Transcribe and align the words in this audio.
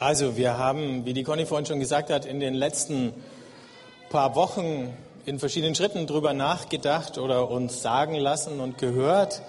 Also 0.00 0.38
wir 0.38 0.56
haben, 0.56 1.04
wie 1.04 1.12
die 1.12 1.24
Conny 1.24 1.44
vorhin 1.44 1.66
schon 1.66 1.78
gesagt 1.78 2.08
hat, 2.08 2.24
in 2.24 2.40
den 2.40 2.54
letzten 2.54 3.12
paar 4.08 4.34
Wochen 4.34 4.96
in 5.26 5.38
verschiedenen 5.38 5.74
Schritten 5.74 6.06
darüber 6.06 6.32
nachgedacht 6.32 7.18
oder 7.18 7.50
uns 7.50 7.82
sagen 7.82 8.14
lassen 8.14 8.60
und 8.60 8.78
gehört, 8.78 9.42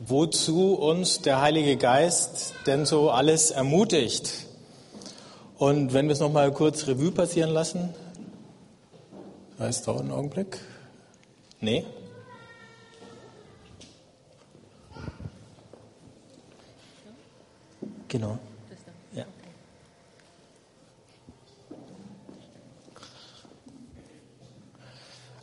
wozu 0.00 0.74
uns 0.74 1.22
der 1.22 1.40
Heilige 1.40 1.76
Geist 1.76 2.54
denn 2.66 2.84
so 2.84 3.10
alles 3.12 3.52
ermutigt. 3.52 4.46
Und 5.56 5.92
wenn 5.94 6.08
wir 6.08 6.14
es 6.14 6.20
nochmal 6.20 6.50
kurz 6.50 6.88
Revue 6.88 7.12
passieren 7.12 7.50
lassen, 7.50 7.94
heißt 9.60 9.86
dauert 9.86 10.00
einen 10.00 10.10
Augenblick. 10.10 10.58
Nee? 11.60 11.84
Genau. 18.08 18.40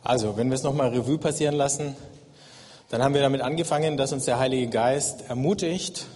Also, 0.08 0.38
wenn 0.38 0.48
wir 0.48 0.54
es 0.54 0.62
nochmal 0.62 0.88
Revue 0.88 1.18
passieren 1.18 1.54
lassen, 1.54 1.94
dann 2.88 3.02
haben 3.02 3.12
wir 3.12 3.20
damit 3.20 3.42
angefangen, 3.42 3.98
dass 3.98 4.10
uns 4.10 4.24
der 4.24 4.38
Heilige 4.38 4.68
Geist 4.68 5.28
ermutigt, 5.28 6.06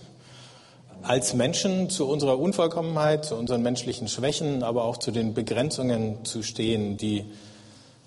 als 1.02 1.34
Menschen 1.34 1.91
zu 1.91 2.09
unserer 2.09 2.38
Unvollkommenheit, 2.38 3.27
zu 3.27 3.37
unseren 3.37 3.60
menschlichen 3.60 4.09
Schwächen, 4.09 4.62
aber 4.62 4.84
auch 4.84 4.96
zu 4.96 5.10
den 5.10 5.34
Begrenzungen 5.34 6.24
zu 6.24 6.42
stehen, 6.42 6.96
die 6.96 7.27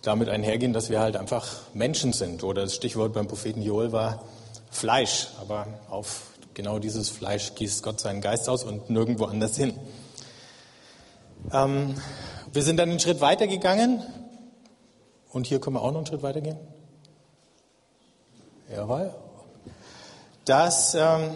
damit 0.02 0.27
einhergehen, 0.27 0.73
dass 0.73 0.89
wir 0.89 1.02
halt 1.02 1.17
einfach 1.17 1.45
Menschen 1.75 2.13
sind. 2.13 2.44
Oder 2.44 2.63
das 2.63 2.73
Stichwort 2.73 3.13
beim 3.13 3.27
Propheten 3.27 3.61
Joel 3.61 3.91
war 3.91 4.23
Fleisch, 4.72 5.27
aber 5.39 5.67
auf 5.91 6.31
genau 6.55 6.80
dieses 6.80 7.11
Fleisch 7.11 7.53
gießt 7.53 7.83
Gott 7.83 7.99
seinen 7.99 8.22
Geist 8.22 8.49
aus 8.49 8.63
und 8.63 8.89
nirgendwo 8.89 9.25
anders 9.25 9.55
hin. 9.55 9.75
Ähm, 11.53 11.94
wir 12.52 12.63
sind 12.63 12.78
dann 12.78 12.89
einen 12.89 13.00
Schritt 13.00 13.22
weiter 13.22 13.45
gegangen 13.45 14.02
und 15.36 15.45
hier 15.47 15.59
können 15.59 15.75
wir 15.75 15.81
auch 15.81 15.91
noch 15.91 15.97
einen 15.97 16.05
Schritt 16.05 16.23
weiter 16.23 16.39
gehen. 16.39 16.58
Jawohl. 18.73 19.14
Das, 20.45 20.95
ähm, 20.95 21.31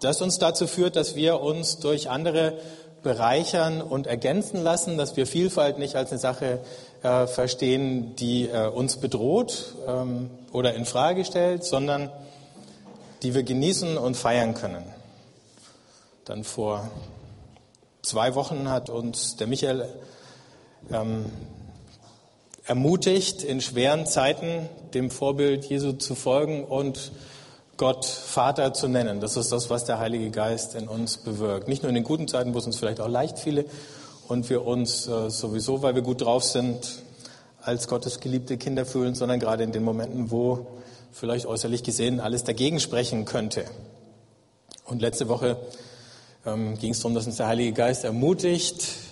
das 0.00 0.22
uns 0.22 0.38
dazu 0.38 0.66
führt, 0.66 0.96
dass 0.96 1.14
wir 1.14 1.40
uns 1.40 1.78
durch 1.78 2.08
andere 2.08 2.58
bereichern 3.02 3.82
und 3.82 4.06
ergänzen 4.06 4.62
lassen, 4.62 4.96
dass 4.96 5.18
wir 5.18 5.26
Vielfalt 5.26 5.78
nicht 5.78 5.94
als 5.94 6.10
eine 6.10 6.18
Sache 6.18 6.60
äh, 7.02 7.26
verstehen, 7.26 8.16
die 8.16 8.48
äh, 8.48 8.66
uns 8.66 8.96
bedroht 8.96 9.74
ähm, 9.86 10.30
oder 10.52 10.72
in 10.72 10.86
Frage 10.86 11.26
stellt, 11.26 11.64
sondern 11.64 12.10
die 13.22 13.34
wir 13.34 13.42
genießen 13.42 13.98
und 13.98 14.16
feiern 14.16 14.54
können. 14.54 14.84
Dann 16.24 16.44
vor 16.44 16.90
zwei 18.00 18.34
Wochen 18.34 18.70
hat 18.70 18.88
uns 18.88 19.36
der 19.36 19.48
Michael 19.48 19.86
ähm, 20.90 21.26
ermutigt, 22.68 23.42
in 23.42 23.62
schweren 23.62 24.04
Zeiten 24.04 24.68
dem 24.92 25.10
Vorbild 25.10 25.64
Jesu 25.64 25.92
zu 25.92 26.14
folgen 26.14 26.64
und 26.64 27.12
Gott 27.78 28.04
Vater 28.04 28.74
zu 28.74 28.88
nennen. 28.88 29.20
Das 29.20 29.38
ist 29.38 29.50
das, 29.52 29.70
was 29.70 29.86
der 29.86 29.98
Heilige 29.98 30.30
Geist 30.30 30.74
in 30.74 30.86
uns 30.86 31.16
bewirkt. 31.16 31.66
Nicht 31.66 31.82
nur 31.82 31.88
in 31.88 31.94
den 31.94 32.04
guten 32.04 32.28
Zeiten, 32.28 32.52
wo 32.52 32.58
es 32.58 32.66
uns 32.66 32.78
vielleicht 32.78 33.00
auch 33.00 33.08
leicht 33.08 33.38
fiele 33.38 33.64
und 34.28 34.50
wir 34.50 34.66
uns 34.66 35.08
äh, 35.08 35.30
sowieso, 35.30 35.80
weil 35.80 35.94
wir 35.94 36.02
gut 36.02 36.20
drauf 36.20 36.44
sind, 36.44 37.02
als 37.62 37.88
Gottes 37.88 38.20
geliebte 38.20 38.58
Kinder 38.58 38.84
fühlen, 38.84 39.14
sondern 39.14 39.40
gerade 39.40 39.64
in 39.64 39.72
den 39.72 39.82
Momenten, 39.82 40.30
wo 40.30 40.66
vielleicht 41.10 41.46
äußerlich 41.46 41.82
gesehen 41.82 42.20
alles 42.20 42.44
dagegen 42.44 42.80
sprechen 42.80 43.24
könnte. 43.24 43.64
Und 44.84 45.00
letzte 45.00 45.28
Woche 45.28 45.56
ähm, 46.44 46.76
ging 46.76 46.92
es 46.92 46.98
darum, 47.00 47.14
dass 47.14 47.26
uns 47.26 47.36
der 47.36 47.46
Heilige 47.46 47.72
Geist 47.72 48.04
ermutigt, 48.04 49.07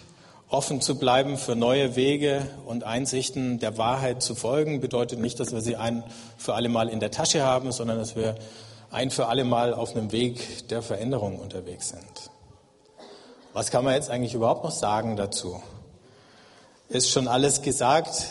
offen 0.48 0.80
zu 0.80 0.96
bleiben 0.96 1.38
für 1.38 1.56
neue 1.56 1.96
Wege 1.96 2.48
und 2.66 2.84
Einsichten 2.84 3.58
der 3.58 3.78
Wahrheit 3.78 4.22
zu 4.22 4.34
folgen. 4.34 4.80
Bedeutet 4.80 5.18
nicht, 5.18 5.40
dass 5.40 5.52
wir 5.52 5.60
sie 5.60 5.76
ein 5.76 6.04
für 6.36 6.54
alle 6.54 6.68
Mal 6.68 6.88
in 6.88 7.00
der 7.00 7.10
Tasche 7.10 7.42
haben, 7.42 7.72
sondern 7.72 7.98
dass 7.98 8.14
wir 8.14 8.36
ein 8.90 9.10
für 9.10 9.26
alle 9.26 9.44
Mal 9.44 9.74
auf 9.74 9.96
einem 9.96 10.12
Weg 10.12 10.68
der 10.68 10.82
Veränderung 10.82 11.38
unterwegs 11.38 11.88
sind. 11.88 12.30
Was 13.52 13.70
kann 13.70 13.84
man 13.84 13.94
jetzt 13.94 14.10
eigentlich 14.10 14.34
überhaupt 14.34 14.64
noch 14.64 14.70
sagen 14.70 15.16
dazu? 15.16 15.60
Ist 16.88 17.10
schon 17.10 17.26
alles 17.26 17.62
gesagt? 17.62 18.26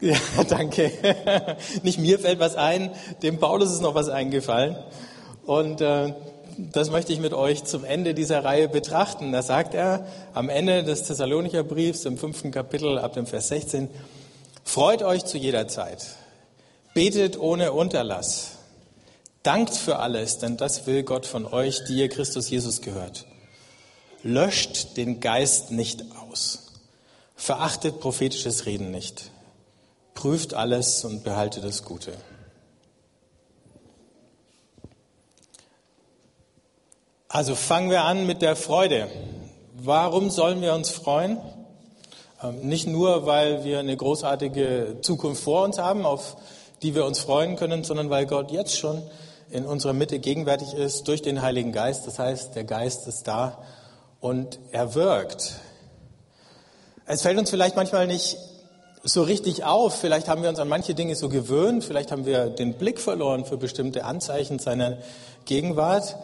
Ja, 0.00 0.16
danke. 0.48 0.90
Nicht 1.82 1.98
mir 1.98 2.18
fällt 2.18 2.40
was 2.40 2.56
ein, 2.56 2.90
dem 3.22 3.38
Paulus 3.38 3.70
ist 3.70 3.80
noch 3.80 3.94
was 3.94 4.08
eingefallen. 4.08 4.76
Und 5.46 5.80
äh, 5.80 6.14
das 6.72 6.90
möchte 6.90 7.12
ich 7.12 7.20
mit 7.20 7.32
euch 7.32 7.64
zum 7.64 7.84
Ende 7.84 8.14
dieser 8.14 8.44
Reihe 8.44 8.68
betrachten. 8.68 9.32
Da 9.32 9.42
sagt 9.42 9.74
er 9.74 10.06
am 10.34 10.48
Ende 10.48 10.84
des 10.84 11.04
Thessalonicher 11.04 11.64
Briefs 11.64 12.04
im 12.04 12.18
fünften 12.18 12.50
Kapitel 12.50 12.98
ab 12.98 13.14
dem 13.14 13.26
Vers 13.26 13.48
16, 13.48 13.88
freut 14.64 15.02
euch 15.02 15.24
zu 15.24 15.38
jeder 15.38 15.68
Zeit, 15.68 16.06
betet 16.94 17.38
ohne 17.38 17.72
Unterlass, 17.72 18.58
dankt 19.42 19.74
für 19.74 19.98
alles, 19.98 20.38
denn 20.38 20.56
das 20.56 20.86
will 20.86 21.02
Gott 21.02 21.26
von 21.26 21.46
euch, 21.46 21.84
die 21.84 21.94
ihr 21.94 22.08
Christus 22.08 22.50
Jesus 22.50 22.82
gehört. 22.82 23.26
Löscht 24.22 24.96
den 24.96 25.20
Geist 25.20 25.70
nicht 25.70 26.04
aus, 26.28 26.72
verachtet 27.36 28.00
prophetisches 28.00 28.66
Reden 28.66 28.90
nicht 28.90 29.30
Prüft 30.20 30.52
alles 30.52 31.04
und 31.06 31.24
behaltet 31.24 31.64
das 31.64 31.82
Gute. 31.82 32.12
Also 37.32 37.54
fangen 37.54 37.90
wir 37.90 38.02
an 38.02 38.26
mit 38.26 38.42
der 38.42 38.56
Freude. 38.56 39.06
Warum 39.74 40.30
sollen 40.30 40.62
wir 40.62 40.74
uns 40.74 40.90
freuen? 40.90 41.38
Ähm, 42.42 42.58
nicht 42.62 42.88
nur, 42.88 43.24
weil 43.24 43.62
wir 43.62 43.78
eine 43.78 43.96
großartige 43.96 44.96
Zukunft 45.00 45.44
vor 45.44 45.62
uns 45.62 45.78
haben, 45.78 46.04
auf 46.04 46.36
die 46.82 46.96
wir 46.96 47.04
uns 47.04 47.20
freuen 47.20 47.54
können, 47.54 47.84
sondern 47.84 48.10
weil 48.10 48.26
Gott 48.26 48.50
jetzt 48.50 48.76
schon 48.76 49.00
in 49.48 49.64
unserer 49.64 49.92
Mitte 49.92 50.18
gegenwärtig 50.18 50.74
ist 50.74 51.06
durch 51.06 51.22
den 51.22 51.40
Heiligen 51.40 51.70
Geist. 51.70 52.04
Das 52.04 52.18
heißt, 52.18 52.56
der 52.56 52.64
Geist 52.64 53.06
ist 53.06 53.28
da 53.28 53.58
und 54.18 54.58
er 54.72 54.96
wirkt. 54.96 55.54
Es 57.06 57.22
fällt 57.22 57.38
uns 57.38 57.50
vielleicht 57.50 57.76
manchmal 57.76 58.08
nicht 58.08 58.38
so 59.04 59.22
richtig 59.22 59.62
auf. 59.62 59.94
Vielleicht 59.94 60.26
haben 60.26 60.42
wir 60.42 60.48
uns 60.48 60.58
an 60.58 60.66
manche 60.66 60.94
Dinge 60.96 61.14
so 61.14 61.28
gewöhnt, 61.28 61.84
vielleicht 61.84 62.10
haben 62.10 62.26
wir 62.26 62.50
den 62.50 62.74
Blick 62.74 62.98
verloren 62.98 63.44
für 63.44 63.56
bestimmte 63.56 64.04
Anzeichen 64.04 64.58
seiner 64.58 64.98
Gegenwart. 65.44 66.16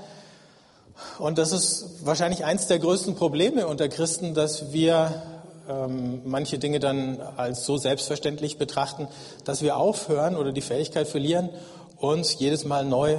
Und 1.18 1.38
das 1.38 1.52
ist 1.52 2.04
wahrscheinlich 2.06 2.44
eins 2.44 2.66
der 2.66 2.78
größten 2.78 3.14
Probleme 3.14 3.66
unter 3.66 3.88
Christen, 3.88 4.34
dass 4.34 4.72
wir 4.72 5.22
ähm, 5.68 6.22
manche 6.24 6.58
Dinge 6.58 6.80
dann 6.80 7.20
als 7.36 7.64
so 7.64 7.76
selbstverständlich 7.76 8.58
betrachten, 8.58 9.08
dass 9.44 9.62
wir 9.62 9.76
aufhören 9.76 10.36
oder 10.36 10.52
die 10.52 10.60
Fähigkeit 10.60 11.08
verlieren, 11.08 11.50
uns 11.98 12.38
jedes 12.38 12.64
Mal 12.64 12.84
neu 12.84 13.16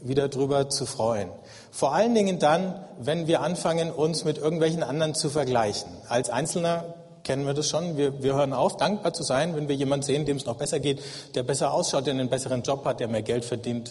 wieder 0.00 0.28
drüber 0.28 0.68
zu 0.68 0.86
freuen. 0.86 1.28
Vor 1.70 1.94
allen 1.94 2.14
Dingen 2.14 2.38
dann, 2.38 2.84
wenn 2.98 3.26
wir 3.26 3.40
anfangen, 3.40 3.90
uns 3.90 4.24
mit 4.24 4.38
irgendwelchen 4.38 4.82
anderen 4.82 5.14
zu 5.14 5.30
vergleichen. 5.30 5.90
Als 6.08 6.28
Einzelner 6.28 6.94
kennen 7.24 7.46
wir 7.46 7.54
das 7.54 7.68
schon. 7.68 7.96
Wir, 7.96 8.22
wir 8.22 8.34
hören 8.34 8.52
auf, 8.52 8.76
dankbar 8.76 9.12
zu 9.12 9.22
sein, 9.22 9.54
wenn 9.54 9.68
wir 9.68 9.76
jemanden 9.76 10.04
sehen, 10.04 10.24
dem 10.24 10.36
es 10.36 10.44
noch 10.44 10.56
besser 10.56 10.80
geht, 10.80 11.00
der 11.34 11.44
besser 11.44 11.72
ausschaut, 11.72 12.06
der 12.06 12.14
einen 12.14 12.28
besseren 12.28 12.62
Job 12.62 12.84
hat, 12.84 13.00
der 13.00 13.08
mehr 13.08 13.22
Geld 13.22 13.44
verdient, 13.44 13.90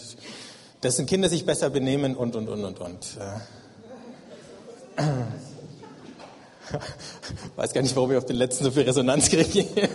dessen 0.82 1.06
Kinder 1.06 1.28
sich 1.28 1.46
besser 1.46 1.70
benehmen 1.70 2.16
und, 2.16 2.34
und, 2.36 2.48
und, 2.48 2.64
und, 2.64 2.80
und. 2.80 3.18
Weiß 7.56 7.72
gar 7.72 7.82
nicht, 7.82 7.94
warum 7.96 8.12
ich 8.12 8.18
auf 8.18 8.26
den 8.26 8.36
letzten 8.36 8.64
so 8.64 8.70
viel 8.70 8.82
Resonanz 8.84 9.28
kriege. 9.28 9.66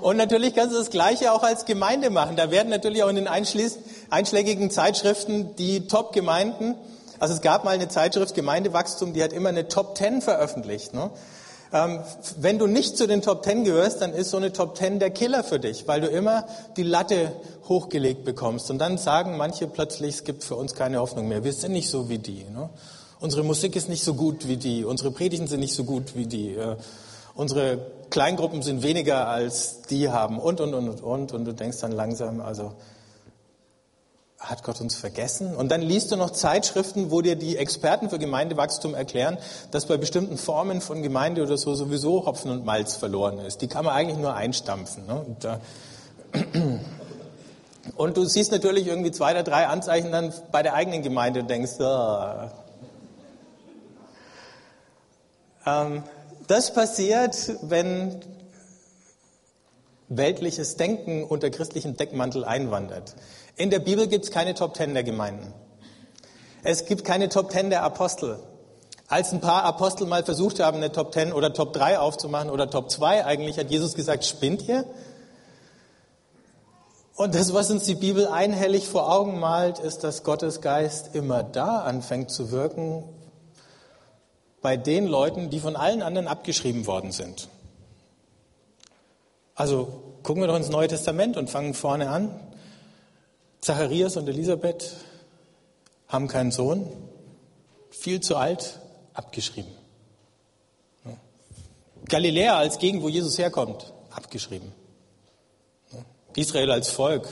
Und 0.00 0.16
natürlich 0.16 0.54
kannst 0.54 0.74
du 0.74 0.78
das 0.78 0.88
Gleiche 0.90 1.32
auch 1.32 1.42
als 1.42 1.66
Gemeinde 1.66 2.08
machen. 2.08 2.36
Da 2.36 2.50
werden 2.50 2.70
natürlich 2.70 3.02
auch 3.02 3.10
in 3.10 3.16
den 3.16 3.28
einschlägigen 3.28 4.70
Zeitschriften 4.70 5.54
die 5.56 5.86
Top-Gemeinden 5.86 6.76
also 7.22 7.34
es 7.34 7.40
gab 7.40 7.62
mal 7.62 7.70
eine 7.70 7.86
Zeitschrift 7.86 8.34
Gemeindewachstum, 8.34 9.12
die 9.12 9.22
hat 9.22 9.32
immer 9.32 9.50
eine 9.50 9.68
Top 9.68 9.94
Ten 9.94 10.22
veröffentlicht. 10.22 10.92
Ne? 10.92 11.08
Ähm, 11.72 12.00
wenn 12.38 12.58
du 12.58 12.66
nicht 12.66 12.96
zu 12.98 13.06
den 13.06 13.22
Top 13.22 13.42
Ten 13.42 13.64
gehörst, 13.64 14.02
dann 14.02 14.12
ist 14.12 14.30
so 14.30 14.36
eine 14.36 14.52
Top 14.52 14.74
Ten 14.74 14.98
der 14.98 15.10
Killer 15.10 15.42
für 15.42 15.58
dich, 15.58 15.88
weil 15.88 16.02
du 16.02 16.06
immer 16.08 16.46
die 16.76 16.82
Latte 16.82 17.32
hochgelegt 17.68 18.24
bekommst. 18.24 18.70
Und 18.70 18.78
dann 18.78 18.98
sagen 18.98 19.36
manche 19.36 19.66
plötzlich, 19.66 20.16
es 20.16 20.24
gibt 20.24 20.44
für 20.44 20.56
uns 20.56 20.74
keine 20.74 21.00
Hoffnung 21.00 21.28
mehr. 21.28 21.44
Wir 21.44 21.52
sind 21.52 21.72
nicht 21.72 21.88
so 21.88 22.08
wie 22.08 22.18
die. 22.18 22.44
Ne? 22.44 22.68
Unsere 23.20 23.42
Musik 23.42 23.76
ist 23.76 23.88
nicht 23.88 24.04
so 24.04 24.14
gut 24.14 24.48
wie 24.48 24.56
die. 24.56 24.84
Unsere 24.84 25.10
Predigten 25.10 25.46
sind 25.46 25.60
nicht 25.60 25.74
so 25.74 25.84
gut 25.84 26.14
wie 26.14 26.26
die. 26.26 26.54
Äh, 26.54 26.76
unsere 27.34 27.86
Kleingruppen 28.10 28.62
sind 28.62 28.82
weniger 28.82 29.28
als 29.28 29.82
die 29.82 30.10
haben 30.10 30.38
und, 30.38 30.60
und, 30.60 30.74
und, 30.74 30.88
und, 30.88 31.02
und. 31.02 31.32
Und 31.32 31.44
du 31.46 31.54
denkst 31.54 31.78
dann 31.80 31.92
langsam, 31.92 32.40
also 32.40 32.74
hat 34.42 34.62
Gott 34.62 34.80
uns 34.80 34.94
vergessen? 34.94 35.54
Und 35.54 35.70
dann 35.70 35.80
liest 35.80 36.12
du 36.12 36.16
noch 36.16 36.30
Zeitschriften, 36.30 37.10
wo 37.10 37.22
dir 37.22 37.36
die 37.36 37.56
Experten 37.56 38.10
für 38.10 38.18
Gemeindewachstum 38.18 38.94
erklären, 38.94 39.38
dass 39.70 39.86
bei 39.86 39.96
bestimmten 39.96 40.36
Formen 40.36 40.80
von 40.80 41.02
Gemeinde 41.02 41.42
oder 41.42 41.56
so 41.56 41.74
sowieso 41.74 42.26
Hopfen 42.26 42.50
und 42.50 42.64
Malz 42.64 42.96
verloren 42.96 43.38
ist. 43.38 43.62
Die 43.62 43.68
kann 43.68 43.84
man 43.84 43.94
eigentlich 43.94 44.18
nur 44.18 44.34
einstampfen. 44.34 45.06
Ne? 45.06 45.24
Da, 45.40 45.60
Und 47.96 48.16
du 48.16 48.24
siehst 48.24 48.52
natürlich 48.52 48.86
irgendwie 48.86 49.10
zwei 49.10 49.32
oder 49.32 49.42
drei 49.42 49.66
Anzeichen 49.66 50.12
dann 50.12 50.32
bei 50.52 50.62
der 50.62 50.74
eigenen 50.74 51.02
Gemeinde 51.02 51.40
und 51.40 51.50
denkst, 51.50 51.72
oh. 51.80 52.48
ähm, 55.66 56.04
das 56.46 56.72
passiert, 56.72 57.36
wenn 57.62 58.20
weltliches 60.08 60.76
Denken 60.76 61.24
unter 61.24 61.50
christlichem 61.50 61.96
Deckmantel 61.96 62.44
einwandert. 62.44 63.14
In 63.62 63.70
der 63.70 63.78
Bibel 63.78 64.08
gibt 64.08 64.24
es 64.24 64.32
keine 64.32 64.54
Top 64.54 64.74
Ten 64.74 64.92
der 64.92 65.04
Gemeinden. 65.04 65.54
Es 66.64 66.84
gibt 66.84 67.04
keine 67.04 67.28
Top 67.28 67.50
Ten 67.50 67.70
der 67.70 67.84
Apostel. 67.84 68.40
Als 69.06 69.32
ein 69.32 69.40
paar 69.40 69.62
Apostel 69.62 70.04
mal 70.08 70.24
versucht 70.24 70.58
haben, 70.58 70.78
eine 70.78 70.90
Top 70.90 71.12
Ten 71.12 71.32
oder 71.32 71.52
Top 71.52 71.72
3 71.72 72.00
aufzumachen 72.00 72.50
oder 72.50 72.68
Top 72.68 72.90
2 72.90 73.24
eigentlich, 73.24 73.58
hat 73.60 73.70
Jesus 73.70 73.94
gesagt, 73.94 74.24
spinnt 74.24 74.66
ihr? 74.66 74.84
Und 77.14 77.36
das, 77.36 77.54
was 77.54 77.70
uns 77.70 77.84
die 77.84 77.94
Bibel 77.94 78.26
einhellig 78.26 78.88
vor 78.88 79.12
Augen 79.12 79.38
malt, 79.38 79.78
ist, 79.78 80.02
dass 80.02 80.24
Gottes 80.24 80.60
Geist 80.60 81.14
immer 81.14 81.44
da 81.44 81.82
anfängt 81.82 82.32
zu 82.32 82.50
wirken, 82.50 83.04
bei 84.60 84.76
den 84.76 85.06
Leuten, 85.06 85.50
die 85.50 85.60
von 85.60 85.76
allen 85.76 86.02
anderen 86.02 86.26
abgeschrieben 86.26 86.88
worden 86.88 87.12
sind. 87.12 87.48
Also 89.54 90.02
gucken 90.24 90.42
wir 90.42 90.48
doch 90.48 90.56
ins 90.56 90.68
Neue 90.68 90.88
Testament 90.88 91.36
und 91.36 91.48
fangen 91.48 91.74
vorne 91.74 92.10
an. 92.10 92.40
Zacharias 93.62 94.16
und 94.16 94.28
Elisabeth 94.28 94.96
haben 96.08 96.26
keinen 96.26 96.50
Sohn, 96.50 96.84
viel 97.90 98.20
zu 98.20 98.36
alt, 98.36 98.80
abgeschrieben. 99.14 99.70
Galiläa 102.06 102.58
als 102.58 102.78
Gegend, 102.78 103.04
wo 103.04 103.08
Jesus 103.08 103.38
herkommt, 103.38 103.92
abgeschrieben. 104.10 104.72
Israel 106.34 106.72
als 106.72 106.90
Volk, 106.90 107.28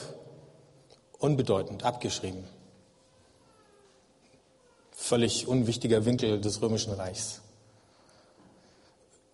unbedeutend, 1.19 1.83
abgeschrieben. 1.83 2.45
Völlig 4.93 5.49
unwichtiger 5.49 6.05
Winkel 6.05 6.41
des 6.41 6.63
Römischen 6.63 6.93
Reichs. 6.93 7.41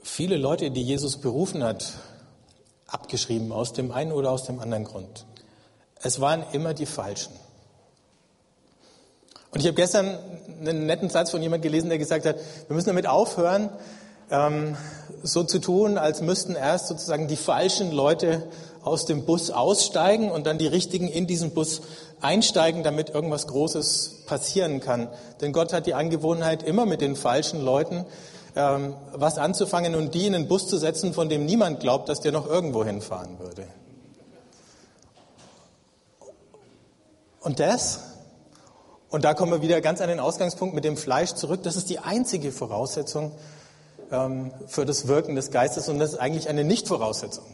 Viele 0.02 0.38
Leute, 0.38 0.70
die 0.70 0.82
Jesus 0.82 1.20
berufen 1.20 1.62
hat, 1.62 1.92
abgeschrieben, 2.86 3.52
aus 3.52 3.74
dem 3.74 3.92
einen 3.92 4.12
oder 4.12 4.30
aus 4.30 4.44
dem 4.44 4.60
anderen 4.60 4.84
Grund. 4.84 5.26
Es 6.06 6.20
waren 6.20 6.44
immer 6.52 6.72
die 6.72 6.86
Falschen. 6.86 7.32
Und 9.50 9.58
ich 9.58 9.66
habe 9.66 9.74
gestern 9.74 10.16
einen 10.60 10.86
netten 10.86 11.10
Satz 11.10 11.32
von 11.32 11.42
jemand 11.42 11.64
gelesen, 11.64 11.88
der 11.88 11.98
gesagt 11.98 12.26
hat, 12.26 12.36
wir 12.68 12.76
müssen 12.76 12.86
damit 12.86 13.08
aufhören, 13.08 13.70
ähm, 14.30 14.76
so 15.24 15.42
zu 15.42 15.58
tun, 15.58 15.98
als 15.98 16.20
müssten 16.20 16.54
erst 16.54 16.86
sozusagen 16.86 17.26
die 17.26 17.34
falschen 17.34 17.90
Leute 17.90 18.44
aus 18.84 19.06
dem 19.06 19.24
Bus 19.24 19.50
aussteigen 19.50 20.30
und 20.30 20.46
dann 20.46 20.58
die 20.58 20.68
richtigen 20.68 21.08
in 21.08 21.26
diesen 21.26 21.50
Bus 21.50 21.82
einsteigen, 22.20 22.84
damit 22.84 23.10
irgendwas 23.10 23.48
Großes 23.48 24.26
passieren 24.26 24.78
kann. 24.78 25.08
Denn 25.40 25.52
Gott 25.52 25.72
hat 25.72 25.86
die 25.86 25.94
Angewohnheit, 25.94 26.62
immer 26.62 26.86
mit 26.86 27.00
den 27.00 27.16
falschen 27.16 27.64
Leuten 27.64 28.06
ähm, 28.54 28.94
was 29.12 29.38
anzufangen 29.38 29.96
und 29.96 30.14
die 30.14 30.28
in 30.28 30.36
einen 30.36 30.46
Bus 30.46 30.68
zu 30.68 30.78
setzen, 30.78 31.14
von 31.14 31.28
dem 31.28 31.46
niemand 31.46 31.80
glaubt, 31.80 32.08
dass 32.08 32.20
der 32.20 32.30
noch 32.30 32.46
irgendwo 32.46 32.84
hinfahren 32.84 33.40
würde. 33.40 33.66
Und 37.40 37.60
das, 37.60 38.00
und 39.08 39.24
da 39.24 39.34
kommen 39.34 39.52
wir 39.52 39.62
wieder 39.62 39.80
ganz 39.80 40.00
an 40.00 40.08
den 40.08 40.20
Ausgangspunkt 40.20 40.74
mit 40.74 40.84
dem 40.84 40.96
Fleisch 40.96 41.34
zurück, 41.34 41.62
das 41.62 41.76
ist 41.76 41.88
die 41.90 41.98
einzige 41.98 42.52
Voraussetzung 42.52 43.32
ähm, 44.10 44.52
für 44.66 44.84
das 44.84 45.06
Wirken 45.06 45.36
des 45.36 45.50
Geistes 45.50 45.88
und 45.88 45.98
das 45.98 46.14
ist 46.14 46.18
eigentlich 46.18 46.48
eine 46.48 46.64
Nicht-Voraussetzung. 46.64 47.44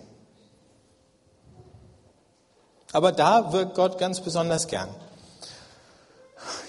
Aber 2.93 3.13
da 3.13 3.53
wirkt 3.53 3.75
Gott 3.75 3.99
ganz 3.99 4.21
besonders 4.21 4.67
gern. 4.67 4.89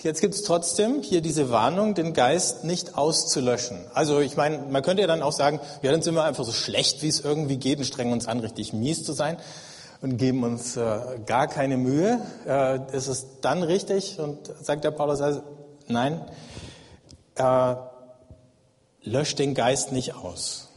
Jetzt 0.04 0.21
gibt 0.21 0.36
es 0.36 0.44
trotzdem 0.44 1.01
hier 1.01 1.21
diese 1.21 1.50
Warnung, 1.50 1.95
den 1.95 2.13
Geist 2.13 2.63
nicht 2.63 2.98
auszulöschen. 2.98 3.86
Also 3.94 4.19
ich 4.19 4.36
meine, 4.36 4.60
man 4.60 4.83
könnte 4.83 5.01
ja 5.01 5.07
dann 5.07 5.21
auch 5.21 5.31
sagen, 5.31 5.60
ja, 5.81 5.92
dann 5.92 6.01
sind 6.01 6.15
wir 6.15 6.24
einfach 6.24 6.44
so 6.44 6.51
schlecht, 6.51 7.01
wie 7.01 7.07
es 7.07 7.21
irgendwie 7.21 7.57
geht 7.57 7.80
und 7.80 7.86
strengen 7.86 8.13
uns 8.13 8.27
an, 8.27 8.39
richtig 8.39 8.74
mies 8.74 9.04
zu 9.04 9.13
sein 9.13 9.38
und 10.03 10.17
geben 10.17 10.44
uns 10.44 10.75
äh, 10.75 11.00
gar 11.25 11.47
keine 11.47 11.77
Mühe. 11.77 12.19
Äh, 12.45 12.95
ist 12.95 13.07
es 13.07 13.39
dann 13.39 13.63
richtig? 13.63 14.19
Und 14.19 14.51
sagt 14.61 14.83
der 14.83 14.91
Paulus, 14.91 15.21
also, 15.21 15.41
nein, 15.88 16.19
äh, 17.35 17.75
löscht 19.03 19.39
den 19.39 19.53
Geist 19.53 19.94
nicht 19.94 20.13
aus. 20.13 20.67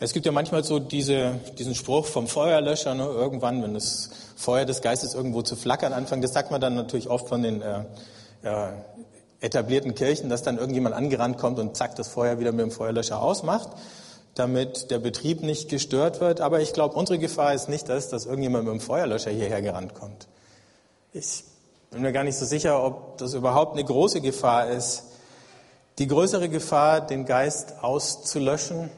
Es 0.00 0.12
gibt 0.12 0.26
ja 0.26 0.32
manchmal 0.32 0.64
so 0.64 0.80
diese, 0.80 1.38
diesen 1.58 1.76
Spruch 1.76 2.06
vom 2.06 2.26
Feuerlöscher, 2.26 2.96
ne, 2.96 3.04
irgendwann, 3.04 3.62
wenn 3.62 3.74
das 3.74 4.10
Feuer 4.34 4.64
des 4.64 4.82
Geistes 4.82 5.14
irgendwo 5.14 5.42
zu 5.42 5.54
flackern 5.54 5.92
anfängt. 5.92 6.24
Das 6.24 6.32
sagt 6.32 6.50
man 6.50 6.60
dann 6.60 6.74
natürlich 6.74 7.08
oft 7.08 7.28
von 7.28 7.44
den 7.44 7.62
äh, 7.62 7.84
äh, 8.42 8.72
etablierten 9.38 9.94
Kirchen, 9.94 10.28
dass 10.28 10.42
dann 10.42 10.58
irgendjemand 10.58 10.96
angerannt 10.96 11.38
kommt 11.38 11.60
und 11.60 11.76
zack, 11.76 11.94
das 11.94 12.08
Feuer 12.08 12.40
wieder 12.40 12.50
mit 12.50 12.62
dem 12.62 12.72
Feuerlöscher 12.72 13.22
ausmacht, 13.22 13.68
damit 14.34 14.90
der 14.90 14.98
Betrieb 14.98 15.42
nicht 15.42 15.68
gestört 15.68 16.20
wird. 16.20 16.40
Aber 16.40 16.60
ich 16.60 16.72
glaube, 16.72 16.96
unsere 16.96 17.18
Gefahr 17.18 17.54
ist 17.54 17.68
nicht 17.68 17.88
das, 17.88 18.08
dass 18.08 18.26
irgendjemand 18.26 18.64
mit 18.64 18.72
dem 18.74 18.80
Feuerlöscher 18.80 19.30
hierher 19.30 19.62
gerannt 19.62 19.94
kommt. 19.94 20.28
Ich 21.12 21.44
bin 21.90 22.02
mir 22.02 22.12
gar 22.12 22.24
nicht 22.24 22.36
so 22.36 22.46
sicher, 22.46 22.82
ob 22.82 23.18
das 23.18 23.34
überhaupt 23.34 23.74
eine 23.74 23.84
große 23.84 24.20
Gefahr 24.20 24.68
ist. 24.68 25.04
Die 25.98 26.06
größere 26.06 26.48
Gefahr, 26.48 27.02
den 27.02 27.26
Geist 27.26 27.82
auszulöschen, 27.82 28.90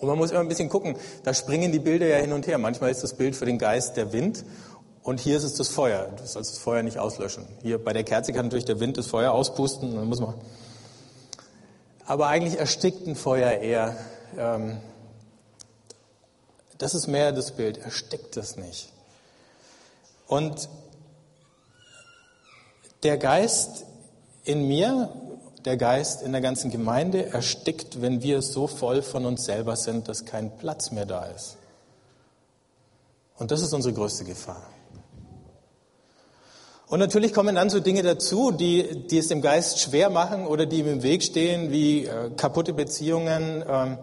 und 0.00 0.08
man 0.08 0.16
muss 0.16 0.30
immer 0.30 0.40
ein 0.40 0.48
bisschen 0.48 0.70
gucken, 0.70 0.96
da 1.24 1.34
springen 1.34 1.72
die 1.72 1.78
Bilder 1.78 2.06
ja 2.06 2.16
hin 2.16 2.32
und 2.32 2.46
her. 2.46 2.56
Manchmal 2.56 2.90
ist 2.90 3.02
das 3.02 3.14
Bild 3.14 3.36
für 3.36 3.44
den 3.44 3.58
Geist 3.58 3.98
der 3.98 4.12
Wind 4.14 4.44
und 5.02 5.20
hier 5.20 5.36
ist 5.36 5.44
es 5.44 5.54
das 5.54 5.68
Feuer. 5.68 6.08
Du 6.16 6.26
sollst 6.26 6.52
das 6.52 6.58
Feuer 6.58 6.82
nicht 6.82 6.98
auslöschen. 6.98 7.46
Hier 7.62 7.82
bei 7.82 7.92
der 7.92 8.02
Kerze 8.02 8.32
kann 8.32 8.46
natürlich 8.46 8.64
der 8.64 8.80
Wind 8.80 8.96
das 8.96 9.06
Feuer 9.06 9.32
auspusten. 9.32 9.94
Dann 9.94 10.08
muss 10.08 10.20
man 10.20 10.34
Aber 12.06 12.28
eigentlich 12.28 12.58
erstickt 12.58 13.06
ein 13.06 13.14
Feuer 13.14 13.50
eher. 13.50 13.94
Ähm, 14.36 14.80
das 16.78 16.94
ist 16.94 17.06
mehr 17.06 17.32
das 17.32 17.52
Bild. 17.52 17.78
Erstickt 17.78 18.36
es 18.36 18.56
nicht. 18.56 18.92
Und 20.26 20.68
der 23.02 23.18
Geist 23.18 23.84
in 24.44 24.66
mir 24.66 25.10
der 25.64 25.76
Geist 25.76 26.22
in 26.22 26.32
der 26.32 26.40
ganzen 26.40 26.70
Gemeinde 26.70 27.26
erstickt, 27.26 28.00
wenn 28.00 28.22
wir 28.22 28.42
so 28.42 28.66
voll 28.66 29.02
von 29.02 29.26
uns 29.26 29.44
selber 29.44 29.76
sind, 29.76 30.08
dass 30.08 30.24
kein 30.24 30.56
Platz 30.56 30.90
mehr 30.90 31.06
da 31.06 31.24
ist. 31.26 31.56
Und 33.38 33.50
das 33.50 33.62
ist 33.62 33.72
unsere 33.72 33.94
größte 33.94 34.24
Gefahr. 34.24 34.66
Und 36.88 36.98
natürlich 36.98 37.32
kommen 37.32 37.54
dann 37.54 37.70
so 37.70 37.78
Dinge 37.78 38.02
dazu, 38.02 38.50
die, 38.50 39.06
die 39.06 39.18
es 39.18 39.28
dem 39.28 39.42
Geist 39.42 39.80
schwer 39.80 40.10
machen 40.10 40.46
oder 40.46 40.66
die 40.66 40.80
ihm 40.80 40.88
im 40.88 41.02
Weg 41.02 41.22
stehen, 41.22 41.70
wie 41.70 42.06
äh, 42.06 42.30
kaputte 42.36 42.72
Beziehungen, 42.72 43.62
äh, 43.62 43.96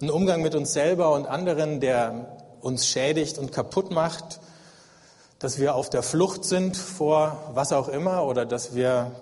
ein 0.00 0.10
Umgang 0.10 0.42
mit 0.42 0.54
uns 0.54 0.72
selber 0.72 1.12
und 1.12 1.26
anderen, 1.26 1.80
der 1.80 2.38
uns 2.60 2.86
schädigt 2.86 3.38
und 3.38 3.52
kaputt 3.52 3.90
macht, 3.90 4.40
dass 5.38 5.58
wir 5.58 5.74
auf 5.74 5.90
der 5.90 6.02
Flucht 6.02 6.44
sind 6.44 6.76
vor 6.76 7.50
was 7.54 7.72
auch 7.72 7.88
immer 7.88 8.24
oder 8.26 8.46
dass 8.46 8.74
wir 8.74 9.12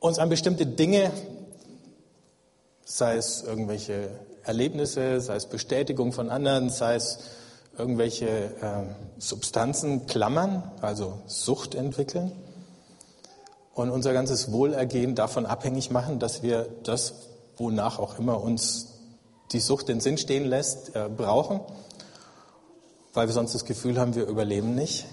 uns 0.00 0.18
an 0.18 0.28
bestimmte 0.28 0.66
Dinge, 0.66 1.10
sei 2.84 3.16
es 3.16 3.42
irgendwelche 3.42 4.10
Erlebnisse, 4.42 5.20
sei 5.20 5.36
es 5.36 5.46
Bestätigung 5.46 6.12
von 6.12 6.30
anderen, 6.30 6.70
sei 6.70 6.96
es 6.96 7.18
irgendwelche 7.78 8.28
äh, 8.28 9.18
Substanzen 9.18 10.06
klammern, 10.06 10.70
also 10.80 11.18
Sucht 11.26 11.74
entwickeln 11.74 12.32
und 13.74 13.90
unser 13.90 14.12
ganzes 14.12 14.52
Wohlergehen 14.52 15.14
davon 15.14 15.46
abhängig 15.46 15.90
machen, 15.90 16.18
dass 16.18 16.42
wir 16.42 16.68
das, 16.84 17.14
wonach 17.56 17.98
auch 17.98 18.18
immer 18.18 18.40
uns 18.40 18.94
die 19.52 19.60
Sucht 19.60 19.88
den 19.88 20.00
Sinn 20.00 20.18
stehen 20.18 20.44
lässt, 20.44 20.94
äh, 20.96 21.08
brauchen, 21.08 21.60
weil 23.12 23.28
wir 23.28 23.34
sonst 23.34 23.54
das 23.54 23.64
Gefühl 23.64 23.98
haben, 23.98 24.14
wir 24.14 24.26
überleben 24.26 24.74
nicht. 24.74 25.06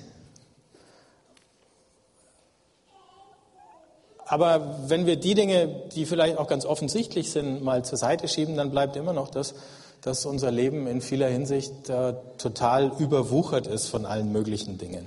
Aber 4.25 4.79
wenn 4.87 5.05
wir 5.05 5.17
die 5.17 5.35
Dinge, 5.35 5.67
die 5.93 6.05
vielleicht 6.05 6.37
auch 6.37 6.47
ganz 6.47 6.65
offensichtlich 6.65 7.31
sind, 7.31 7.63
mal 7.63 7.83
zur 7.83 7.97
Seite 7.97 8.29
schieben, 8.29 8.55
dann 8.55 8.71
bleibt 8.71 8.95
immer 8.95 9.11
noch 9.11 9.29
das, 9.29 9.55
dass 9.99 10.25
unser 10.25 10.51
Leben 10.51 10.87
in 10.87 11.01
vieler 11.01 11.27
Hinsicht 11.27 11.89
äh, 11.89 12.13
total 12.37 12.93
überwuchert 12.97 13.67
ist 13.67 13.87
von 13.87 14.05
allen 14.05 14.31
möglichen 14.31 14.77
Dingen. 14.77 15.05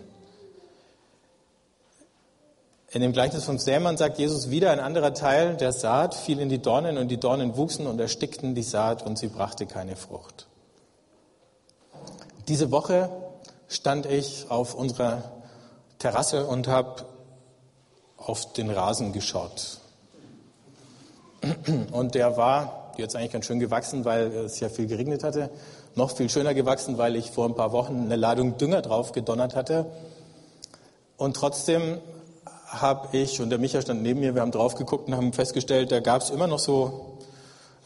In 2.95 3.01
dem 3.01 3.13
Gleichnis 3.13 3.43
vom 3.43 3.59
Sämann 3.59 3.97
sagt 3.97 4.19
Jesus 4.19 4.51
wieder, 4.51 4.71
ein 4.71 4.79
anderer 4.79 5.15
Teil 5.15 5.57
der 5.57 5.73
Saat 5.73 6.15
fiel 6.15 6.39
in 6.39 6.49
die 6.49 6.63
Dornen 6.63 6.97
und 6.97 7.09
die 7.09 7.19
Dornen 7.19 7.57
wuchsen 7.57 7.89
und 7.89 8.01
erstickten 8.01 8.55
die 8.55 8.63
Saat 8.63 9.05
und 9.05 9.19
sie 9.19 9.27
brachte 9.27 9.67
keine 9.67 9.97
Frucht. 9.97 10.47
Diese 12.47 12.71
Woche 12.71 13.11
stand 13.67 14.07
ich 14.07 14.47
auf 14.49 14.77
unserer 14.77 15.33
Terrasse 15.99 16.47
und 16.47 16.69
habe 16.69 17.05
auf 18.17 18.53
den 18.53 18.71
Rasen 18.71 19.13
geschaut. 19.13 19.81
Und 21.91 22.15
der 22.15 22.37
war 22.37 22.93
jetzt 22.97 23.17
eigentlich 23.17 23.33
ganz 23.33 23.47
schön 23.47 23.59
gewachsen, 23.59 24.05
weil 24.05 24.29
es 24.29 24.61
ja 24.61 24.69
viel 24.69 24.87
geregnet 24.87 25.25
hatte. 25.25 25.51
noch 25.97 26.13
viel 26.13 26.31
schöner 26.31 26.55
gewachsen, 26.55 26.97
weil 26.97 27.17
ich 27.17 27.33
vor 27.33 27.49
ein 27.49 27.57
paar 27.57 27.73
Wochen 27.73 28.03
eine 28.05 28.15
Ladung 28.15 28.57
Dünger 28.57 28.83
drauf 28.83 29.11
gedonnert 29.11 29.57
hatte. 29.57 29.87
Und 31.17 31.35
trotzdem 31.35 31.99
habe 32.81 33.17
ich, 33.17 33.41
und 33.41 33.51
der 33.51 33.59
Micha 33.59 33.81
stand 33.81 34.03
neben 34.03 34.21
mir, 34.21 34.35
wir 34.35 34.43
haben 34.43 34.51
drauf 34.51 34.75
geguckt 34.75 35.09
und 35.09 35.17
haben 35.17 35.33
festgestellt, 35.33 35.93
da 35.93 36.01
gab 36.01 36.23
es 36.23 36.31
immer 36.31 36.47
noch 36.47 36.59
so 36.59 37.19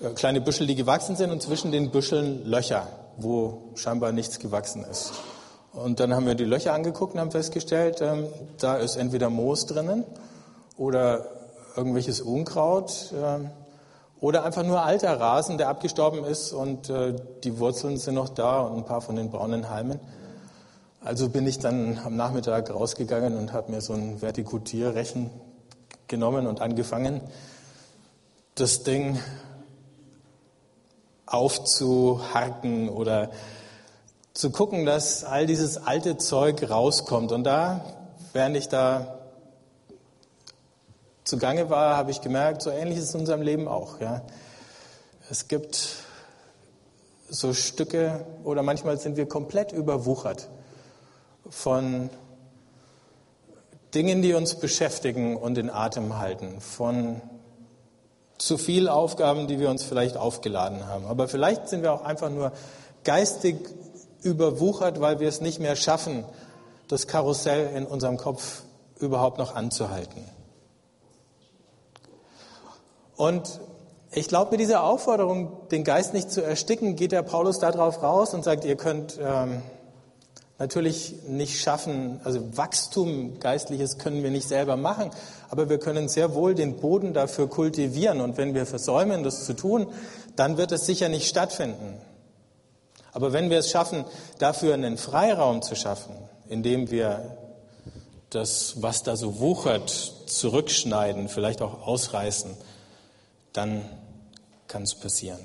äh, 0.01 0.11
kleine 0.11 0.41
Büschel, 0.41 0.67
die 0.67 0.75
gewachsen 0.75 1.17
sind 1.17 1.31
und 1.31 1.43
zwischen 1.43 1.73
den 1.73 1.91
Büscheln 1.91 2.45
Löcher, 2.45 2.87
wo 3.17 3.71
scheinbar 3.75 4.13
nichts 4.13 4.39
gewachsen 4.39 4.85
ist. 4.85 5.13
Und 5.73 6.01
dann 6.01 6.15
haben 6.15 6.27
wir 6.27 6.35
die 6.35 6.45
Löcher 6.45 6.75
angeguckt 6.75 7.15
und 7.15 7.21
haben 7.21 7.31
festgestellt, 7.31 8.01
ähm, 8.01 8.27
da 8.59 8.77
ist 8.77 8.97
entweder 8.97 9.31
Moos 9.31 9.67
drinnen 9.67 10.05
oder 10.77 11.27
irgendwelches 11.77 12.21
Unkraut 12.21 13.13
äh, 13.13 13.49
oder 14.21 14.45
einfach 14.45 14.65
nur 14.65 14.83
alter 14.83 15.21
Rasen, 15.21 15.59
der 15.59 15.69
abgestorben 15.69 16.25
ist 16.25 16.53
und 16.53 16.91
äh, 16.91 17.15
die 17.45 17.59
Wurzeln 17.59 17.97
sind 17.97 18.15
noch 18.15 18.29
da 18.29 18.61
und 18.61 18.79
ein 18.79 18.85
paar 18.85 19.01
von 19.01 19.17
den 19.17 19.31
braunen 19.31 19.71
Halmen. 19.71 20.01
Also 21.01 21.29
bin 21.29 21.47
ich 21.47 21.61
dann 21.61 22.01
am 22.05 22.17
Nachmittag 22.17 22.75
rausgegangen 22.75 23.37
und 23.37 23.53
habe 23.53 23.71
mir 23.71 23.81
so 23.81 23.93
ein 23.93 24.21
Vertikutierrechen 24.21 25.31
genommen 26.09 26.49
und 26.49 26.61
angefangen, 26.61 27.21
das 28.57 28.83
Ding 28.83 29.21
aufzuharken 31.25 32.89
oder 32.89 33.31
zu 34.35 34.51
gucken, 34.51 34.87
dass 34.87 35.23
all 35.23 35.47
dieses 35.47 35.77
alte 35.77 36.17
Zeug 36.17 36.69
rauskommt. 36.69 37.31
Und 37.31 37.45
da, 37.45 37.85
während 38.33 38.57
ich 38.57 38.69
da 38.69 39.19
zugange 41.23 41.71
war, 41.71 41.97
habe 41.97 42.11
ich 42.11 42.23
gemerkt, 42.23 42.61
so 42.63 42.71
ähnlich 42.71 42.99
ist 42.99 43.05
es 43.05 43.15
in 43.15 43.21
unserem 43.21 43.43
Leben 43.43 43.69
auch. 43.69 44.01
Ja. 44.01 44.23
Es 45.31 45.47
gibt 45.47 45.91
so 47.29 47.55
Stücke 47.55 48.27
oder 48.43 48.65
manchmal 48.65 48.99
sind 48.99 49.17
wir 49.17 49.29
komplett 49.29 49.71
überwuchert 49.71 50.49
von 51.51 52.11
Dingen, 53.95 54.23
die 54.23 54.35
uns 54.35 54.57
beschäftigen 54.57 55.37
und 55.37 55.57
in 55.59 55.71
Atem 55.71 56.19
halten, 56.19 56.61
von 56.61 57.21
zu 58.37 58.59
viel 58.59 58.89
Aufgaben, 58.89 59.47
die 59.47 59.59
wir 59.59 59.71
uns 59.71 59.83
vielleicht 59.83 60.17
aufgeladen 60.17 60.87
haben. 60.87 61.07
Aber 61.07 61.29
vielleicht 61.29 61.69
sind 61.69 61.83
wir 61.83 61.93
auch 61.93 62.03
einfach 62.03 62.31
nur 62.31 62.53
geistig 63.05 63.57
überwuchert, 64.23 65.01
weil 65.01 65.21
wir 65.21 65.29
es 65.29 65.41
nicht 65.41 65.59
mehr 65.59 65.77
schaffen, 65.77 66.25
das 66.89 67.07
Karussell 67.07 67.77
in 67.77 67.87
unserem 67.87 68.17
Kopf 68.17 68.63
überhaupt 68.99 69.39
noch 69.39 69.55
anzuhalten. 69.55 70.25
Und 73.17 73.61
ich 74.13 74.29
glaube, 74.29 74.53
mit 74.53 74.61
dieser 74.61 74.85
Aufforderung, 74.85 75.69
den 75.71 75.85
Geist 75.85 76.15
nicht 76.15 76.31
zu 76.31 76.43
ersticken, 76.43 76.97
geht 76.97 77.13
der 77.13 77.23
Paulus 77.23 77.59
darauf 77.59 78.03
raus 78.03 78.33
und 78.33 78.45
sagt, 78.45 78.65
ihr 78.65 78.77
könnt 78.77 79.19
ähm, 79.21 79.63
natürlich 80.59 81.15
nicht 81.27 81.61
schaffen, 81.61 82.21
also 82.25 82.57
Wachstum 82.57 83.39
geistliches 83.39 83.99
können 83.99 84.23
wir 84.23 84.31
nicht 84.31 84.49
selber 84.49 84.77
machen, 84.77 85.11
aber 85.51 85.69
wir 85.69 85.79
können 85.79 86.09
sehr 86.09 86.35
wohl 86.35 86.55
den 86.55 86.77
Boden 86.77 87.15
dafür 87.15 87.49
kultivieren. 87.49 88.21
Und 88.21 88.37
wenn 88.37 88.55
wir 88.55 88.67
versäumen, 88.67 89.23
das 89.23 89.45
zu 89.45 89.55
tun, 89.55 89.87
dann 90.37 90.57
wird 90.57 90.73
es 90.73 90.85
sicher 90.85 91.09
nicht 91.09 91.29
stattfinden. 91.29 92.01
Aber 93.13 93.33
wenn 93.33 93.51
wir 93.51 93.59
es 93.59 93.71
schaffen, 93.71 94.05
dafür 94.39 94.75
einen 94.75 94.99
Freiraum 94.99 95.63
zu 95.63 95.75
schaffen, 95.75 96.15
indem 96.49 96.91
wir 96.91 97.39
das, 98.31 98.83
was 98.83 99.03
da 99.03 99.17
so 99.17 99.41
wuchert, 99.41 99.91
zurückschneiden, 100.27 101.29
vielleicht 101.29 101.63
auch 101.63 101.87
ausreißen, 101.87 102.57
dann 103.53 103.85
kann 104.67 104.83
es 104.83 104.95
passieren. 104.95 105.41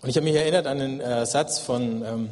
Und 0.00 0.08
ich 0.08 0.16
habe 0.16 0.24
mich 0.24 0.36
erinnert 0.36 0.66
an 0.66 0.80
einen 0.80 1.00
äh, 1.00 1.26
Satz 1.26 1.58
von 1.58 2.04
ähm, 2.04 2.30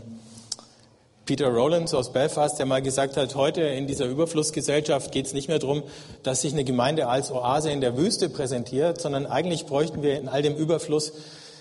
Peter 1.27 1.49
Rowlands 1.49 1.93
aus 1.93 2.13
Belfast, 2.13 2.57
der 2.57 2.67
mal 2.67 2.81
gesagt 2.81 3.17
hat, 3.17 3.35
heute 3.35 3.61
in 3.63 3.89
dieser 3.89 4.07
Überflussgesellschaft 4.07 5.11
geht 5.11 5.27
es 5.27 5.33
nicht 5.33 5.49
mehr 5.49 5.59
darum, 5.59 5.83
dass 6.23 6.43
sich 6.43 6.53
eine 6.53 6.63
Gemeinde 6.63 7.09
als 7.09 7.33
Oase 7.33 7.73
in 7.73 7.81
der 7.81 7.97
Wüste 7.97 8.29
präsentiert, 8.29 9.01
sondern 9.01 9.27
eigentlich 9.27 9.67
bräuchten 9.67 10.03
wir 10.03 10.21
in 10.21 10.29
all 10.29 10.43
dem 10.43 10.55
Überfluss 10.55 11.13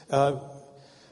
äh, 0.09 0.33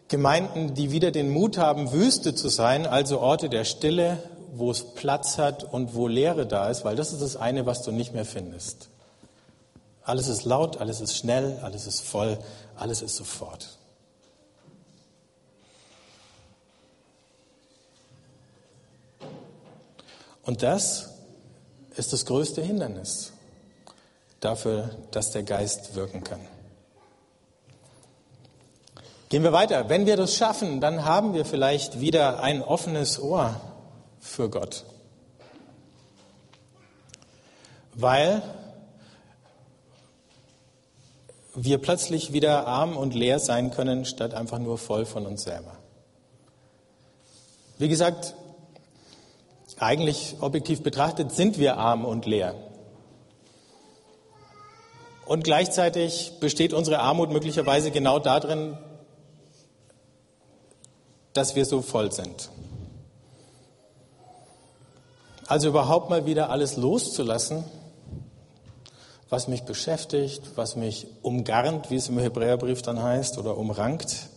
Gemeinden, 0.08 0.76
die 0.76 0.92
wieder 0.92 1.10
den 1.10 1.32
Mut 1.32 1.58
haben, 1.58 1.92
Wüste 1.94 2.36
zu 2.36 2.48
sein, 2.48 2.86
also 2.86 3.20
Orte 3.20 3.50
der 3.50 3.64
Stille, 3.64 4.20
wo 4.54 4.70
es 4.70 4.84
Platz 4.84 5.40
hat 5.40 5.64
und 5.64 5.96
wo 5.96 6.08
Leere 6.08 6.46
da 6.46 6.70
ist, 6.70 6.86
weil 6.86 6.96
das 6.96 7.12
ist 7.12 7.24
das 7.24 7.36
eine, 7.36 7.66
was 7.66 7.82
du 7.82 7.92
nicht 7.92 8.14
mehr 8.14 8.26
findest. 8.26 8.90
Alles 10.04 10.28
ist 10.28 10.46
laut, 10.46 10.78
alles 10.78 11.02
ist 11.02 11.18
schnell, 11.18 11.58
alles 11.64 11.88
ist 11.88 12.02
voll, 12.02 12.38
alles 12.76 13.02
ist 13.02 13.16
sofort. 13.16 13.80
Und 20.44 20.62
das 20.62 21.10
ist 21.96 22.14
das 22.14 22.26
größte 22.26 22.62
Hindernis 22.62 23.32
dafür, 24.40 24.92
dass 25.12 25.32
der 25.32 25.44
Geist 25.44 25.96
wirken 25.96 26.24
kann. 26.24 26.42
Gehen 29.30 29.44
wir 29.44 29.54
weiter. 29.54 29.90
Wenn 29.90 30.06
wir 30.06 30.18
das 30.18 30.36
schaffen, 30.36 30.80
dann 30.80 31.06
haben 31.06 31.34
wir 31.34 31.46
vielleicht 31.46 32.00
wieder 32.00 32.44
ein 32.44 32.62
offenes 32.62 33.20
Ohr 33.20 33.60
für 34.20 34.50
Gott. 34.50 34.84
Weil 37.96 38.44
wir 41.56 41.78
plötzlich 41.78 42.34
wieder 42.34 42.68
arm 42.68 42.98
und 42.98 43.14
leer 43.14 43.40
sein 43.40 43.72
können, 43.72 44.06
statt 44.06 44.34
einfach 44.34 44.60
nur 44.60 44.78
voll 44.78 45.06
von 45.06 45.26
uns 45.26 45.44
selber. 45.44 45.78
Wie 47.78 47.90
gesagt, 47.90 48.36
eigentlich 49.86 50.38
objektiv 50.42 50.84
betrachtet 50.84 51.32
sind 51.32 51.58
wir 51.58 51.78
arm 51.78 52.06
und 52.06 52.26
leer. 52.26 52.56
Und 55.26 55.44
gleichzeitig 55.44 56.34
besteht 56.40 56.74
unsere 56.74 57.00
Armut 57.00 57.32
möglicherweise 57.32 57.92
genau 57.92 58.20
darin, 58.20 58.78
dass 61.34 61.56
wir 61.56 61.66
so 61.66 61.82
voll 61.82 62.12
sind. 62.12 62.50
Also 65.48 65.70
überhaupt 65.70 66.10
mal 66.10 66.26
wieder 66.26 66.50
alles 66.50 66.78
loszulassen, 66.78 67.64
was 69.30 69.48
mich 69.48 69.64
beschäftigt, 69.64 70.42
was 70.56 70.76
mich 70.76 71.08
umgarnt, 71.22 71.90
wie 71.90 71.96
es 71.96 72.10
im 72.10 72.20
Hebräerbrief 72.20 72.82
dann 72.82 73.02
heißt, 73.02 73.38
oder 73.38 73.58
umrankt, 73.58 74.30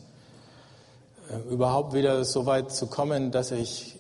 äh, 1.30 1.52
überhaupt 1.52 1.92
wieder 1.92 2.24
so 2.24 2.46
weit 2.46 2.72
zu 2.72 2.86
kommen, 2.86 3.30
dass 3.30 3.50
ich 3.50 3.95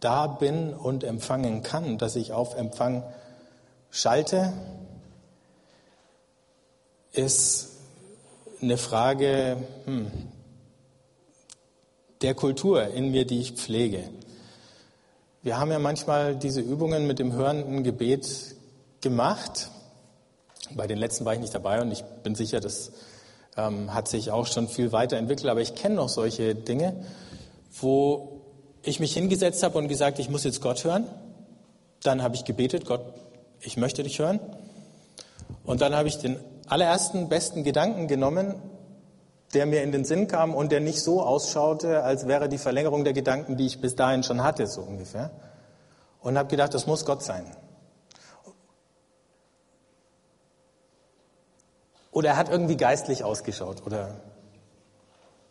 da 0.00 0.26
bin 0.26 0.74
und 0.74 1.04
empfangen 1.04 1.62
kann, 1.62 1.98
dass 1.98 2.16
ich 2.16 2.32
auf 2.32 2.56
Empfang 2.56 3.04
schalte, 3.90 4.52
ist 7.12 7.70
eine 8.62 8.76
Frage 8.76 9.56
hm, 9.84 10.10
der 12.22 12.34
Kultur 12.34 12.88
in 12.88 13.10
mir, 13.10 13.24
die 13.24 13.40
ich 13.40 13.52
pflege. 13.52 14.04
Wir 15.42 15.58
haben 15.58 15.70
ja 15.70 15.78
manchmal 15.78 16.36
diese 16.36 16.60
Übungen 16.60 17.06
mit 17.06 17.18
dem 17.18 17.32
hörenden 17.32 17.82
Gebet 17.82 18.54
gemacht. 19.00 19.70
Bei 20.74 20.86
den 20.86 20.98
letzten 20.98 21.24
war 21.24 21.32
ich 21.32 21.40
nicht 21.40 21.54
dabei 21.54 21.80
und 21.80 21.90
ich 21.90 22.04
bin 22.22 22.34
sicher, 22.34 22.60
das 22.60 22.92
ähm, 23.56 23.94
hat 23.94 24.06
sich 24.08 24.30
auch 24.30 24.46
schon 24.46 24.68
viel 24.68 24.92
weiterentwickelt. 24.92 25.48
Aber 25.50 25.62
ich 25.62 25.74
kenne 25.74 25.94
noch 25.94 26.10
solche 26.10 26.54
Dinge, 26.54 27.06
wo 27.80 28.39
ich 28.82 29.00
mich 29.00 29.12
hingesetzt 29.12 29.62
habe 29.62 29.78
und 29.78 29.88
gesagt, 29.88 30.18
ich 30.18 30.30
muss 30.30 30.44
jetzt 30.44 30.60
Gott 30.60 30.84
hören. 30.84 31.06
Dann 32.02 32.22
habe 32.22 32.34
ich 32.34 32.44
gebetet, 32.44 32.86
Gott, 32.86 33.02
ich 33.60 33.76
möchte 33.76 34.02
dich 34.02 34.18
hören. 34.18 34.40
Und 35.64 35.80
dann 35.80 35.94
habe 35.94 36.08
ich 36.08 36.18
den 36.18 36.38
allerersten 36.66 37.28
besten 37.28 37.64
Gedanken 37.64 38.08
genommen, 38.08 38.54
der 39.54 39.66
mir 39.66 39.82
in 39.82 39.92
den 39.92 40.04
Sinn 40.04 40.28
kam 40.28 40.54
und 40.54 40.72
der 40.72 40.80
nicht 40.80 41.00
so 41.00 41.22
ausschaute, 41.22 42.02
als 42.02 42.26
wäre 42.26 42.48
die 42.48 42.58
Verlängerung 42.58 43.04
der 43.04 43.12
Gedanken, 43.12 43.56
die 43.56 43.66
ich 43.66 43.80
bis 43.80 43.96
dahin 43.96 44.22
schon 44.22 44.42
hatte, 44.42 44.66
so 44.66 44.80
ungefähr. 44.80 45.30
Und 46.20 46.38
habe 46.38 46.48
gedacht, 46.48 46.72
das 46.72 46.86
muss 46.86 47.04
Gott 47.04 47.22
sein. 47.22 47.44
Oder 52.12 52.30
er 52.30 52.36
hat 52.36 52.48
irgendwie 52.48 52.76
geistlich 52.76 53.24
ausgeschaut 53.24 53.84
oder 53.86 54.20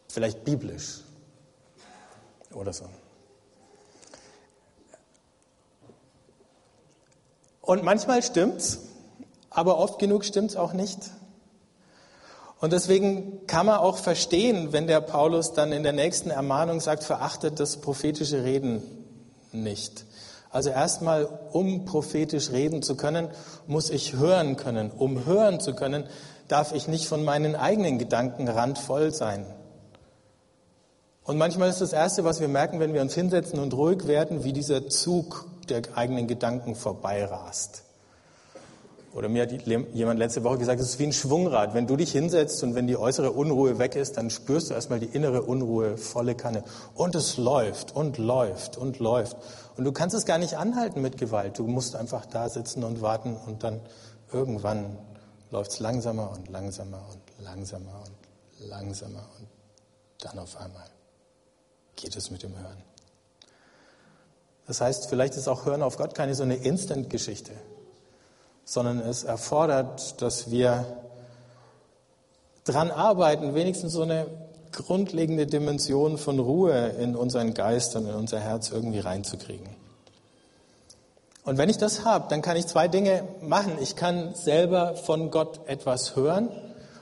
vielleicht 0.07 0.43
biblisch 0.43 1.01
oder 2.53 2.74
so. 2.74 2.86
Und 7.69 7.83
manchmal 7.83 8.23
stimmt's, 8.23 8.79
aber 9.51 9.77
oft 9.77 9.99
genug 9.99 10.25
stimmt's 10.25 10.55
auch 10.55 10.73
nicht. 10.73 10.97
Und 12.59 12.73
deswegen 12.73 13.45
kann 13.45 13.67
man 13.67 13.77
auch 13.77 13.97
verstehen, 13.97 14.73
wenn 14.73 14.88
der 14.88 15.01
Paulus 15.01 15.53
dann 15.53 15.71
in 15.71 15.83
der 15.83 15.93
nächsten 15.93 16.31
Ermahnung 16.31 16.79
sagt, 16.79 17.03
verachtet 17.03 17.59
das 17.59 17.77
prophetische 17.77 18.43
Reden 18.43 18.81
nicht. 19.51 20.05
Also 20.49 20.71
erstmal, 20.71 21.29
um 21.51 21.85
prophetisch 21.85 22.49
reden 22.49 22.81
zu 22.81 22.95
können, 22.95 23.29
muss 23.67 23.91
ich 23.91 24.15
hören 24.15 24.57
können. 24.57 24.89
Um 24.89 25.27
hören 25.27 25.59
zu 25.59 25.75
können, 25.75 26.05
darf 26.47 26.73
ich 26.73 26.88
nicht 26.88 27.05
von 27.05 27.23
meinen 27.23 27.55
eigenen 27.55 27.99
Gedanken 27.99 28.47
randvoll 28.47 29.13
sein. 29.13 29.45
Und 31.23 31.38
manchmal 31.38 31.69
ist 31.69 31.81
das 31.81 31.93
Erste, 31.93 32.23
was 32.23 32.39
wir 32.39 32.47
merken, 32.47 32.79
wenn 32.79 32.95
wir 32.95 33.01
uns 33.03 33.13
hinsetzen 33.13 33.59
und 33.59 33.75
ruhig 33.75 34.07
werden, 34.07 34.43
wie 34.43 34.53
dieser 34.53 34.89
Zug 34.89 35.49
der 35.69 35.81
eigenen 35.95 36.27
Gedanken 36.27 36.75
vorbeirast. 36.75 37.83
Oder 39.13 39.27
mir 39.27 39.43
hat 39.43 39.51
jemand 39.51 40.19
letzte 40.19 40.43
Woche 40.43 40.59
gesagt, 40.59 40.79
es 40.79 40.89
ist 40.89 40.99
wie 40.99 41.05
ein 41.05 41.13
Schwungrad. 41.13 41.73
Wenn 41.73 41.88
du 41.88 41.95
dich 41.95 42.11
hinsetzt 42.11 42.61
und 42.61 42.75
wenn 42.75 42.85
die 42.85 42.95
äußere 42.95 43.31
Unruhe 43.31 43.79
weg 43.79 43.95
ist, 43.95 44.17
dann 44.17 44.29
spürst 44.29 44.69
du 44.69 44.75
erstmal 44.75 44.99
die 44.99 45.07
innere 45.07 45.41
Unruhe 45.41 45.97
volle 45.97 46.35
Kanne. 46.35 46.63
Und 46.93 47.15
es 47.15 47.38
läuft 47.38 47.95
und 47.95 48.19
läuft 48.19 48.77
und 48.77 48.99
läuft. 48.99 49.35
Und 49.77 49.85
du 49.85 49.91
kannst 49.91 50.15
es 50.15 50.25
gar 50.25 50.38
nicht 50.38 50.57
anhalten 50.57 51.01
mit 51.01 51.17
Gewalt. 51.17 51.57
Du 51.57 51.65
musst 51.65 51.95
einfach 51.95 52.27
da 52.27 52.49
sitzen 52.49 52.83
und 52.83 53.01
warten 53.01 53.35
und 53.47 53.63
dann 53.63 53.81
irgendwann 54.31 54.97
läuft 55.51 55.71
es 55.71 55.79
langsamer 55.79 56.31
und 56.31 56.47
langsamer 56.49 57.01
und 57.11 57.45
langsamer 57.45 58.03
und 58.05 58.67
langsamer 58.69 59.27
und 59.39 59.47
dann 60.21 60.38
auf 60.38 60.57
einmal 60.57 60.88
geht 61.95 62.15
es 62.15 62.29
mit 62.29 62.43
dem 62.43 62.57
Hören. 62.57 62.88
Das 64.69 64.79
heißt, 64.79 65.09
vielleicht 65.09 65.35
ist 65.35 65.49
auch 65.49 65.65
Hören 65.65 65.81
auf 65.81 65.97
Gott 65.97 66.15
keine 66.15 66.33
so 66.33 66.43
eine 66.43 66.55
Instant-Geschichte 66.55 67.51
sondern 68.69 68.99
es 68.99 69.23
erfordert, 69.23 70.21
dass 70.21 70.51
wir 70.51 70.85
dran 72.65 72.91
arbeiten, 72.91 73.55
wenigstens 73.55 73.93
so 73.93 74.03
eine 74.03 74.27
grundlegende 74.71 75.47
Dimension 75.47 76.19
von 76.19 76.38
Ruhe 76.38 76.89
in 76.99 77.15
unseren 77.15 77.55
Geist 77.55 77.95
und 77.95 78.07
in 78.07 78.13
unser 78.13 78.39
Herz 78.39 78.69
irgendwie 78.69 78.99
reinzukriegen. 78.99 79.67
Und 81.45 81.57
wenn 81.57 81.67
ich 81.67 81.77
das 81.77 82.05
habe, 82.05 82.27
dann 82.29 82.43
kann 82.43 82.57
ich 82.57 82.67
zwei 82.67 82.88
Dinge 82.88 83.23
machen. 83.41 83.73
Ich 83.81 83.95
kann 83.95 84.35
selber 84.35 84.95
von 84.95 85.31
Gott 85.31 85.61
etwas 85.65 86.15
hören 86.15 86.49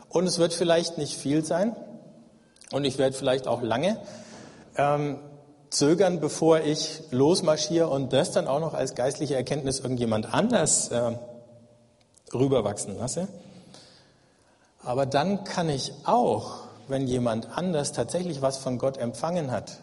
und 0.08 0.26
es 0.26 0.40
wird 0.40 0.54
vielleicht 0.54 0.98
nicht 0.98 1.18
viel 1.18 1.44
sein 1.44 1.76
und 2.72 2.86
ich 2.86 2.98
werde 2.98 3.14
vielleicht 3.14 3.46
auch 3.46 3.62
lange 3.62 4.00
ähm, 4.78 5.20
zögern, 5.70 6.20
bevor 6.20 6.62
ich 6.62 7.02
losmarschiere 7.12 7.88
und 7.88 8.14
das 8.14 8.32
dann 8.32 8.48
auch 8.48 8.60
noch 8.60 8.74
als 8.74 8.96
geistliche 8.96 9.36
Erkenntnis 9.36 9.80
irgendjemand 9.80 10.34
anders 10.34 10.90
äh, 10.90 11.18
rüberwachsen 12.34 12.98
lasse. 12.98 13.28
Aber 14.84 15.06
dann 15.06 15.44
kann 15.44 15.70
ich 15.70 15.94
auch, 16.06 16.60
wenn 16.88 17.08
jemand 17.08 17.58
anders 17.58 17.92
tatsächlich 17.92 18.42
was 18.42 18.58
von 18.58 18.78
Gott 18.78 18.98
empfangen 18.98 19.52
hat, 19.52 19.80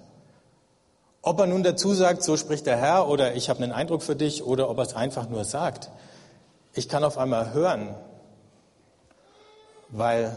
ob 1.20 1.40
er 1.40 1.46
nun 1.46 1.62
dazu 1.62 1.94
sagt, 1.94 2.22
so 2.22 2.36
spricht 2.36 2.66
der 2.66 2.76
Herr 2.76 3.08
oder 3.08 3.34
ich 3.34 3.48
habe 3.48 3.62
einen 3.62 3.72
Eindruck 3.72 4.02
für 4.02 4.16
dich 4.16 4.44
oder 4.44 4.68
ob 4.68 4.78
er 4.78 4.84
es 4.84 4.94
einfach 4.94 5.28
nur 5.28 5.44
sagt, 5.44 5.90
ich 6.74 6.88
kann 6.88 7.04
auf 7.04 7.18
einmal 7.18 7.54
hören, 7.54 7.94
weil 9.88 10.36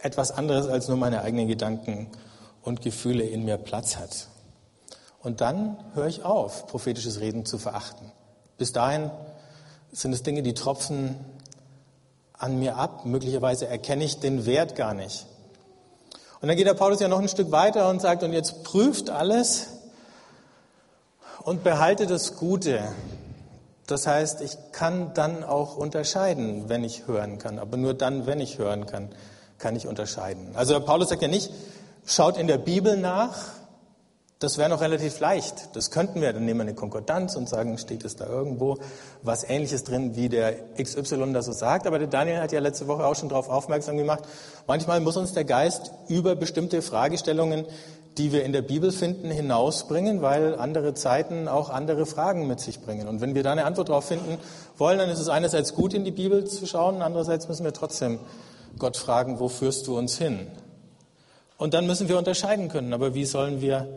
etwas 0.00 0.30
anderes 0.32 0.66
als 0.66 0.88
nur 0.88 0.96
meine 0.96 1.22
eigenen 1.22 1.46
Gedanken 1.46 2.08
und 2.62 2.82
Gefühle 2.82 3.24
in 3.24 3.44
mir 3.44 3.56
Platz 3.56 3.96
hat. 3.96 4.28
Und 5.20 5.40
dann 5.40 5.76
höre 5.94 6.06
ich 6.06 6.24
auf, 6.24 6.66
prophetisches 6.66 7.20
Reden 7.20 7.44
zu 7.44 7.58
verachten. 7.58 8.12
Bis 8.56 8.72
dahin 8.72 9.10
sind 9.92 10.12
es 10.12 10.22
Dinge, 10.22 10.42
die 10.42 10.54
tropfen 10.54 11.16
an 12.32 12.58
mir 12.58 12.76
ab. 12.76 13.04
Möglicherweise 13.04 13.66
erkenne 13.66 14.04
ich 14.04 14.20
den 14.20 14.46
Wert 14.46 14.76
gar 14.76 14.94
nicht. 14.94 15.26
Und 16.40 16.48
dann 16.48 16.56
geht 16.56 16.66
der 16.66 16.74
Paulus 16.74 17.00
ja 17.00 17.08
noch 17.08 17.18
ein 17.18 17.28
Stück 17.28 17.50
weiter 17.50 17.88
und 17.88 18.00
sagt, 18.00 18.22
und 18.22 18.32
jetzt 18.32 18.62
prüft 18.62 19.10
alles 19.10 19.68
und 21.42 21.64
behaltet 21.64 22.10
das 22.10 22.36
Gute. 22.36 22.80
Das 23.86 24.06
heißt, 24.06 24.42
ich 24.42 24.56
kann 24.70 25.14
dann 25.14 25.42
auch 25.42 25.76
unterscheiden, 25.76 26.68
wenn 26.68 26.84
ich 26.84 27.06
hören 27.06 27.38
kann. 27.38 27.58
Aber 27.58 27.76
nur 27.76 27.94
dann, 27.94 28.26
wenn 28.26 28.38
ich 28.38 28.58
hören 28.58 28.86
kann, 28.86 29.08
kann 29.58 29.74
ich 29.74 29.86
unterscheiden. 29.88 30.54
Also 30.54 30.74
der 30.74 30.80
Paulus 30.80 31.08
sagt 31.08 31.22
ja 31.22 31.28
nicht, 31.28 31.50
schaut 32.08 32.36
in 32.36 32.46
der 32.46 32.58
Bibel 32.58 32.96
nach, 32.96 33.36
das 34.38 34.56
wäre 34.56 34.68
noch 34.68 34.80
relativ 34.80 35.18
leicht. 35.18 35.74
Das 35.74 35.90
könnten 35.90 36.20
wir. 36.20 36.32
Dann 36.32 36.44
nehmen 36.44 36.60
wir 36.60 36.62
eine 36.62 36.74
Konkordanz 36.74 37.34
und 37.34 37.48
sagen, 37.48 37.76
steht 37.76 38.04
es 38.04 38.14
da 38.14 38.26
irgendwo 38.26 38.78
was 39.22 39.42
Ähnliches 39.48 39.82
drin, 39.82 40.14
wie 40.14 40.28
der 40.28 40.54
XY 40.80 41.32
da 41.32 41.42
so 41.42 41.52
sagt. 41.52 41.88
Aber 41.88 41.98
der 41.98 42.06
Daniel 42.06 42.40
hat 42.40 42.52
ja 42.52 42.60
letzte 42.60 42.86
Woche 42.86 43.04
auch 43.04 43.16
schon 43.16 43.28
darauf 43.28 43.48
aufmerksam 43.48 43.96
gemacht. 43.96 44.22
Manchmal 44.68 45.00
muss 45.00 45.16
uns 45.16 45.32
der 45.32 45.44
Geist 45.44 45.90
über 46.06 46.36
bestimmte 46.36 46.82
Fragestellungen, 46.82 47.66
die 48.16 48.32
wir 48.32 48.44
in 48.44 48.52
der 48.52 48.62
Bibel 48.62 48.92
finden, 48.92 49.28
hinausbringen, 49.30 50.22
weil 50.22 50.54
andere 50.54 50.94
Zeiten 50.94 51.48
auch 51.48 51.68
andere 51.68 52.06
Fragen 52.06 52.46
mit 52.46 52.60
sich 52.60 52.80
bringen. 52.80 53.08
Und 53.08 53.20
wenn 53.20 53.34
wir 53.34 53.42
da 53.42 53.52
eine 53.52 53.64
Antwort 53.64 53.88
darauf 53.88 54.04
finden 54.04 54.38
wollen, 54.76 54.98
dann 54.98 55.10
ist 55.10 55.20
es 55.20 55.28
einerseits 55.28 55.74
gut, 55.74 55.94
in 55.94 56.04
die 56.04 56.12
Bibel 56.12 56.44
zu 56.44 56.64
schauen, 56.66 57.02
andererseits 57.02 57.48
müssen 57.48 57.64
wir 57.64 57.72
trotzdem 57.72 58.20
Gott 58.78 58.96
fragen, 58.96 59.40
wo 59.40 59.48
führst 59.48 59.86
du 59.88 59.98
uns 59.98 60.16
hin? 60.16 60.46
Und 61.58 61.74
dann 61.74 61.86
müssen 61.86 62.08
wir 62.08 62.16
unterscheiden 62.16 62.68
können. 62.68 62.94
Aber 62.94 63.14
wie 63.14 63.26
sollen 63.26 63.60
wir 63.60 63.88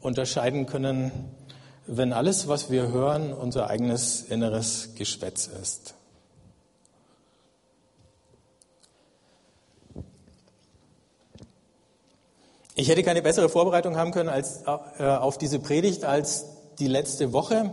unterscheiden 0.00 0.66
können, 0.66 1.12
wenn 1.86 2.12
alles, 2.12 2.48
was 2.48 2.70
wir 2.70 2.88
hören, 2.88 3.32
unser 3.32 3.68
eigenes 3.70 4.22
inneres 4.22 4.94
Geschwätz 4.96 5.46
ist. 5.46 5.94
Ich 12.74 12.88
hätte 12.88 13.02
keine 13.02 13.22
bessere 13.22 13.48
Vorbereitung 13.48 13.96
haben 13.96 14.10
können 14.10 14.28
als, 14.28 14.62
äh, 14.98 15.04
auf 15.04 15.38
diese 15.38 15.58
Predigt 15.60 16.04
als 16.04 16.46
die 16.78 16.88
letzte 16.88 17.32
Woche. 17.32 17.70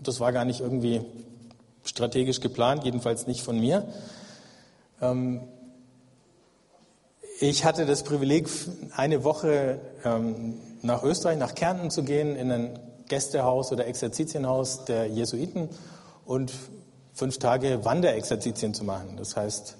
Das 0.00 0.20
war 0.20 0.32
gar 0.32 0.44
nicht 0.44 0.60
irgendwie 0.60 1.00
strategisch 1.84 2.40
geplant, 2.40 2.84
jedenfalls 2.84 3.26
nicht 3.26 3.42
von 3.42 3.58
mir. 3.58 3.88
Ähm, 5.00 5.40
ich 7.42 7.64
hatte 7.64 7.86
das 7.86 8.02
Privileg, 8.02 8.48
eine 8.94 9.24
Woche 9.24 9.80
ähm, 10.04 10.60
nach 10.82 11.02
Österreich, 11.02 11.38
nach 11.38 11.54
Kärnten 11.54 11.90
zu 11.90 12.02
gehen, 12.02 12.36
in 12.36 12.52
ein 12.52 12.78
Gästehaus 13.08 13.72
oder 13.72 13.86
Exerzitienhaus 13.86 14.84
der 14.84 15.06
Jesuiten 15.06 15.70
und 16.26 16.52
fünf 17.14 17.38
Tage 17.38 17.82
Wanderexerzitien 17.84 18.74
zu 18.74 18.84
machen. 18.84 19.16
Das 19.16 19.36
heißt, 19.36 19.78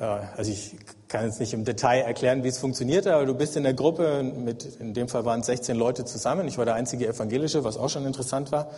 äh, 0.00 0.04
also 0.04 0.52
ich 0.52 0.76
kann 1.08 1.24
jetzt 1.24 1.40
nicht 1.40 1.54
im 1.54 1.64
Detail 1.64 2.02
erklären, 2.02 2.44
wie 2.44 2.48
es 2.48 2.58
funktioniert, 2.58 3.06
aber 3.06 3.24
du 3.24 3.34
bist 3.34 3.56
in 3.56 3.62
der 3.62 3.74
Gruppe 3.74 4.22
mit, 4.22 4.64
in 4.80 4.92
dem 4.92 5.08
Fall 5.08 5.24
waren 5.24 5.40
es 5.40 5.46
16 5.46 5.78
Leute 5.78 6.04
zusammen. 6.04 6.46
Ich 6.46 6.58
war 6.58 6.66
der 6.66 6.74
einzige 6.74 7.08
Evangelische, 7.08 7.64
was 7.64 7.78
auch 7.78 7.88
schon 7.88 8.04
interessant 8.04 8.52
war. 8.52 8.68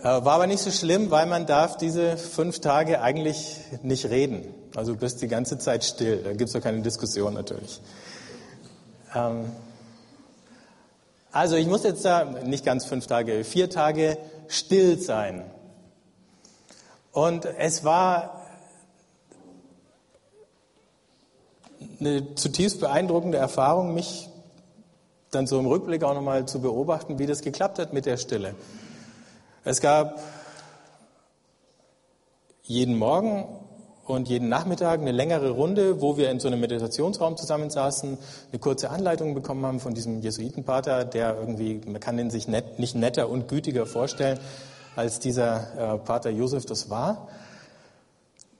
Äh, 0.00 0.02
war 0.02 0.34
aber 0.34 0.46
nicht 0.46 0.60
so 0.60 0.70
schlimm, 0.70 1.10
weil 1.10 1.24
man 1.24 1.46
darf 1.46 1.78
diese 1.78 2.18
fünf 2.18 2.60
Tage 2.60 3.00
eigentlich 3.00 3.60
nicht 3.82 4.10
reden. 4.10 4.54
Also 4.76 4.92
du 4.92 4.98
bist 4.98 5.22
die 5.22 5.28
ganze 5.28 5.56
Zeit 5.56 5.84
still. 5.84 6.22
Da 6.22 6.32
gibt 6.32 6.48
es 6.48 6.52
doch 6.52 6.60
keine 6.60 6.82
Diskussion 6.82 7.32
natürlich. 7.32 7.80
Ähm, 9.14 9.50
also 11.32 11.56
ich 11.56 11.66
muss 11.66 11.82
jetzt 11.82 12.04
da 12.04 12.24
nicht 12.24 12.62
ganz 12.62 12.84
fünf 12.84 13.06
Tage, 13.06 13.42
vier 13.44 13.70
Tage 13.70 14.18
still 14.48 15.00
sein. 15.00 15.50
Und 17.10 17.46
es 17.46 17.84
war 17.84 18.46
eine 21.98 22.34
zutiefst 22.34 22.78
beeindruckende 22.78 23.38
Erfahrung, 23.38 23.94
mich 23.94 24.28
dann 25.30 25.46
so 25.46 25.58
im 25.58 25.64
Rückblick 25.66 26.04
auch 26.04 26.12
nochmal 26.12 26.46
zu 26.46 26.60
beobachten, 26.60 27.18
wie 27.18 27.24
das 27.24 27.40
geklappt 27.40 27.78
hat 27.78 27.94
mit 27.94 28.04
der 28.04 28.18
Stille. 28.18 28.54
Es 29.64 29.80
gab 29.80 30.20
jeden 32.64 32.98
Morgen 32.98 33.65
und 34.06 34.28
jeden 34.28 34.48
Nachmittag 34.48 35.00
eine 35.00 35.12
längere 35.12 35.50
Runde, 35.50 36.00
wo 36.00 36.16
wir 36.16 36.30
in 36.30 36.38
so 36.38 36.48
einem 36.48 36.60
Meditationsraum 36.60 37.36
zusammensaßen, 37.36 38.18
eine 38.52 38.58
kurze 38.58 38.90
Anleitung 38.90 39.34
bekommen 39.34 39.66
haben 39.66 39.80
von 39.80 39.94
diesem 39.94 40.20
Jesuitenpater, 40.20 41.04
der 41.04 41.36
irgendwie, 41.36 41.80
man 41.86 42.00
kann 42.00 42.16
den 42.16 42.30
sich 42.30 42.46
net, 42.48 42.78
nicht 42.78 42.94
netter 42.94 43.28
und 43.28 43.48
gütiger 43.48 43.86
vorstellen, 43.86 44.38
als 44.94 45.18
dieser 45.18 45.94
äh, 45.94 45.98
Pater 45.98 46.30
Josef 46.30 46.66
das 46.66 46.88
war. 46.88 47.28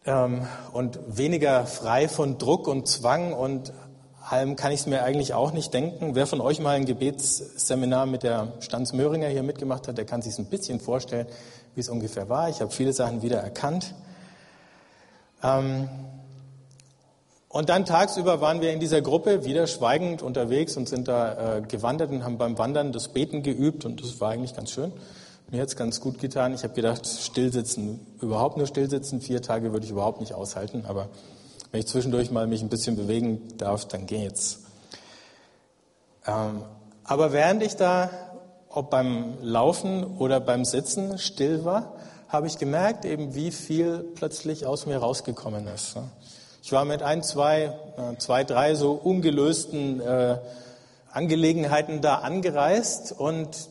Ähm, 0.05 0.43
und 0.73 0.99
weniger 1.07 1.65
frei 1.67 2.09
von 2.09 2.39
Druck 2.39 2.69
und 2.69 2.89
Zwang 2.89 3.33
und 3.33 3.73
allem 4.29 4.57
kann 4.57 4.73
ich 4.73 4.81
es 4.81 4.87
mir 4.87 5.05
eigentlich 5.05 5.35
auch 5.35 5.53
nicht 5.53 5.73
denken. 5.73 6.15
Wer 6.15 6.27
von 6.27 6.41
euch 6.41 6.61
mal 6.61 6.77
ein 6.77 6.85
Gebetsseminar 6.85 8.07
mit 8.07 8.25
der 8.25 8.53
Stanz 8.59 8.93
Möhringer 8.93 9.29
hier 9.29 9.45
mitgemacht 9.45 9.87
hat, 9.87 9.97
der 9.97 10.05
kann 10.05 10.23
sich 10.23 10.37
ein 10.39 10.47
bisschen 10.47 10.81
vorstellen, 10.81 11.27
wie 11.75 11.81
es 11.81 11.89
ungefähr 11.89 12.29
war. 12.29 12.49
Ich 12.49 12.61
habe 12.61 12.73
viele 12.73 12.93
Sachen 12.93 13.23
wieder 13.23 13.39
erkannt. 13.39 13.95
Ähm, 15.42 15.88
und 17.49 17.70
dann 17.70 17.87
tagsüber 17.87 18.40
waren 18.40 18.61
wir 18.61 18.72
in 18.72 18.81
dieser 18.81 19.01
Gruppe 19.01 19.44
wieder 19.46 19.66
schweigend 19.66 20.22
unterwegs 20.22 20.77
und 20.77 20.88
sind 20.88 21.09
da 21.09 21.57
äh, 21.57 21.62
gewandert 21.62 22.11
und 22.11 22.22
haben 22.22 22.37
beim 22.37 22.59
Wandern 22.59 22.92
das 22.92 23.09
Beten 23.09 23.42
geübt 23.42 23.85
und 23.85 24.03
das 24.03 24.20
war 24.20 24.31
eigentlich 24.31 24.55
ganz 24.55 24.70
schön. 24.70 24.92
Mir 25.51 25.62
hat 25.62 25.68
es 25.68 25.77
ganz 25.77 26.01
gut 26.01 26.18
getan. 26.18 26.55
Ich 26.55 26.64
habe 26.64 26.75
gedacht, 26.75 27.07
stillsitzen, 27.07 28.05
überhaupt 28.20 28.57
nur 28.57 28.66
stillsitzen, 28.66 29.20
vier 29.20 29.40
Tage 29.42 29.72
würde 29.72 29.87
ich 29.87 29.92
überhaupt 29.92 30.20
nicht 30.20 30.35
aushalten, 30.35 30.85
aber 30.87 31.09
wenn 31.70 31.81
ich 31.81 31.87
zwischendurch 31.87 32.31
mal 32.31 32.46
mich 32.46 32.62
ein 32.62 32.68
bisschen 32.68 32.96
bewegen 32.96 33.40
darf, 33.57 33.87
dann 33.87 34.07
geht's. 34.07 34.64
Ähm, 36.27 36.62
aber 37.05 37.33
während 37.33 37.62
ich 37.62 37.77
da, 37.77 38.11
ob 38.68 38.90
beim 38.90 39.38
Laufen 39.40 40.05
oder 40.18 40.40
beim 40.40 40.64
Sitzen, 40.64 41.18
still 41.18 41.64
war, 41.64 41.96
habe 42.29 42.47
ich 42.47 42.59
gemerkt, 42.59 43.05
eben 43.05 43.35
wie 43.35 43.51
viel 43.51 44.05
plötzlich 44.15 44.67
aus 44.67 44.87
mir 44.87 44.99
rausgekommen 44.99 45.67
ist. 45.69 45.97
Ich 46.62 46.73
war 46.73 46.85
mit 46.85 47.03
ein, 47.03 47.23
zwei, 47.23 47.73
äh, 47.97 48.17
zwei, 48.19 48.43
drei 48.43 48.75
so 48.75 48.93
ungelösten 48.93 50.01
äh, 50.01 50.39
Angelegenheiten 51.12 52.01
da 52.01 52.17
angereist 52.17 53.12
und 53.12 53.69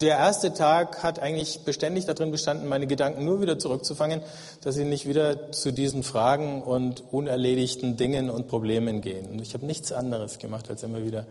der 0.00 0.16
erste 0.16 0.52
Tag 0.52 1.02
hat 1.02 1.18
eigentlich 1.18 1.64
beständig 1.64 2.06
darin 2.06 2.30
bestanden, 2.30 2.68
meine 2.68 2.86
Gedanken 2.86 3.24
nur 3.24 3.40
wieder 3.40 3.58
zurückzufangen, 3.58 4.22
dass 4.62 4.74
sie 4.74 4.84
nicht 4.84 5.08
wieder 5.08 5.50
zu 5.50 5.72
diesen 5.72 6.02
Fragen 6.02 6.62
und 6.62 7.02
unerledigten 7.12 7.96
Dingen 7.96 8.30
und 8.30 8.48
Problemen 8.48 9.00
gehen. 9.00 9.26
Und 9.30 9.40
ich 9.40 9.54
habe 9.54 9.66
nichts 9.66 9.90
anderes 9.90 10.38
gemacht, 10.38 10.70
als 10.70 10.82
immer 10.82 11.04
wieder, 11.04 11.26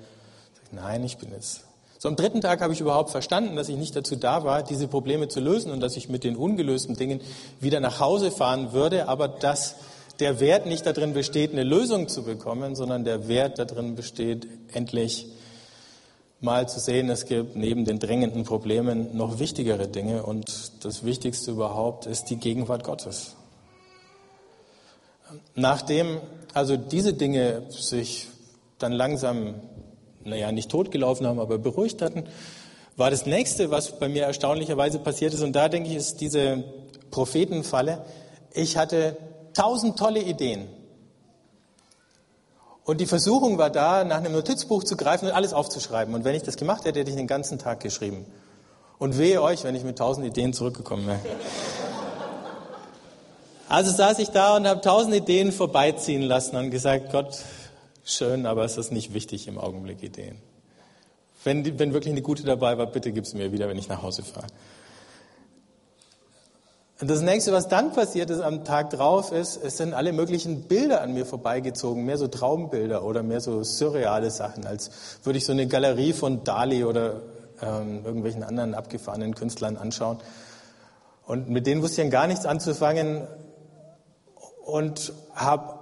nein, 0.72 1.04
ich 1.04 1.18
bin 1.18 1.32
jetzt. 1.32 1.67
So 2.00 2.10
am 2.10 2.16
dritten 2.16 2.42
Tag 2.42 2.62
habe 2.62 2.74
ich 2.74 2.82
überhaupt 2.82 3.10
verstanden, 3.10 3.56
dass 3.56 3.70
ich 3.70 3.76
nicht 3.76 3.96
dazu 3.96 4.16
da 4.16 4.44
war, 4.44 4.62
diese 4.62 4.88
Probleme 4.88 5.28
zu 5.28 5.40
lösen 5.40 5.72
und 5.72 5.80
dass 5.80 5.98
ich 5.98 6.10
mit 6.10 6.24
den 6.24 6.36
ungelösten 6.36 6.96
Dingen 6.96 7.22
wieder 7.60 7.80
nach 7.80 8.00
Hause 8.00 8.30
fahren 8.30 8.72
würde, 8.72 9.08
aber 9.08 9.28
dass 9.28 9.76
der 10.20 10.40
Wert 10.40 10.66
nicht 10.66 10.86
darin 10.86 11.14
besteht, 11.14 11.52
eine 11.52 11.64
Lösung 11.64 12.08
zu 12.08 12.24
bekommen, 12.24 12.76
sondern 12.76 13.04
der 13.04 13.28
Wert 13.28 13.60
darin 13.60 13.96
besteht, 13.96 14.48
endlich 14.74 15.28
mal 16.40 16.68
zu 16.70 16.80
sehen, 16.80 17.10
es 17.10 17.26
gibt 17.26 17.56
neben 17.56 17.86
den 17.86 18.00
drängenden 18.00 18.44
Problemen 18.44 19.18
noch 19.18 19.40
wichtigere 19.40 19.88
Dinge 19.88 20.24
und 20.24 20.86
das 20.86 21.04
Wichtigste 21.04 21.52
überhaupt 21.52 22.06
ist 22.06 22.26
die 22.26 22.38
Gegenwart 22.38 22.84
Gottes. 22.84 23.36
Nachdem 25.56 26.20
also 26.54 26.78
diese 26.78 27.14
Dinge 27.14 27.64
sich 27.70 28.28
dann 28.78 28.92
langsam, 28.92 29.56
naja, 30.28 30.52
nicht 30.52 30.70
totgelaufen 30.70 31.26
haben, 31.26 31.40
aber 31.40 31.58
beruhigt 31.58 32.02
hatten, 32.02 32.26
war 32.96 33.12
das 33.12 33.26
nächste, 33.26 33.72
was 33.72 34.00
bei 34.00 34.10
mir 34.10 34.24
erstaunlicherweise 34.24 35.00
passiert 35.00 35.34
ist, 35.34 35.42
und 35.42 35.54
da 35.54 35.70
denke 35.70 35.90
ich, 35.90 35.96
ist 35.96 36.22
diese 36.22 36.64
Prophetenfalle. 37.12 38.04
Ich 38.52 38.78
hatte 38.78 39.18
tausend 39.54 39.98
tolle 39.98 40.22
Ideen. 40.22 40.68
Und 42.84 43.02
die 43.02 43.06
Versuchung 43.06 43.58
war 43.58 43.70
da, 43.70 44.04
nach 44.04 44.18
einem 44.18 44.32
Notizbuch 44.32 44.84
zu 44.84 44.96
greifen 44.96 45.26
und 45.26 45.32
alles 45.32 45.54
aufzuschreiben. 45.54 46.16
Und 46.16 46.24
wenn 46.24 46.36
ich 46.36 46.44
das 46.44 46.56
gemacht 46.56 46.86
hätte, 46.86 47.00
hätte 47.00 47.10
ich 47.10 47.18
den 47.18 47.28
ganzen 47.28 47.60
Tag 47.60 47.82
geschrieben. 47.82 48.26
Und 48.98 49.18
wehe 49.18 49.42
euch, 49.42 49.64
wenn 49.64 49.76
ich 49.76 49.84
mit 49.84 49.98
tausend 49.98 50.26
Ideen 50.26 50.54
zurückgekommen 50.54 51.06
wäre. 51.06 51.20
Also 53.70 53.92
saß 53.92 54.20
ich 54.20 54.30
da 54.30 54.56
und 54.56 54.66
habe 54.66 54.80
tausend 54.80 55.14
Ideen 55.14 55.52
vorbeiziehen 55.52 56.22
lassen 56.22 56.56
und 56.56 56.72
gesagt, 56.72 57.12
Gott, 57.12 57.38
schön, 58.08 58.46
aber 58.46 58.64
es 58.64 58.78
ist 58.78 58.92
nicht 58.92 59.14
wichtig 59.14 59.48
im 59.48 59.58
Augenblick 59.58 60.02
Ideen. 60.02 60.38
Wenn, 61.44 61.80
wenn 61.80 61.94
wirklich 61.94 62.12
eine 62.12 62.22
gute 62.22 62.44
dabei 62.44 62.78
war, 62.78 62.88
bitte 62.88 63.12
gib 63.12 63.26
es 63.26 63.34
mir 63.34 63.52
wieder, 63.52 63.70
wenn 63.70 63.78
ich 63.78 63.88
nach 63.88 64.02
Hause 64.02 64.24
fahre. 64.24 64.48
Das 67.00 67.22
nächste, 67.22 67.52
was 67.52 67.68
dann 67.68 67.94
passiert 67.94 68.32
ist 68.32 68.42
am 68.42 68.66
Tag 68.66 68.90
drauf, 68.90 69.32
ist, 69.32 69.64
es 69.64 69.78
sind 69.78 69.94
alle 69.94 70.14
möglichen 70.14 70.64
Bilder 70.64 71.02
an 71.02 71.14
mir 71.14 71.28
vorbeigezogen, 71.28 72.06
mehr 72.06 72.18
so 72.18 72.28
Traumbilder 72.28 73.04
oder 73.04 73.22
mehr 73.22 73.40
so 73.40 73.64
surreale 73.64 74.32
Sachen, 74.32 74.66
als 74.66 74.90
würde 75.24 75.38
ich 75.38 75.46
so 75.46 75.52
eine 75.52 75.68
Galerie 75.68 76.14
von 76.14 76.44
Dali 76.44 76.84
oder 76.84 77.22
ähm, 77.62 78.04
irgendwelchen 78.04 78.44
anderen 78.44 78.74
abgefahrenen 78.74 79.36
Künstlern 79.36 79.78
anschauen. 79.78 80.18
Und 81.28 81.50
mit 81.50 81.68
denen 81.68 81.84
wusste 81.84 82.02
ich 82.02 82.06
dann 82.06 82.12
gar 82.12 82.26
nichts 82.26 82.48
anzufangen 82.48 83.28
und 84.66 85.14
habe 85.36 85.77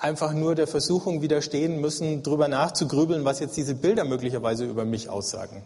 einfach 0.00 0.32
nur 0.32 0.54
der 0.54 0.66
Versuchung 0.66 1.20
widerstehen 1.20 1.80
müssen, 1.80 2.22
darüber 2.22 2.48
nachzugrübeln, 2.48 3.24
was 3.24 3.38
jetzt 3.38 3.56
diese 3.56 3.74
Bilder 3.74 4.04
möglicherweise 4.04 4.64
über 4.64 4.84
mich 4.84 5.08
aussagen. 5.08 5.62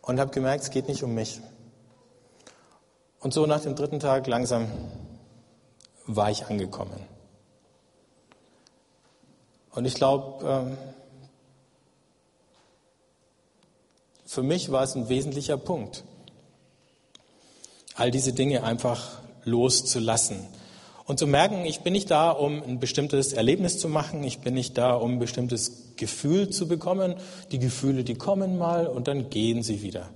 Und 0.00 0.20
habe 0.20 0.30
gemerkt, 0.30 0.62
es 0.62 0.70
geht 0.70 0.88
nicht 0.88 1.02
um 1.02 1.14
mich. 1.14 1.40
Und 3.18 3.34
so 3.34 3.46
nach 3.46 3.60
dem 3.60 3.74
dritten 3.74 4.00
Tag 4.00 4.26
langsam 4.26 4.68
war 6.06 6.30
ich 6.30 6.46
angekommen. 6.46 6.98
Und 9.72 9.84
ich 9.84 9.94
glaube, 9.94 10.44
ähm, 10.46 10.78
für 14.24 14.42
mich 14.42 14.70
war 14.70 14.84
es 14.84 14.94
ein 14.94 15.08
wesentlicher 15.08 15.56
Punkt, 15.56 16.04
all 17.94 18.10
diese 18.10 18.32
Dinge 18.32 18.62
einfach 18.62 19.18
loszulassen. 19.44 20.46
Und 21.10 21.18
zu 21.18 21.26
merken, 21.26 21.64
ich 21.64 21.80
bin 21.80 21.92
nicht 21.92 22.08
da, 22.12 22.30
um 22.30 22.62
ein 22.62 22.78
bestimmtes 22.78 23.32
Erlebnis 23.32 23.80
zu 23.80 23.88
machen, 23.88 24.22
ich 24.22 24.38
bin 24.38 24.54
nicht 24.54 24.78
da, 24.78 24.94
um 24.94 25.14
ein 25.14 25.18
bestimmtes 25.18 25.96
Gefühl 25.96 26.50
zu 26.50 26.68
bekommen. 26.68 27.16
Die 27.50 27.58
Gefühle, 27.58 28.04
die 28.04 28.14
kommen 28.14 28.56
mal 28.56 28.86
und 28.86 29.08
dann 29.08 29.28
gehen 29.28 29.64
sie 29.64 29.82
wieder. 29.82 30.08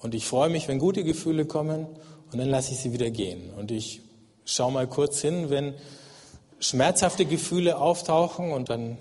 Und 0.00 0.14
ich 0.14 0.24
freue 0.24 0.48
mich, 0.48 0.66
wenn 0.66 0.78
gute 0.78 1.04
Gefühle 1.04 1.44
kommen 1.44 1.86
und 2.32 2.38
dann 2.38 2.48
lasse 2.48 2.72
ich 2.72 2.78
sie 2.78 2.94
wieder 2.94 3.10
gehen. 3.10 3.52
Und 3.52 3.70
ich 3.70 4.00
schaue 4.46 4.72
mal 4.72 4.86
kurz 4.86 5.20
hin, 5.20 5.50
wenn 5.50 5.74
schmerzhafte 6.58 7.26
Gefühle 7.26 7.76
auftauchen 7.76 8.50
und 8.52 8.70
dann 8.70 8.96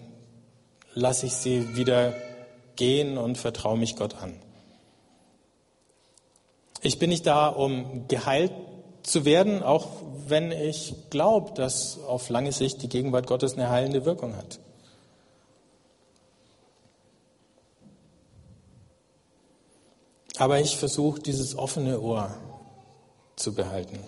lasse 0.94 1.26
ich 1.26 1.36
sie 1.36 1.78
wieder 1.78 2.16
gehen 2.76 3.18
und 3.18 3.38
vertraue 3.38 3.78
mich 3.78 3.96
Gott 3.96 4.22
an. 4.22 4.34
Ich 6.82 7.00
bin 7.00 7.10
nicht 7.10 7.26
da, 7.26 7.48
um 7.48 8.10
geheilt 8.10 8.52
zu 9.10 9.26
werden, 9.26 9.64
auch 9.64 9.88
wenn 10.28 10.52
ich 10.52 10.94
glaube, 11.10 11.54
dass 11.56 12.00
auf 12.08 12.30
lange 12.30 12.52
Sicht 12.52 12.84
die 12.84 12.90
Gegenwart 12.90 13.26
Gottes 13.26 13.54
eine 13.54 13.70
heilende 13.70 14.06
Wirkung 14.06 14.36
hat. 14.36 14.60
Aber 20.38 20.60
ich 20.60 20.78
versuche 20.78 21.20
dieses 21.20 21.58
offene 21.58 22.00
Ohr 22.00 22.36
zu 23.36 23.56
behalten. 23.56 24.00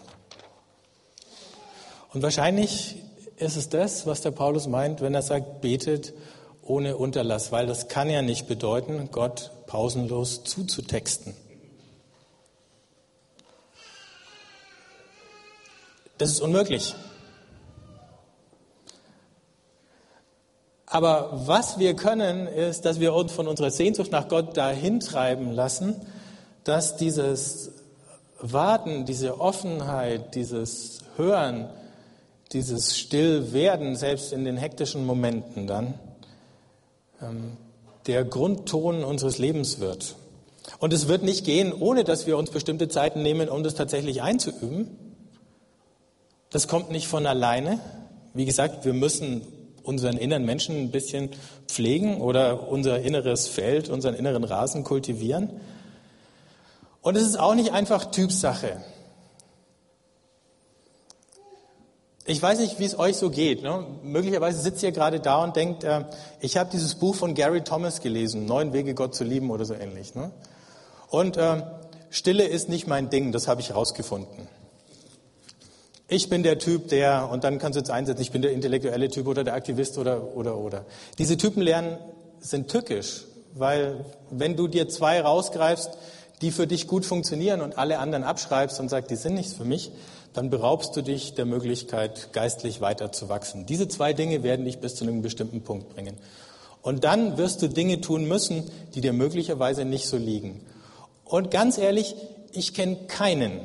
Und 2.14 2.22
wahrscheinlich 2.22 2.98
ist 3.38 3.56
es 3.56 3.70
das, 3.70 4.06
was 4.06 4.22
der 4.22 4.32
Paulus 4.32 4.68
meint, 4.68 5.02
wenn 5.02 5.16
er 5.16 5.24
sagt, 5.24 5.62
betet 5.62 6.14
ohne 6.62 6.96
Unterlass, 6.96 7.52
weil 7.52 7.66
das 7.66 7.88
kann 7.88 8.10
ja 8.10 8.22
nicht 8.22 8.48
bedeuten, 8.48 9.10
Gott 9.12 9.52
pausenlos 9.66 10.44
zuzutexten. 10.44 11.34
Das 16.22 16.30
ist 16.30 16.42
unmöglich. 16.42 16.94
Aber 20.86 21.32
was 21.48 21.80
wir 21.80 21.96
können, 21.96 22.46
ist, 22.46 22.86
dass 22.86 23.00
wir 23.00 23.16
uns 23.16 23.32
von 23.32 23.48
unserer 23.48 23.72
Sehnsucht 23.72 24.12
nach 24.12 24.28
Gott 24.28 24.56
dahin 24.56 25.00
treiben 25.00 25.52
lassen, 25.52 25.96
dass 26.64 26.96
dieses 26.96 27.72
Warten, 28.40 29.06
diese 29.06 29.42
Offenheit, 29.42 30.36
dieses 30.36 31.00
Hören, 31.16 31.72
dieses 32.52 33.00
Stillwerden, 33.00 33.96
selbst 33.96 34.32
in 34.32 34.46
den 34.46 34.58
hektischen 34.58 35.08
Momenten 35.08 35.66
dann, 35.66 35.96
ähm, 37.20 37.58
der 38.06 38.26
Grundton 38.26 39.04
unseres 39.04 39.40
Lebens 39.40 39.80
wird. 39.80 40.18
Und 40.78 40.94
es 40.94 41.08
wird 41.08 41.24
nicht 41.24 41.46
gehen, 41.46 41.74
ohne 41.74 42.04
dass 42.04 42.28
wir 42.28 42.38
uns 42.38 42.52
bestimmte 42.52 42.90
Zeiten 42.90 43.24
nehmen, 43.24 43.50
um 43.50 43.64
das 43.64 43.74
tatsächlich 43.74 44.22
einzuüben. 44.22 45.01
Das 46.52 46.68
kommt 46.68 46.92
nicht 46.92 47.08
von 47.08 47.26
alleine. 47.26 47.80
Wie 48.34 48.46
gesagt, 48.46 48.86
wir 48.86 48.94
müssen 48.94 49.42
unseren 49.84 50.18
inneren 50.18 50.46
Menschen 50.46 50.76
ein 50.76 50.92
bisschen 50.92 51.30
pflegen 51.68 52.22
oder 52.22 52.70
unser 52.70 53.02
inneres 53.02 53.48
Feld, 53.48 53.90
unseren 53.90 54.14
inneren 54.14 54.44
Rasen 54.44 54.84
kultivieren. 54.84 55.50
Und 57.02 57.18
es 57.18 57.24
ist 57.24 57.40
auch 57.40 57.56
nicht 57.56 57.72
einfach 57.72 58.12
Typsache. 58.12 58.84
Ich 62.26 62.42
weiß 62.42 62.60
nicht, 62.60 62.80
wie 62.80 62.86
es 62.86 63.00
euch 63.00 63.18
so 63.18 63.32
geht. 63.32 63.64
Ne? 63.64 63.86
Möglicherweise 64.04 64.62
sitzt 64.62 64.84
ihr 64.84 64.92
gerade 64.92 65.20
da 65.20 65.44
und 65.44 65.56
denkt, 65.56 65.84
äh, 65.84 66.06
ich 66.40 66.58
habe 66.58 66.70
dieses 66.70 66.96
Buch 66.96 67.16
von 67.16 67.34
Gary 67.34 67.62
Thomas 67.64 68.02
gelesen, 68.02 68.46
Neun 68.46 68.74
Wege, 68.74 68.94
Gott 68.94 69.16
zu 69.16 69.24
lieben 69.24 69.50
oder 69.50 69.66
so 69.66 69.74
ähnlich. 69.74 70.14
Ne? 70.14 70.32
Und 71.10 71.38
äh, 71.38 71.64
Stille 72.12 72.44
ist 72.44 72.70
nicht 72.70 72.88
mein 72.88 73.10
Ding, 73.10 73.32
das 73.32 73.48
habe 73.48 73.62
ich 73.62 73.70
herausgefunden. 73.70 74.48
Ich 76.14 76.28
bin 76.28 76.44
der 76.44 76.60
Typ, 76.60 76.90
der, 76.90 77.30
und 77.32 77.46
dann 77.46 77.58
kannst 77.58 77.78
du 77.78 77.80
jetzt 77.80 77.90
einsetzen, 77.90 78.22
ich 78.22 78.32
bin 78.32 78.42
der 78.42 78.52
intellektuelle 78.52 79.08
Typ 79.08 79.28
oder 79.28 79.46
der 79.46 79.54
Aktivist 79.54 79.98
oder, 79.98 80.36
oder, 80.36 80.58
oder. 80.58 80.84
Diese 81.18 81.38
Typen 81.38 81.62
lernen 81.62 81.98
sind 82.42 82.70
tückisch, 82.70 83.24
weil 83.54 84.04
wenn 84.30 84.58
du 84.58 84.68
dir 84.68 84.90
zwei 84.90 85.22
rausgreifst, 85.22 85.92
die 86.42 86.52
für 86.52 86.68
dich 86.68 86.88
gut 86.88 87.06
funktionieren 87.06 87.62
und 87.62 87.78
alle 87.78 87.98
anderen 88.00 88.26
abschreibst 88.26 88.78
und 88.82 88.90
sagst, 88.90 89.10
die 89.10 89.16
sind 89.16 89.36
nichts 89.36 89.54
für 89.54 89.64
mich, 89.64 89.94
dann 90.34 90.50
beraubst 90.50 90.98
du 90.98 91.02
dich 91.02 91.34
der 91.36 91.46
Möglichkeit, 91.46 92.34
geistlich 92.34 92.82
weiter 92.82 93.14
zu 93.14 93.30
wachsen. 93.30 93.66
Diese 93.66 93.88
zwei 93.88 94.12
Dinge 94.12 94.44
werden 94.44 94.66
dich 94.66 94.80
bis 94.80 94.96
zu 94.96 95.06
einem 95.06 95.22
bestimmten 95.22 95.62
Punkt 95.62 95.96
bringen. 95.96 96.18
Und 96.82 97.06
dann 97.06 97.38
wirst 97.38 97.62
du 97.62 97.70
Dinge 97.70 98.02
tun 98.02 98.26
müssen, 98.26 98.70
die 98.96 99.00
dir 99.00 99.14
möglicherweise 99.14 99.86
nicht 99.86 100.10
so 100.10 100.18
liegen. 100.18 100.60
Und 101.24 101.52
ganz 101.52 101.78
ehrlich, 101.78 102.16
ich 102.52 102.74
kenne 102.74 102.98
keinen, 103.08 103.62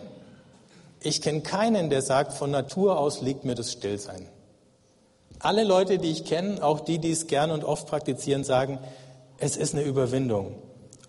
ich 1.06 1.22
kenne 1.22 1.40
keinen, 1.40 1.90
der 1.90 2.02
sagt, 2.02 2.32
von 2.32 2.50
Natur 2.50 2.98
aus 2.98 3.20
liegt 3.22 3.44
mir 3.44 3.54
das 3.54 3.72
Stillsein. 3.72 4.28
Alle 5.38 5.64
Leute, 5.64 5.98
die 5.98 6.10
ich 6.10 6.24
kenne, 6.24 6.62
auch 6.62 6.80
die, 6.80 6.98
die 6.98 7.10
es 7.10 7.26
gern 7.26 7.50
und 7.50 7.64
oft 7.64 7.86
praktizieren, 7.86 8.44
sagen, 8.44 8.78
es 9.38 9.56
ist 9.56 9.74
eine 9.74 9.84
Überwindung 9.84 10.56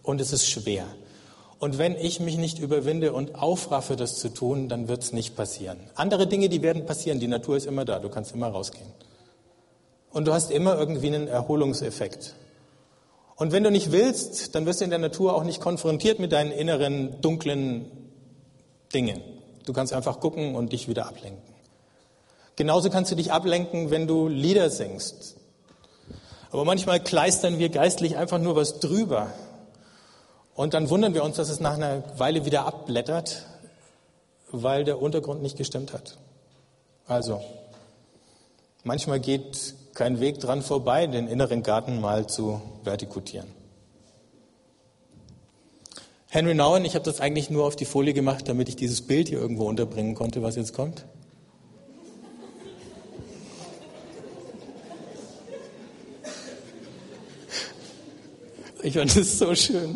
und 0.03 0.21
es 0.21 0.33
ist 0.33 0.49
schwer. 0.49 0.85
Und 1.59 1.77
wenn 1.77 1.95
ich 1.95 2.19
mich 2.19 2.37
nicht 2.37 2.59
überwinde 2.59 3.13
und 3.13 3.35
aufraffe, 3.35 3.95
das 3.95 4.19
zu 4.19 4.29
tun, 4.29 4.69
dann 4.69 4.87
wird 4.87 5.01
es 5.01 5.11
nicht 5.11 5.35
passieren. 5.35 5.79
Andere 5.95 6.27
Dinge, 6.27 6.49
die 6.49 6.61
werden 6.61 6.85
passieren. 6.85 7.19
Die 7.19 7.27
Natur 7.27 7.57
ist 7.57 7.65
immer 7.65 7.83
da. 7.83 7.99
Du 7.99 8.09
kannst 8.09 8.33
immer 8.33 8.49
rausgehen. 8.49 8.91
Und 10.11 10.27
du 10.27 10.33
hast 10.33 10.51
immer 10.51 10.77
irgendwie 10.77 11.07
einen 11.07 11.27
Erholungseffekt. 11.27 12.35
Und 13.35 13.51
wenn 13.51 13.63
du 13.63 13.71
nicht 13.71 13.91
willst, 13.91 14.53
dann 14.53 14.65
wirst 14.65 14.81
du 14.81 14.83
in 14.83 14.91
der 14.91 14.99
Natur 14.99 15.35
auch 15.35 15.43
nicht 15.43 15.59
konfrontiert 15.59 16.19
mit 16.19 16.31
deinen 16.31 16.51
inneren 16.51 17.21
dunklen 17.21 17.85
Dingen. 18.93 19.21
Du 19.67 19.73
kannst 19.73 19.91
einfach 19.91 20.21
gucken 20.21 20.55
und 20.55 20.71
dich 20.71 20.87
wieder 20.87 21.07
ablenken. 21.07 21.43
Genauso 22.55 22.89
kannst 22.89 23.11
du 23.11 23.15
dich 23.15 23.33
ablenken, 23.33 23.91
wenn 23.91 24.07
du 24.07 24.29
Lieder 24.29 24.69
singst. 24.69 25.35
Aber 26.51 26.63
manchmal 26.63 27.01
kleistern 27.01 27.59
wir 27.59 27.67
geistlich 27.67 28.15
einfach 28.15 28.39
nur 28.39 28.55
was 28.55 28.79
drüber. 28.79 29.29
Und 30.55 30.73
dann 30.73 30.89
wundern 30.89 31.13
wir 31.13 31.21
uns, 31.21 31.35
dass 31.35 31.49
es 31.49 31.59
nach 31.59 31.73
einer 31.73 32.01
Weile 32.17 32.45
wieder 32.45 32.65
abblättert, 32.65 33.43
weil 34.53 34.85
der 34.85 35.01
Untergrund 35.01 35.41
nicht 35.41 35.57
gestimmt 35.57 35.91
hat. 35.91 36.17
Also, 37.05 37.41
manchmal 38.85 39.19
geht 39.19 39.75
kein 39.95 40.21
Weg 40.21 40.39
dran 40.39 40.61
vorbei, 40.61 41.07
den 41.07 41.27
inneren 41.27 41.61
Garten 41.61 41.99
mal 41.99 42.25
zu 42.25 42.61
vertikutieren. 42.85 43.56
Henry 46.29 46.53
Nouwen, 46.53 46.83
ich 46.83 46.95
habe 46.95 47.05
das 47.05 47.21
eigentlich 47.21 47.49
nur 47.49 47.65
auf 47.65 47.77
die 47.77 47.85
Folie 47.85 48.13
gemacht, 48.13 48.49
damit 48.49 48.67
ich 48.67 48.75
dieses 48.75 49.01
Bild 49.01 49.29
hier 49.29 49.39
irgendwo 49.39 49.65
unterbringen 49.65 50.13
konnte, 50.13 50.43
was 50.43 50.57
jetzt 50.57 50.73
kommt. 50.73 51.05
Ich 58.83 58.93
fand 58.93 59.15
es 59.15 59.39
so 59.39 59.55
schön. 59.55 59.95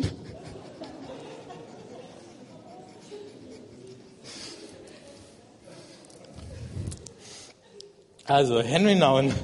Also, 8.24 8.62
Henry 8.62 8.94
Nouwen 8.94 9.34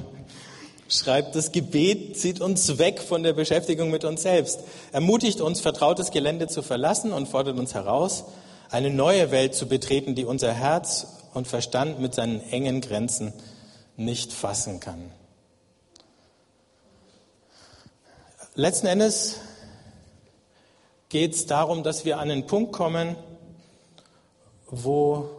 schreibt, 0.89 1.35
das 1.35 1.51
Gebet 1.51 2.17
zieht 2.17 2.41
uns 2.41 2.77
weg 2.77 2.99
von 3.01 3.23
der 3.23 3.33
Beschäftigung 3.33 3.89
mit 3.91 4.03
uns 4.03 4.23
selbst, 4.23 4.61
ermutigt 4.91 5.39
uns, 5.39 5.61
vertrautes 5.61 6.11
Gelände 6.11 6.47
zu 6.47 6.61
verlassen 6.61 7.13
und 7.13 7.27
fordert 7.27 7.57
uns 7.57 7.73
heraus, 7.73 8.25
eine 8.69 8.89
neue 8.89 9.31
Welt 9.31 9.55
zu 9.55 9.67
betreten, 9.67 10.15
die 10.15 10.25
unser 10.25 10.51
Herz 10.53 11.07
und 11.33 11.47
Verstand 11.47 11.99
mit 11.99 12.13
seinen 12.15 12.41
engen 12.49 12.81
Grenzen 12.81 13.33
nicht 13.97 14.33
fassen 14.33 14.79
kann. 14.79 15.11
Letzten 18.55 18.87
Endes 18.87 19.37
geht 21.09 21.33
es 21.33 21.45
darum, 21.45 21.83
dass 21.83 22.05
wir 22.05 22.19
an 22.19 22.29
einen 22.29 22.45
Punkt 22.45 22.71
kommen, 22.71 23.15
wo 24.67 25.29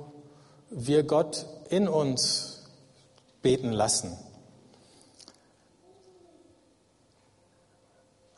wir 0.70 1.02
Gott 1.02 1.46
in 1.68 1.88
uns 1.88 2.62
beten 3.42 3.72
lassen. 3.72 4.16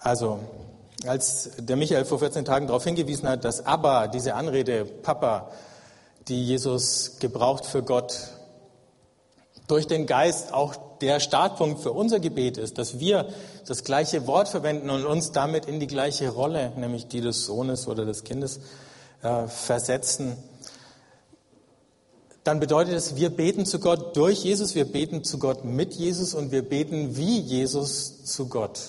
Also, 0.03 0.41
als 1.07 1.51
der 1.59 1.77
Michael 1.77 2.05
vor 2.05 2.19
14 2.19 2.45
Tagen 2.45 2.67
darauf 2.67 2.83
hingewiesen 2.83 3.29
hat, 3.29 3.45
dass 3.45 3.65
Abba, 3.65 4.09
diese 4.09 4.35
Anrede, 4.35 4.85
Papa, 4.85 5.51
die 6.27 6.45
Jesus 6.45 7.19
gebraucht 7.21 7.67
für 7.67 7.83
Gott, 7.83 8.19
durch 9.69 9.87
den 9.87 10.07
Geist 10.07 10.53
auch 10.53 10.75
der 11.01 11.21
Startpunkt 11.21 11.83
für 11.83 11.93
unser 11.93 12.19
Gebet 12.19 12.59
ist, 12.59 12.79
dass 12.79 12.99
wir 12.99 13.29
das 13.67 13.85
gleiche 13.85 14.27
Wort 14.27 14.49
verwenden 14.49 14.91
und 14.91 15.05
uns 15.05 15.31
damit 15.31 15.67
in 15.67 15.79
die 15.79 15.87
gleiche 15.87 16.31
Rolle, 16.31 16.73
nämlich 16.77 17.07
die 17.07 17.21
des 17.21 17.45
Sohnes 17.45 17.87
oder 17.87 18.05
des 18.05 18.25
Kindes, 18.25 18.61
äh, 19.23 19.47
versetzen, 19.47 20.37
dann 22.43 22.59
bedeutet 22.59 22.95
es, 22.95 23.15
wir 23.15 23.31
beten 23.31 23.67
zu 23.67 23.79
Gott 23.79 24.17
durch 24.17 24.43
Jesus, 24.43 24.75
wir 24.75 24.85
beten 24.85 25.23
zu 25.23 25.39
Gott 25.39 25.65
mit 25.65 25.95
Jesus 25.95 26.35
und 26.35 26.51
wir 26.51 26.69
beten 26.69 27.17
wie 27.17 27.39
Jesus 27.39 28.25
zu 28.25 28.49
Gott. 28.49 28.81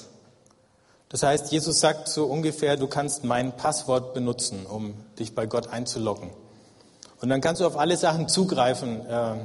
Das 1.13 1.21
heißt, 1.21 1.52
Jesus 1.52 1.80
sagt 1.80 2.08
so 2.08 2.26
ungefähr, 2.26 2.76
du 2.76 2.88
kannst 2.88 3.23
mein 3.23 3.56
Passwort 3.56 4.15
benutzen, 4.15 4.65
um 4.65 4.95
dich 5.19 5.36
bei 5.36 5.45
Gott 5.45 5.67
einzuloggen. 5.67 6.32
Und 7.21 7.30
dann 7.30 7.39
kannst 7.39 7.62
du 7.62 7.67
auf 7.67 7.78
alle 7.78 7.97
Sachen 7.97 8.28
zugreifen, 8.28 9.06
äh, 9.06 9.36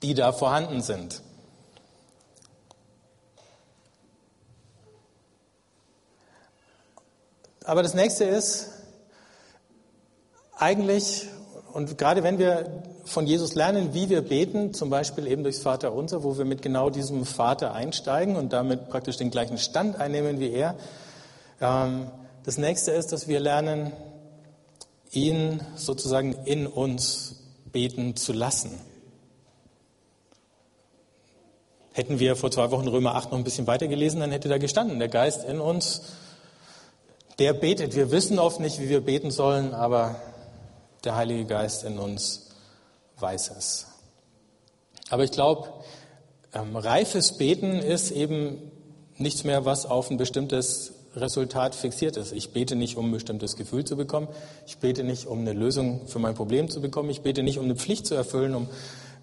die 0.00 0.14
da 0.14 0.32
vorhanden 0.32 0.80
sind. 0.80 1.20
Aber 7.62 7.82
das 7.82 7.92
nächste 7.92 8.24
ist, 8.24 8.70
eigentlich, 10.56 11.28
und 11.74 11.98
gerade 11.98 12.22
wenn 12.22 12.38
wir 12.38 12.82
von 13.04 13.26
Jesus 13.26 13.54
lernen, 13.54 13.94
wie 13.94 14.08
wir 14.08 14.22
beten, 14.22 14.74
zum 14.74 14.90
Beispiel 14.90 15.26
eben 15.26 15.42
durchs 15.42 15.60
Vaterunser, 15.60 16.22
wo 16.22 16.38
wir 16.38 16.44
mit 16.44 16.62
genau 16.62 16.90
diesem 16.90 17.24
Vater 17.24 17.74
einsteigen 17.74 18.36
und 18.36 18.52
damit 18.52 18.88
praktisch 18.88 19.16
den 19.16 19.30
gleichen 19.30 19.58
Stand 19.58 19.96
einnehmen 19.96 20.40
wie 20.40 20.52
er. 20.52 20.76
Ähm, 21.60 22.06
das 22.44 22.58
nächste 22.58 22.92
ist, 22.92 23.12
dass 23.12 23.28
wir 23.28 23.40
lernen, 23.40 23.92
ihn 25.10 25.60
sozusagen 25.76 26.32
in 26.44 26.66
uns 26.66 27.36
beten 27.70 28.16
zu 28.16 28.32
lassen. 28.32 28.78
Hätten 31.92 32.18
wir 32.18 32.36
vor 32.36 32.50
zwei 32.50 32.70
Wochen 32.70 32.88
Römer 32.88 33.14
8 33.16 33.32
noch 33.32 33.38
ein 33.38 33.44
bisschen 33.44 33.66
weiter 33.66 33.86
gelesen, 33.86 34.20
dann 34.20 34.30
hätte 34.30 34.48
da 34.48 34.58
gestanden, 34.58 34.98
der 34.98 35.08
Geist 35.08 35.44
in 35.44 35.60
uns, 35.60 36.02
der 37.38 37.52
betet. 37.52 37.94
Wir 37.94 38.10
wissen 38.10 38.38
oft 38.38 38.60
nicht, 38.60 38.80
wie 38.80 38.88
wir 38.88 39.02
beten 39.02 39.30
sollen, 39.30 39.74
aber 39.74 40.16
der 41.04 41.16
Heilige 41.16 41.44
Geist 41.44 41.84
in 41.84 41.98
uns 41.98 42.51
weiß 43.22 43.52
es. 43.56 43.86
Aber 45.08 45.24
ich 45.24 45.30
glaube, 45.30 45.68
ähm, 46.52 46.76
reifes 46.76 47.38
Beten 47.38 47.78
ist 47.78 48.10
eben 48.10 48.58
nichts 49.16 49.44
mehr, 49.44 49.64
was 49.64 49.86
auf 49.86 50.10
ein 50.10 50.16
bestimmtes 50.16 50.92
Resultat 51.14 51.74
fixiert 51.74 52.16
ist. 52.16 52.32
Ich 52.32 52.52
bete 52.52 52.74
nicht, 52.76 52.96
um 52.96 53.08
ein 53.08 53.12
bestimmtes 53.12 53.56
Gefühl 53.56 53.84
zu 53.84 53.96
bekommen. 53.96 54.28
Ich 54.66 54.78
bete 54.78 55.04
nicht, 55.04 55.26
um 55.26 55.40
eine 55.40 55.52
Lösung 55.52 56.06
für 56.06 56.18
mein 56.18 56.34
Problem 56.34 56.70
zu 56.70 56.80
bekommen. 56.80 57.10
Ich 57.10 57.20
bete 57.20 57.42
nicht, 57.42 57.58
um 57.58 57.64
eine 57.64 57.76
Pflicht 57.76 58.06
zu 58.06 58.14
erfüllen, 58.14 58.54
um 58.54 58.68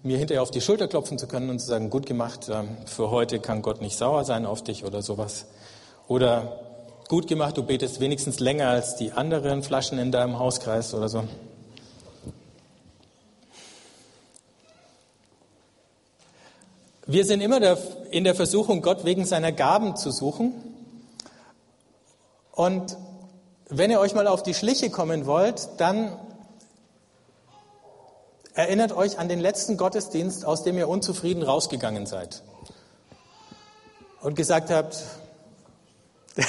mir 0.02 0.16
hinterher 0.16 0.42
auf 0.42 0.50
die 0.50 0.60
Schulter 0.60 0.88
klopfen 0.88 1.18
zu 1.18 1.26
können 1.26 1.50
und 1.50 1.58
zu 1.58 1.66
sagen, 1.66 1.90
gut 1.90 2.06
gemacht, 2.06 2.48
ähm, 2.50 2.68
für 2.86 3.10
heute 3.10 3.38
kann 3.40 3.62
Gott 3.62 3.80
nicht 3.80 3.96
sauer 3.96 4.24
sein 4.24 4.46
auf 4.46 4.62
dich 4.62 4.84
oder 4.84 5.02
sowas. 5.02 5.46
Oder 6.08 6.60
gut 7.08 7.26
gemacht, 7.26 7.56
du 7.56 7.62
betest 7.64 8.00
wenigstens 8.00 8.40
länger 8.40 8.68
als 8.68 8.96
die 8.96 9.12
anderen 9.12 9.62
Flaschen 9.62 9.98
in 9.98 10.12
deinem 10.12 10.38
Hauskreis 10.38 10.94
oder 10.94 11.08
so. 11.08 11.24
Wir 17.12 17.24
sind 17.24 17.40
immer 17.40 17.76
in 18.12 18.22
der 18.22 18.36
Versuchung, 18.36 18.82
Gott 18.82 19.04
wegen 19.04 19.24
seiner 19.24 19.50
Gaben 19.50 19.96
zu 19.96 20.12
suchen. 20.12 20.54
Und 22.52 22.96
wenn 23.68 23.90
ihr 23.90 23.98
euch 23.98 24.14
mal 24.14 24.28
auf 24.28 24.44
die 24.44 24.54
Schliche 24.54 24.90
kommen 24.90 25.26
wollt, 25.26 25.70
dann 25.78 26.16
erinnert 28.54 28.92
euch 28.92 29.18
an 29.18 29.28
den 29.28 29.40
letzten 29.40 29.76
Gottesdienst, 29.76 30.44
aus 30.44 30.62
dem 30.62 30.78
ihr 30.78 30.86
unzufrieden 30.88 31.42
rausgegangen 31.42 32.06
seid. 32.06 32.44
Und 34.20 34.36
gesagt 34.36 34.70
habt, 34.70 35.02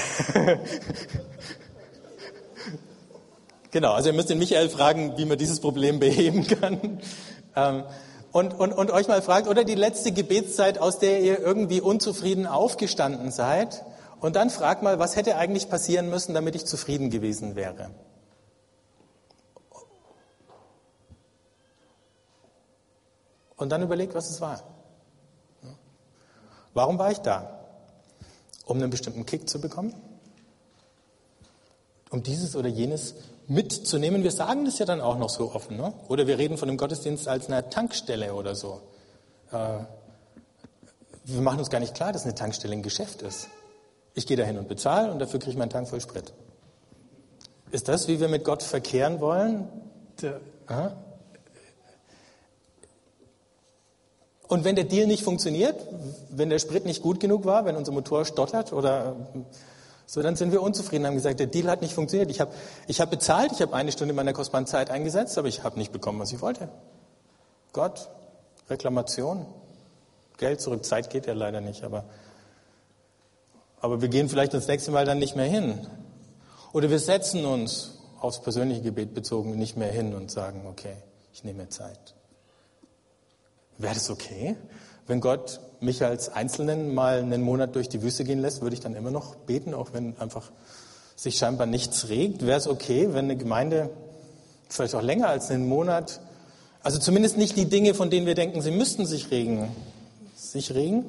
genau, 3.72 3.94
also 3.94 4.10
ihr 4.10 4.14
müsst 4.14 4.30
den 4.30 4.38
Michael 4.38 4.70
fragen, 4.70 5.18
wie 5.18 5.26
man 5.26 5.40
dieses 5.40 5.60
Problem 5.60 6.00
beheben 6.00 6.46
kann. 6.46 7.02
Und, 8.32 8.54
und, 8.54 8.72
und 8.74 8.92
euch 8.92 9.08
mal 9.08 9.22
fragt, 9.22 9.48
oder 9.48 9.64
die 9.64 9.76
letzte 9.76 10.12
Gebetszeit, 10.12 10.78
aus 10.78 11.00
der 11.00 11.22
ihr 11.22 11.40
irgendwie 11.40 11.82
unzufrieden 11.82 12.48
aufgestanden 12.48 13.32
seid, 13.32 13.84
und 14.22 14.36
dann 14.36 14.50
fragt 14.52 14.84
mal, 14.84 15.00
was 15.00 15.16
hätte 15.16 15.36
eigentlich 15.36 15.68
passieren 15.68 16.10
müssen, 16.10 16.34
damit 16.34 16.56
ich 16.56 16.66
zufrieden 16.66 17.10
gewesen 17.10 17.56
wäre. 17.56 17.90
Und 23.58 23.70
dann 23.70 23.82
überlegt, 23.82 24.14
was 24.14 24.30
es 24.30 24.40
war. 24.42 24.64
Warum 26.74 26.98
war 27.00 27.12
ich 27.12 27.20
da? 27.20 27.60
Um 28.66 28.78
einen 28.78 28.92
bestimmten 28.92 29.26
Kick 29.26 29.50
zu 29.50 29.60
bekommen? 29.60 29.94
Um 32.12 32.24
dieses 32.24 32.56
oder 32.56 32.70
jenes 32.70 33.16
mitzunehmen. 33.52 34.24
Wir 34.24 34.32
sagen 34.32 34.66
das 34.66 34.80
ja 34.80 34.86
dann 34.86 35.02
auch 35.02 35.18
noch 35.18 35.30
so 35.30 35.54
offen. 35.54 35.78
Ne? 35.78 35.94
Oder 36.08 36.26
wir 36.26 36.38
reden 36.38 36.58
von 36.58 36.68
dem 36.68 36.78
Gottesdienst 36.78 37.28
als 37.28 37.48
einer 37.48 37.70
Tankstelle 37.70 38.34
oder 38.34 38.56
so. 38.56 38.82
Äh, 39.52 39.80
wir 41.26 41.42
machen 41.42 41.60
uns 41.60 41.70
gar 41.70 41.80
nicht 41.80 41.94
klar, 41.94 42.14
dass 42.14 42.24
eine 42.24 42.34
Tankstelle 42.34 42.74
ein 42.74 42.82
Geschäft 42.82 43.22
ist. 43.22 43.50
Ich 44.14 44.26
gehe 44.26 44.38
dahin 44.38 44.58
und 44.58 44.68
bezahle 44.68 45.12
und 45.12 45.20
dafür 45.20 45.40
kriege 45.40 45.52
ich 45.52 45.58
meinen 45.58 45.70
Tank 45.70 45.88
voll 45.88 46.02
Sprit. 46.02 46.34
Ist 47.72 47.88
das, 47.88 48.08
wie 48.08 48.20
wir 48.20 48.28
mit 48.28 48.44
Gott 48.44 48.64
verkehren 48.64 49.20
wollen? 49.22 49.68
Der? 50.22 50.40
Und 54.48 54.66
wenn 54.66 54.76
der 54.76 54.86
Deal 54.86 55.08
nicht 55.08 55.24
funktioniert, 55.24 55.76
wenn 56.30 56.50
der 56.50 56.60
Sprit 56.60 56.86
nicht 56.86 57.02
gut 57.02 57.20
genug 57.20 57.46
war, 57.46 57.66
wenn 57.66 57.76
unser 57.76 57.94
Motor 57.94 58.26
stottert 58.26 58.74
oder 58.74 59.16
So, 60.14 60.22
dann 60.22 60.36
sind 60.36 60.52
wir 60.52 60.62
unzufrieden, 60.62 61.08
haben 61.08 61.16
gesagt, 61.16 61.40
der 61.40 61.48
Deal 61.48 61.70
hat 61.70 61.82
nicht 61.82 61.94
funktioniert. 61.94 62.30
Ich 62.32 62.42
habe 62.42 62.52
ich 62.86 63.00
hab 63.00 63.10
bezahlt, 63.10 63.54
ich 63.54 63.62
habe 63.62 63.74
eine 63.74 63.94
Stunde 63.94 64.14
meiner 64.14 64.34
kostbaren 64.34 64.68
Zeit 64.68 64.90
eingesetzt, 64.90 65.38
aber 65.38 65.48
ich 65.48 65.64
habe 65.64 65.80
nicht 65.80 65.94
bekommen, 65.94 66.20
was 66.20 66.34
ich 66.34 66.42
wollte. 66.42 66.68
Gott, 67.72 68.10
Reklamation, 68.70 69.46
Geld 70.36 70.60
zurück, 70.60 70.84
Zeit 70.84 71.10
geht 71.12 71.28
ja 71.28 71.34
leider 71.34 71.62
nicht, 71.62 71.86
aber, 71.86 72.04
aber 73.80 74.02
wir 74.02 74.10
gehen 74.10 74.28
vielleicht 74.28 74.54
das 74.54 74.68
nächste 74.68 74.92
Mal 74.92 75.06
dann 75.06 75.18
nicht 75.18 75.38
mehr 75.38 75.46
hin. 75.46 75.88
Oder 76.74 76.90
wir 76.90 77.00
setzen 77.00 77.46
uns 77.46 77.98
aufs 78.20 78.42
persönliche 78.42 78.82
Gebet 78.82 79.14
bezogen 79.14 79.58
nicht 79.58 79.78
mehr 79.78 79.94
hin 79.94 80.14
und 80.14 80.30
sagen, 80.30 80.68
okay, 80.68 80.98
ich 81.32 81.46
nehme 81.46 81.64
mir 81.64 81.70
Zeit. 81.70 82.16
Wäre 83.78 83.94
das 83.94 84.10
okay? 84.10 84.58
Wenn 85.08 85.20
Gott 85.20 85.60
mich 85.80 86.04
als 86.04 86.30
Einzelnen 86.30 86.94
mal 86.94 87.20
einen 87.20 87.42
Monat 87.42 87.76
durch 87.76 87.90
die 87.90 88.02
Wüste 88.02 88.24
gehen 88.24 88.40
lässt, 88.40 88.62
würde 88.62 88.76
ich 88.76 88.82
dann 88.82 88.96
immer 88.96 89.12
noch 89.12 89.36
beten, 89.36 89.74
auch 89.74 89.94
wenn 89.94 90.18
einfach 90.20 90.52
sich 91.16 91.38
scheinbar 91.38 91.68
nichts 91.68 92.10
regt. 92.10 92.46
Wäre 92.46 92.58
es 92.58 92.68
okay, 92.68 93.10
wenn 93.14 93.26
eine 93.26 93.36
Gemeinde 93.36 93.90
vielleicht 94.70 94.96
auch 94.96 95.02
länger 95.02 95.28
als 95.28 95.50
einen 95.50 95.68
Monat, 95.68 96.22
also 96.84 97.00
zumindest 97.00 97.38
nicht 97.38 97.58
die 97.58 97.66
Dinge, 97.66 97.94
von 97.94 98.10
denen 98.10 98.26
wir 98.26 98.36
denken, 98.36 98.62
sie 98.62 98.72
müssten 98.72 99.06
sich 99.06 99.32
regen, 99.32 99.70
sich 100.36 100.74
regen? 100.74 101.06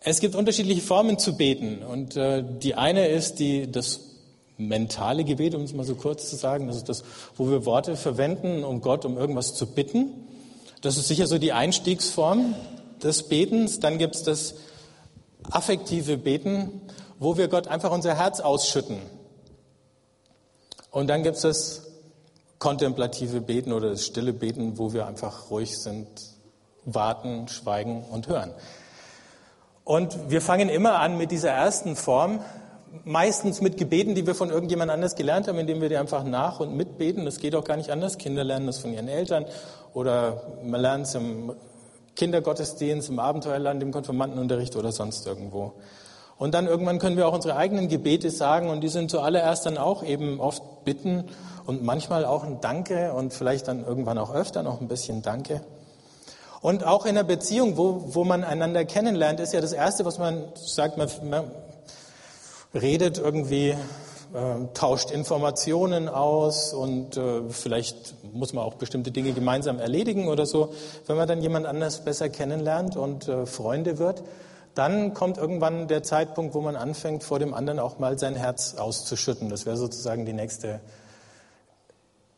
Es 0.00 0.20
gibt 0.20 0.34
unterschiedliche 0.34 0.80
Formen 0.80 1.18
zu 1.18 1.36
beten 1.36 1.82
und 1.82 2.16
äh, 2.16 2.42
die 2.42 2.76
eine 2.76 3.08
ist 3.08 3.40
die, 3.40 3.70
das 3.70 4.07
mentale 4.58 5.24
Gebet, 5.24 5.54
um 5.54 5.62
es 5.62 5.72
mal 5.72 5.84
so 5.84 5.94
kurz 5.94 6.28
zu 6.28 6.36
sagen. 6.36 6.66
Das 6.66 6.76
ist 6.76 6.88
das, 6.88 7.04
wo 7.36 7.48
wir 7.48 7.64
Worte 7.64 7.96
verwenden, 7.96 8.64
um 8.64 8.80
Gott 8.80 9.04
um 9.04 9.16
irgendwas 9.16 9.54
zu 9.54 9.66
bitten. 9.66 10.10
Das 10.82 10.96
ist 10.96 11.08
sicher 11.08 11.26
so 11.26 11.38
die 11.38 11.52
Einstiegsform 11.52 12.54
des 13.02 13.28
Betens. 13.28 13.80
Dann 13.80 13.98
gibt 13.98 14.16
es 14.16 14.22
das 14.24 14.54
affektive 15.50 16.18
Beten, 16.18 16.82
wo 17.18 17.36
wir 17.36 17.48
Gott 17.48 17.68
einfach 17.68 17.90
unser 17.92 18.16
Herz 18.16 18.40
ausschütten. 18.40 18.98
Und 20.90 21.08
dann 21.08 21.22
gibt 21.22 21.36
es 21.36 21.42
das 21.42 21.82
kontemplative 22.58 23.40
Beten 23.40 23.72
oder 23.72 23.90
das 23.90 24.04
stille 24.04 24.32
Beten, 24.32 24.78
wo 24.78 24.92
wir 24.92 25.06
einfach 25.06 25.50
ruhig 25.50 25.78
sind, 25.78 26.08
warten, 26.84 27.46
schweigen 27.48 28.04
und 28.04 28.28
hören. 28.28 28.52
Und 29.84 30.30
wir 30.30 30.42
fangen 30.42 30.68
immer 30.68 30.98
an 30.98 31.16
mit 31.16 31.30
dieser 31.30 31.50
ersten 31.50 31.96
Form, 31.96 32.40
meistens 33.04 33.60
mit 33.60 33.76
Gebeten, 33.76 34.14
die 34.14 34.26
wir 34.26 34.34
von 34.34 34.50
irgendjemand 34.50 34.90
anders 34.90 35.16
gelernt 35.16 35.48
haben, 35.48 35.58
indem 35.58 35.80
wir 35.80 35.88
die 35.88 35.96
einfach 35.96 36.24
nach 36.24 36.60
und 36.60 36.76
mitbeten. 36.76 37.24
Das 37.24 37.38
geht 37.38 37.54
auch 37.54 37.64
gar 37.64 37.76
nicht 37.76 37.90
anders. 37.90 38.18
Kinder 38.18 38.44
lernen 38.44 38.66
das 38.66 38.78
von 38.78 38.92
ihren 38.92 39.08
Eltern 39.08 39.46
oder 39.94 40.42
man 40.64 40.80
lernt 40.80 41.06
es 41.06 41.14
im 41.14 41.52
Kindergottesdienst, 42.16 43.08
im 43.08 43.18
Abenteuerland, 43.18 43.82
im 43.82 43.92
Konfirmandenunterricht 43.92 44.76
oder 44.76 44.92
sonst 44.92 45.26
irgendwo. 45.26 45.74
Und 46.36 46.54
dann 46.54 46.66
irgendwann 46.66 46.98
können 46.98 47.16
wir 47.16 47.26
auch 47.26 47.32
unsere 47.32 47.56
eigenen 47.56 47.88
Gebete 47.88 48.30
sagen 48.30 48.70
und 48.70 48.80
die 48.80 48.88
sind 48.88 49.10
zuallererst 49.10 49.66
dann 49.66 49.76
auch 49.76 50.04
eben 50.04 50.40
oft 50.40 50.84
Bitten 50.84 51.24
und 51.66 51.82
manchmal 51.82 52.24
auch 52.24 52.44
ein 52.44 52.60
Danke 52.60 53.12
und 53.12 53.34
vielleicht 53.34 53.68
dann 53.68 53.84
irgendwann 53.84 54.18
auch 54.18 54.32
öfter 54.32 54.62
noch 54.62 54.80
ein 54.80 54.88
bisschen 54.88 55.22
Danke. 55.22 55.62
Und 56.60 56.84
auch 56.84 57.04
in 57.06 57.10
einer 57.10 57.24
Beziehung, 57.24 57.76
wo, 57.76 58.14
wo 58.14 58.24
man 58.24 58.42
einander 58.42 58.84
kennenlernt, 58.84 59.38
ist 59.40 59.52
ja 59.52 59.60
das 59.60 59.72
Erste, 59.72 60.04
was 60.04 60.18
man 60.18 60.44
sagt, 60.54 60.96
man, 60.96 61.08
redet 62.74 63.18
irgendwie, 63.18 63.70
äh, 63.70 63.76
tauscht 64.74 65.10
Informationen 65.10 66.08
aus 66.08 66.74
und 66.74 67.16
äh, 67.16 67.48
vielleicht 67.48 68.14
muss 68.32 68.52
man 68.52 68.64
auch 68.64 68.74
bestimmte 68.74 69.10
Dinge 69.10 69.32
gemeinsam 69.32 69.78
erledigen 69.78 70.28
oder 70.28 70.44
so. 70.44 70.72
Wenn 71.06 71.16
man 71.16 71.26
dann 71.26 71.40
jemand 71.40 71.66
anders 71.66 72.04
besser 72.04 72.28
kennenlernt 72.28 72.96
und 72.96 73.28
äh, 73.28 73.46
Freunde 73.46 73.98
wird, 73.98 74.22
dann 74.74 75.14
kommt 75.14 75.38
irgendwann 75.38 75.88
der 75.88 76.02
Zeitpunkt, 76.02 76.54
wo 76.54 76.60
man 76.60 76.76
anfängt, 76.76 77.24
vor 77.24 77.38
dem 77.38 77.54
anderen 77.54 77.78
auch 77.78 77.98
mal 77.98 78.18
sein 78.18 78.36
Herz 78.36 78.74
auszuschütten. 78.76 79.48
Das 79.48 79.66
wäre 79.66 79.76
sozusagen 79.76 80.26
die 80.26 80.34
nächste 80.34 80.80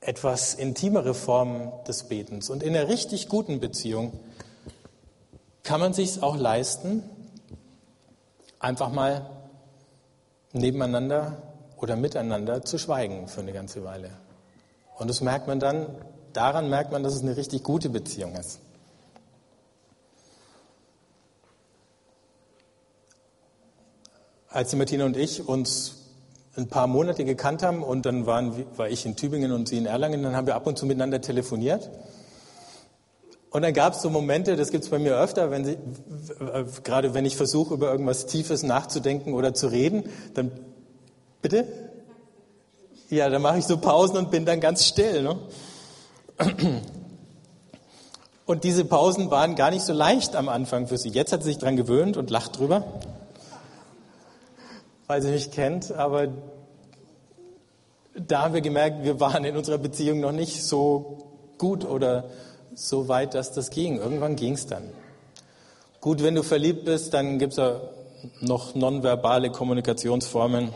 etwas 0.00 0.54
intimere 0.54 1.12
Form 1.12 1.72
des 1.86 2.04
Betens. 2.04 2.48
Und 2.48 2.62
in 2.62 2.74
einer 2.74 2.88
richtig 2.88 3.28
guten 3.28 3.60
Beziehung 3.60 4.12
kann 5.62 5.80
man 5.80 5.92
sich 5.92 6.22
auch 6.22 6.36
leisten, 6.36 7.02
einfach 8.58 8.90
mal 8.90 9.26
nebeneinander 10.52 11.42
oder 11.76 11.96
miteinander 11.96 12.64
zu 12.64 12.78
schweigen 12.78 13.28
für 13.28 13.40
eine 13.40 13.52
ganze 13.52 13.84
Weile. 13.84 14.10
Und 14.98 15.08
das 15.08 15.20
merkt 15.20 15.46
man 15.46 15.60
dann, 15.60 15.86
daran 16.32 16.68
merkt 16.68 16.92
man, 16.92 17.02
dass 17.02 17.14
es 17.14 17.22
eine 17.22 17.36
richtig 17.36 17.62
gute 17.62 17.88
Beziehung 17.88 18.34
ist. 18.36 18.60
Als 24.48 24.70
die 24.70 24.76
Martina 24.76 25.04
und 25.04 25.16
ich 25.16 25.46
uns 25.46 25.96
ein 26.56 26.68
paar 26.68 26.88
Monate 26.88 27.24
gekannt 27.24 27.62
haben 27.62 27.82
und 27.82 28.04
dann 28.04 28.26
waren, 28.26 28.66
war 28.76 28.88
ich 28.88 29.06
in 29.06 29.14
Tübingen 29.14 29.52
und 29.52 29.68
sie 29.68 29.78
in 29.78 29.86
Erlangen, 29.86 30.22
dann 30.22 30.34
haben 30.34 30.48
wir 30.48 30.56
ab 30.56 30.66
und 30.66 30.76
zu 30.76 30.86
miteinander 30.86 31.20
telefoniert. 31.20 31.88
Und 33.50 33.62
dann 33.62 33.74
gab 33.74 33.94
es 33.94 34.02
so 34.02 34.10
Momente, 34.10 34.54
das 34.56 34.70
gibt 34.70 34.84
es 34.84 34.90
bei 34.90 35.00
mir 35.00 35.16
öfter, 35.16 35.50
wenn 35.50 35.64
sie, 35.64 35.76
gerade 36.84 37.14
wenn 37.14 37.26
ich 37.26 37.36
versuche, 37.36 37.74
über 37.74 37.90
irgendwas 37.90 38.26
Tiefes 38.26 38.62
nachzudenken 38.62 39.34
oder 39.34 39.54
zu 39.54 39.66
reden, 39.66 40.04
dann 40.34 40.52
bitte? 41.42 41.66
Ja, 43.08 43.28
dann 43.28 43.42
mache 43.42 43.58
ich 43.58 43.64
so 43.64 43.76
Pausen 43.76 44.16
und 44.18 44.30
bin 44.30 44.44
dann 44.44 44.60
ganz 44.60 44.86
still. 44.86 45.22
Ne? 45.22 45.36
Und 48.46 48.62
diese 48.62 48.84
Pausen 48.84 49.32
waren 49.32 49.56
gar 49.56 49.70
nicht 49.70 49.82
so 49.82 49.92
leicht 49.92 50.36
am 50.36 50.48
Anfang 50.48 50.86
für 50.86 50.96
sie. 50.96 51.08
Jetzt 51.08 51.32
hat 51.32 51.42
sie 51.42 51.48
sich 51.48 51.58
dran 51.58 51.76
gewöhnt 51.76 52.16
und 52.16 52.30
lacht 52.30 52.56
drüber, 52.56 52.84
weil 55.08 55.22
sie 55.22 55.30
mich 55.30 55.50
kennt. 55.50 55.90
Aber 55.92 56.28
da 58.14 58.42
haben 58.42 58.54
wir 58.54 58.60
gemerkt, 58.60 59.02
wir 59.02 59.18
waren 59.18 59.44
in 59.44 59.56
unserer 59.56 59.78
Beziehung 59.78 60.20
noch 60.20 60.32
nicht 60.32 60.64
so 60.64 61.18
gut 61.58 61.84
oder 61.84 62.24
so 62.74 63.08
weit, 63.08 63.34
dass 63.34 63.52
das 63.52 63.70
ging. 63.70 63.98
Irgendwann 63.98 64.36
ging 64.36 64.54
es 64.54 64.66
dann. 64.66 64.90
Gut, 66.00 66.22
wenn 66.22 66.34
du 66.34 66.42
verliebt 66.42 66.84
bist, 66.84 67.12
dann 67.12 67.38
gibt 67.38 67.52
es 67.52 67.58
ja 67.58 67.80
noch 68.40 68.74
nonverbale 68.74 69.50
Kommunikationsformen, 69.50 70.70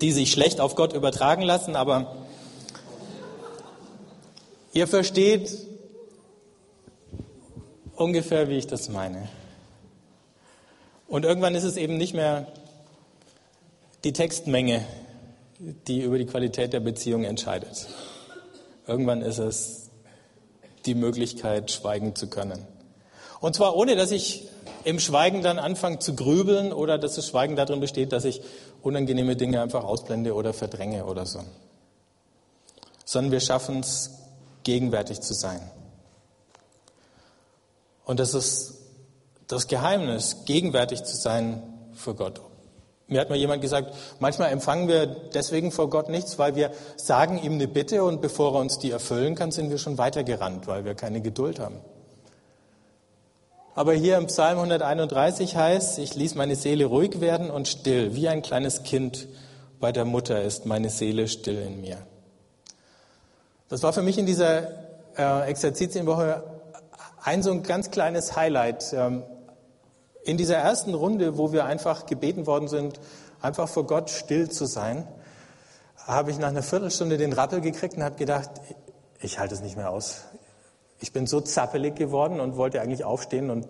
die 0.00 0.12
sich 0.12 0.30
schlecht 0.30 0.60
auf 0.60 0.74
Gott 0.74 0.92
übertragen 0.92 1.42
lassen, 1.42 1.76
aber 1.76 2.16
ihr 4.72 4.86
versteht 4.86 5.56
ungefähr, 7.96 8.48
wie 8.48 8.56
ich 8.56 8.66
das 8.66 8.88
meine. 8.88 9.28
Und 11.06 11.24
irgendwann 11.24 11.54
ist 11.54 11.64
es 11.64 11.76
eben 11.76 11.96
nicht 11.96 12.14
mehr 12.14 12.46
die 14.04 14.12
Textmenge, 14.12 14.86
die 15.58 16.00
über 16.02 16.16
die 16.16 16.26
Qualität 16.26 16.72
der 16.72 16.80
Beziehung 16.80 17.24
entscheidet. 17.24 17.88
Irgendwann 18.86 19.20
ist 19.20 19.38
es 19.38 19.79
die 20.86 20.94
Möglichkeit, 20.94 21.70
schweigen 21.70 22.14
zu 22.14 22.28
können. 22.28 22.66
Und 23.40 23.54
zwar 23.54 23.76
ohne, 23.76 23.96
dass 23.96 24.10
ich 24.10 24.48
im 24.84 24.98
Schweigen 24.98 25.42
dann 25.42 25.58
anfange 25.58 25.98
zu 25.98 26.14
grübeln 26.14 26.72
oder 26.72 26.98
dass 26.98 27.14
das 27.14 27.26
Schweigen 27.26 27.56
darin 27.56 27.80
besteht, 27.80 28.12
dass 28.12 28.24
ich 28.24 28.40
unangenehme 28.82 29.36
Dinge 29.36 29.60
einfach 29.62 29.84
ausblende 29.84 30.34
oder 30.34 30.52
verdränge 30.52 31.04
oder 31.04 31.26
so. 31.26 31.40
Sondern 33.04 33.32
wir 33.32 33.40
schaffen 33.40 33.80
es, 33.80 34.10
gegenwärtig 34.62 35.20
zu 35.20 35.34
sein. 35.34 35.60
Und 38.04 38.20
das 38.20 38.34
ist 38.34 38.74
das 39.48 39.68
Geheimnis, 39.68 40.44
gegenwärtig 40.44 41.02
zu 41.04 41.16
sein 41.16 41.62
für 41.94 42.14
Gott. 42.14 42.40
Mir 43.10 43.20
hat 43.20 43.28
mal 43.28 43.36
jemand 43.36 43.60
gesagt, 43.60 43.92
manchmal 44.20 44.52
empfangen 44.52 44.86
wir 44.86 45.06
deswegen 45.06 45.72
vor 45.72 45.90
Gott 45.90 46.08
nichts, 46.08 46.38
weil 46.38 46.54
wir 46.54 46.70
sagen 46.96 47.42
ihm 47.42 47.54
eine 47.54 47.66
Bitte 47.66 48.04
und 48.04 48.20
bevor 48.22 48.54
er 48.54 48.60
uns 48.60 48.78
die 48.78 48.92
erfüllen 48.92 49.34
kann, 49.34 49.50
sind 49.50 49.68
wir 49.68 49.78
schon 49.78 49.98
weitergerannt, 49.98 50.68
weil 50.68 50.84
wir 50.84 50.94
keine 50.94 51.20
Geduld 51.20 51.58
haben. 51.58 51.80
Aber 53.74 53.94
hier 53.94 54.16
im 54.16 54.26
Psalm 54.26 54.58
131 54.58 55.56
heißt, 55.56 55.98
ich 55.98 56.14
ließ 56.14 56.36
meine 56.36 56.54
Seele 56.54 56.84
ruhig 56.84 57.20
werden 57.20 57.50
und 57.50 57.66
still, 57.66 58.14
wie 58.14 58.28
ein 58.28 58.42
kleines 58.42 58.84
Kind 58.84 59.26
bei 59.80 59.90
der 59.90 60.04
Mutter 60.04 60.42
ist 60.42 60.66
meine 60.66 60.88
Seele 60.88 61.26
still 61.26 61.58
in 61.58 61.80
mir. 61.80 61.98
Das 63.68 63.82
war 63.82 63.92
für 63.92 64.02
mich 64.02 64.18
in 64.18 64.26
dieser 64.26 64.68
äh, 65.16 65.48
Exerzitienwoche 65.48 66.44
ein 67.22 67.42
so 67.42 67.50
ein 67.50 67.64
ganz 67.64 67.90
kleines 67.90 68.36
Highlight. 68.36 68.92
Ähm, 68.92 69.24
in 70.24 70.36
dieser 70.36 70.56
ersten 70.56 70.94
Runde, 70.94 71.38
wo 71.38 71.52
wir 71.52 71.64
einfach 71.64 72.06
gebeten 72.06 72.46
worden 72.46 72.68
sind, 72.68 73.00
einfach 73.40 73.68
vor 73.68 73.86
Gott 73.86 74.10
still 74.10 74.50
zu 74.50 74.66
sein, 74.66 75.06
habe 76.06 76.30
ich 76.30 76.38
nach 76.38 76.48
einer 76.48 76.62
Viertelstunde 76.62 77.18
den 77.18 77.32
Rappel 77.32 77.60
gekriegt 77.60 77.96
und 77.96 78.02
habe 78.02 78.16
gedacht, 78.16 78.50
ich 79.20 79.38
halte 79.38 79.54
es 79.54 79.60
nicht 79.60 79.76
mehr 79.76 79.90
aus. 79.90 80.24
Ich 81.00 81.12
bin 81.12 81.26
so 81.26 81.40
zappelig 81.40 81.96
geworden 81.96 82.40
und 82.40 82.56
wollte 82.56 82.80
eigentlich 82.80 83.04
aufstehen 83.04 83.50
und 83.50 83.66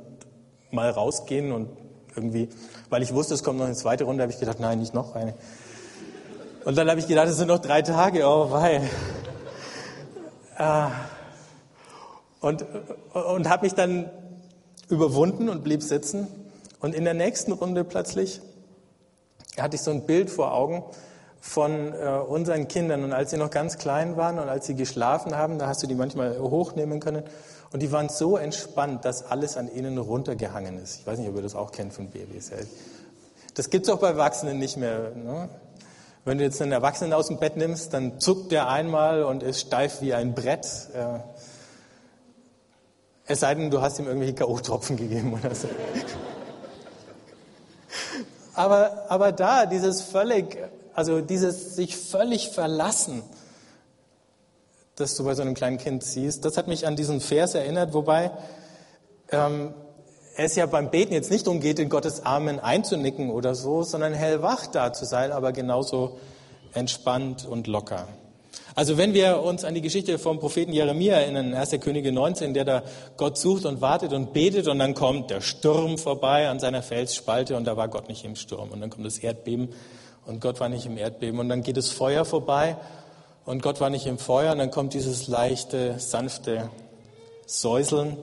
mal 0.70 0.90
rausgehen 0.90 1.52
und 1.52 1.68
irgendwie, 2.16 2.48
weil 2.88 3.02
ich 3.02 3.14
wusste, 3.14 3.34
es 3.34 3.44
kommt 3.44 3.58
noch 3.58 3.66
eine 3.66 3.74
zweite 3.74 4.04
Runde, 4.04 4.22
habe 4.22 4.32
ich 4.32 4.40
gedacht, 4.40 4.58
nein, 4.60 4.80
nicht 4.80 4.94
noch 4.94 5.14
eine. 5.14 5.34
Und 6.64 6.76
dann 6.76 6.88
habe 6.90 7.00
ich 7.00 7.06
gedacht, 7.06 7.28
es 7.28 7.36
sind 7.36 7.48
noch 7.48 7.60
drei 7.60 7.82
Tage, 7.82 8.26
oh 8.26 8.50
wei. 8.50 8.82
Ah. 10.56 10.90
Und, 12.40 12.64
und 13.12 13.48
habe 13.48 13.64
mich 13.64 13.74
dann 13.74 14.10
überwunden 14.88 15.48
und 15.48 15.62
blieb 15.62 15.82
sitzen. 15.82 16.28
Und 16.80 16.94
in 16.94 17.04
der 17.04 17.14
nächsten 17.14 17.52
Runde 17.52 17.84
plötzlich 17.84 18.40
hatte 19.58 19.76
ich 19.76 19.82
so 19.82 19.90
ein 19.90 20.06
Bild 20.06 20.30
vor 20.30 20.54
Augen 20.54 20.82
von 21.40 21.94
äh, 21.94 22.18
unseren 22.26 22.68
Kindern. 22.68 23.04
Und 23.04 23.12
als 23.12 23.30
sie 23.30 23.36
noch 23.36 23.50
ganz 23.50 23.78
klein 23.78 24.16
waren 24.16 24.38
und 24.38 24.48
als 24.48 24.66
sie 24.66 24.74
geschlafen 24.74 25.36
haben, 25.36 25.58
da 25.58 25.66
hast 25.66 25.82
du 25.82 25.86
die 25.86 25.94
manchmal 25.94 26.38
hochnehmen 26.38 27.00
können. 27.00 27.24
Und 27.72 27.80
die 27.80 27.92
waren 27.92 28.08
so 28.08 28.36
entspannt, 28.36 29.04
dass 29.04 29.24
alles 29.24 29.56
an 29.56 29.72
ihnen 29.72 29.96
runtergehangen 29.98 30.78
ist. 30.82 31.00
Ich 31.00 31.06
weiß 31.06 31.18
nicht, 31.18 31.28
ob 31.28 31.36
ihr 31.36 31.42
das 31.42 31.54
auch 31.54 31.70
kennt 31.70 31.92
von 31.92 32.08
Babys. 32.08 32.50
Das 33.54 33.70
gibt 33.70 33.86
es 33.86 33.92
auch 33.92 34.00
bei 34.00 34.08
Erwachsenen 34.08 34.58
nicht 34.58 34.76
mehr. 34.76 35.12
Ne? 35.14 35.48
Wenn 36.24 36.38
du 36.38 36.44
jetzt 36.44 36.60
einen 36.60 36.72
Erwachsenen 36.72 37.12
aus 37.12 37.28
dem 37.28 37.38
Bett 37.38 37.56
nimmst, 37.56 37.94
dann 37.94 38.20
zuckt 38.20 38.52
der 38.52 38.68
einmal 38.68 39.22
und 39.22 39.42
ist 39.42 39.60
steif 39.60 40.02
wie 40.02 40.14
ein 40.14 40.34
Brett. 40.34 40.66
Äh, 40.94 41.20
es 43.26 43.40
sei 43.40 43.54
denn, 43.54 43.70
du 43.70 43.80
hast 43.80 43.98
ihm 43.98 44.06
irgendwelche 44.06 44.34
K.O.-Tropfen 44.34 44.96
gegeben 44.96 45.32
oder 45.32 45.54
so. 45.54 45.68
Aber, 48.60 49.06
aber 49.08 49.32
da, 49.32 49.64
dieses 49.64 50.02
völlig, 50.02 50.58
also 50.94 51.22
dieses 51.22 51.76
sich 51.76 51.96
völlig 51.96 52.50
verlassen, 52.50 53.22
das 54.96 55.14
du 55.14 55.24
bei 55.24 55.34
so 55.34 55.40
einem 55.40 55.54
kleinen 55.54 55.78
Kind 55.78 56.04
siehst, 56.04 56.44
das 56.44 56.58
hat 56.58 56.68
mich 56.68 56.86
an 56.86 56.94
diesen 56.94 57.22
Vers 57.22 57.54
erinnert, 57.54 57.94
wobei 57.94 58.30
ähm, 59.30 59.72
es 60.36 60.56
ja 60.56 60.66
beim 60.66 60.90
Beten 60.90 61.14
jetzt 61.14 61.30
nicht 61.30 61.46
darum 61.46 61.60
geht, 61.60 61.78
in 61.78 61.88
Gottes 61.88 62.26
Armen 62.26 62.60
einzunicken 62.60 63.30
oder 63.30 63.54
so, 63.54 63.82
sondern 63.82 64.12
hellwach 64.12 64.66
da 64.66 64.92
zu 64.92 65.06
sein, 65.06 65.32
aber 65.32 65.52
genauso 65.52 66.18
entspannt 66.74 67.46
und 67.46 67.66
locker. 67.66 68.08
Also 68.74 68.96
wenn 68.98 69.14
wir 69.14 69.42
uns 69.42 69.64
an 69.64 69.74
die 69.74 69.80
Geschichte 69.80 70.18
vom 70.18 70.38
Propheten 70.38 70.72
Jeremia 70.72 71.16
erinnern, 71.16 71.54
1. 71.54 71.78
Könige 71.80 72.12
19, 72.12 72.54
der 72.54 72.64
da 72.64 72.82
Gott 73.16 73.36
sucht 73.36 73.64
und 73.64 73.80
wartet 73.80 74.12
und 74.12 74.32
betet 74.32 74.68
und 74.68 74.78
dann 74.78 74.94
kommt 74.94 75.30
der 75.30 75.40
Sturm 75.40 75.98
vorbei 75.98 76.48
an 76.48 76.60
seiner 76.60 76.82
Felsspalte 76.82 77.56
und 77.56 77.64
da 77.64 77.76
war 77.76 77.88
Gott 77.88 78.08
nicht 78.08 78.24
im 78.24 78.36
Sturm 78.36 78.70
und 78.70 78.80
dann 78.80 78.90
kommt 78.90 79.06
das 79.06 79.18
Erdbeben 79.18 79.70
und 80.26 80.40
Gott 80.40 80.60
war 80.60 80.68
nicht 80.68 80.86
im 80.86 80.96
Erdbeben 80.96 81.40
und 81.40 81.48
dann 81.48 81.62
geht 81.62 81.76
das 81.76 81.90
Feuer 81.90 82.24
vorbei 82.24 82.76
und 83.44 83.62
Gott 83.62 83.80
war 83.80 83.90
nicht 83.90 84.06
im 84.06 84.18
Feuer 84.18 84.52
und 84.52 84.58
dann 84.58 84.70
kommt 84.70 84.94
dieses 84.94 85.26
leichte, 85.28 85.98
sanfte 85.98 86.70
Säuseln 87.46 88.16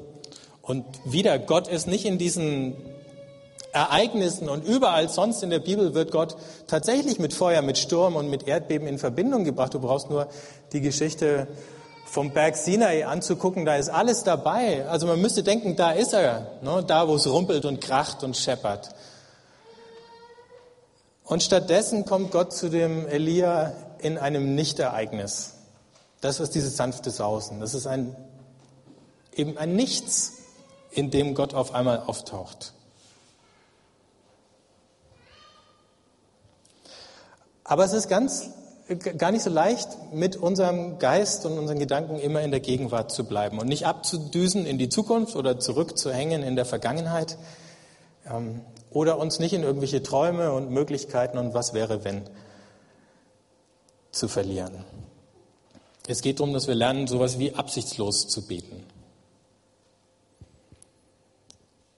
und 0.62 0.86
wieder, 1.06 1.40
Gott 1.40 1.68
ist 1.68 1.88
nicht 1.88 2.06
in 2.06 2.18
diesen 2.18 2.76
Ereignissen 3.78 4.50
und 4.50 4.66
überall 4.66 5.08
sonst 5.10 5.44
in 5.44 5.50
der 5.50 5.60
Bibel 5.60 5.94
wird 5.94 6.12
Gott 6.12 6.36
tatsächlich 6.68 7.20
mit 7.20 7.34
Feuer, 7.34 7.62
mit 7.62 7.78
Sturm 7.78 8.16
und 8.16 8.30
mit 8.30 8.48
Erdbeben 8.48 8.88
in 8.88 8.98
Verbindung 8.98 9.44
gebracht. 9.44 9.74
Du 9.74 9.80
brauchst 9.80 10.10
nur 10.10 10.28
die 10.74 10.82
Geschichte 10.82 11.48
vom 12.06 12.32
Berg 12.32 12.56
Sinai 12.56 13.06
anzugucken, 13.06 13.66
da 13.66 13.76
ist 13.76 13.90
alles 13.90 14.24
dabei. 14.24 14.88
Also 14.88 15.06
man 15.08 15.22
müsste 15.22 15.44
denken, 15.44 15.76
da 15.76 15.92
ist 15.92 16.14
er, 16.14 16.48
ne? 16.62 16.84
da 16.86 17.08
wo 17.08 17.16
es 17.16 17.28
rumpelt 17.28 17.66
und 17.66 17.82
kracht 17.82 18.24
und 18.24 18.36
scheppert. 18.36 18.90
Und 21.24 21.44
stattdessen 21.44 22.06
kommt 22.06 22.32
Gott 22.32 22.54
zu 22.54 22.70
dem 22.70 23.06
Elia 23.08 23.74
in 24.00 24.18
einem 24.18 24.56
Nichtereignis. 24.56 25.56
Das 26.22 26.40
ist 26.40 26.56
dieses 26.56 26.78
sanfte 26.78 27.12
Sausen. 27.12 27.60
Das 27.60 27.74
ist 27.74 27.86
ein, 27.86 28.16
eben 29.36 29.58
ein 29.58 29.76
Nichts, 29.76 30.34
in 30.92 31.12
dem 31.12 31.36
Gott 31.36 31.54
auf 31.54 31.76
einmal 31.76 32.00
auftaucht. 32.00 32.74
Aber 37.68 37.84
es 37.84 37.92
ist 37.92 38.08
ganz, 38.08 38.50
gar 39.18 39.32
nicht 39.32 39.44
so 39.44 39.50
leicht, 39.50 39.90
mit 40.14 40.38
unserem 40.38 41.00
Geist 41.00 41.46
und 41.46 41.60
unseren 41.60 41.80
Gedanken 41.80 42.18
immer 42.18 42.42
in 42.42 42.52
der 42.52 42.62
Gegenwart 42.62 43.12
zu 43.12 43.26
bleiben 43.26 43.60
und 43.60 43.68
nicht 43.68 43.86
abzudüsen 43.86 44.66
in 44.66 44.78
die 44.78 44.88
Zukunft 44.88 45.36
oder 45.36 45.60
zurückzuhängen 45.60 46.44
in 46.44 46.56
der 46.56 46.64
Vergangenheit 46.64 47.38
ähm, 48.26 48.62
oder 48.90 49.20
uns 49.20 49.40
nicht 49.40 49.52
in 49.52 49.64
irgendwelche 49.64 50.02
Träume 50.02 50.54
und 50.54 50.72
Möglichkeiten 50.72 51.38
und 51.38 51.54
was 51.54 51.74
wäre, 51.74 52.06
wenn 52.06 52.24
zu 54.12 54.30
verlieren. 54.30 54.86
Es 56.08 56.22
geht 56.22 56.40
darum, 56.40 56.54
dass 56.54 56.70
wir 56.70 56.76
lernen, 56.76 57.08
sowas 57.08 57.38
wie 57.38 57.54
absichtslos 57.54 58.30
zu 58.30 58.48
beten. 58.48 58.86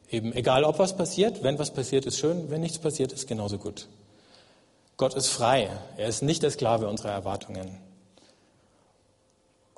Eben, 0.09 0.33
egal 0.33 0.63
ob 0.63 0.79
was 0.79 0.97
passiert, 0.97 1.43
wenn 1.43 1.59
was 1.59 1.71
passiert, 1.71 2.07
ist 2.07 2.17
schön, 2.17 2.49
wenn 2.49 2.61
nichts 2.61 2.79
passiert, 2.79 3.13
ist 3.13 3.27
genauso 3.27 3.59
gut. 3.59 3.87
Gott 4.99 5.13
ist 5.13 5.29
frei. 5.29 5.69
Er 5.95 6.09
ist 6.09 6.23
nicht 6.23 6.43
der 6.43 6.51
Sklave 6.51 6.89
unserer 6.89 7.11
Erwartungen. 7.11 7.79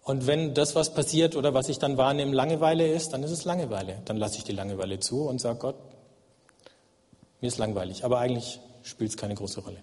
Und 0.03 0.25
wenn 0.25 0.55
das, 0.55 0.73
was 0.73 0.95
passiert 0.95 1.35
oder 1.35 1.53
was 1.53 1.69
ich 1.69 1.77
dann 1.77 1.95
wahrnehme, 1.95 2.33
Langeweile 2.33 2.87
ist, 2.87 3.13
dann 3.13 3.21
ist 3.21 3.29
es 3.29 3.45
Langeweile. 3.45 4.01
Dann 4.05 4.17
lasse 4.17 4.37
ich 4.37 4.45
die 4.45 4.51
Langeweile 4.51 4.99
zu 4.99 5.27
und 5.27 5.39
sage 5.39 5.59
Gott, 5.59 5.75
mir 7.39 7.47
ist 7.49 7.59
langweilig. 7.59 8.03
Aber 8.03 8.17
eigentlich 8.17 8.61
spielt 8.81 9.11
es 9.11 9.17
keine 9.17 9.35
große 9.35 9.61
Rolle. 9.61 9.77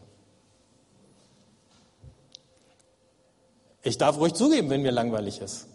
Ich 3.82 3.96
darf 3.96 4.18
ruhig 4.18 4.34
zugeben, 4.34 4.70
wenn 4.70 4.82
mir 4.82 4.90
langweilig 4.90 5.40
ist. 5.40 5.68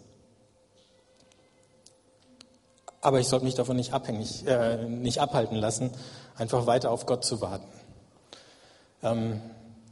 Aber 3.00 3.18
ich 3.18 3.28
sollte 3.28 3.46
mich 3.46 3.54
davon 3.54 3.76
nicht 3.76 3.94
abhängig, 3.94 4.46
äh, 4.46 4.84
nicht 4.84 5.22
abhalten 5.22 5.56
lassen, 5.56 5.90
einfach 6.36 6.66
weiter 6.66 6.90
auf 6.90 7.06
Gott 7.06 7.24
zu 7.24 7.40
warten. 7.40 7.72
Ähm, 9.02 9.40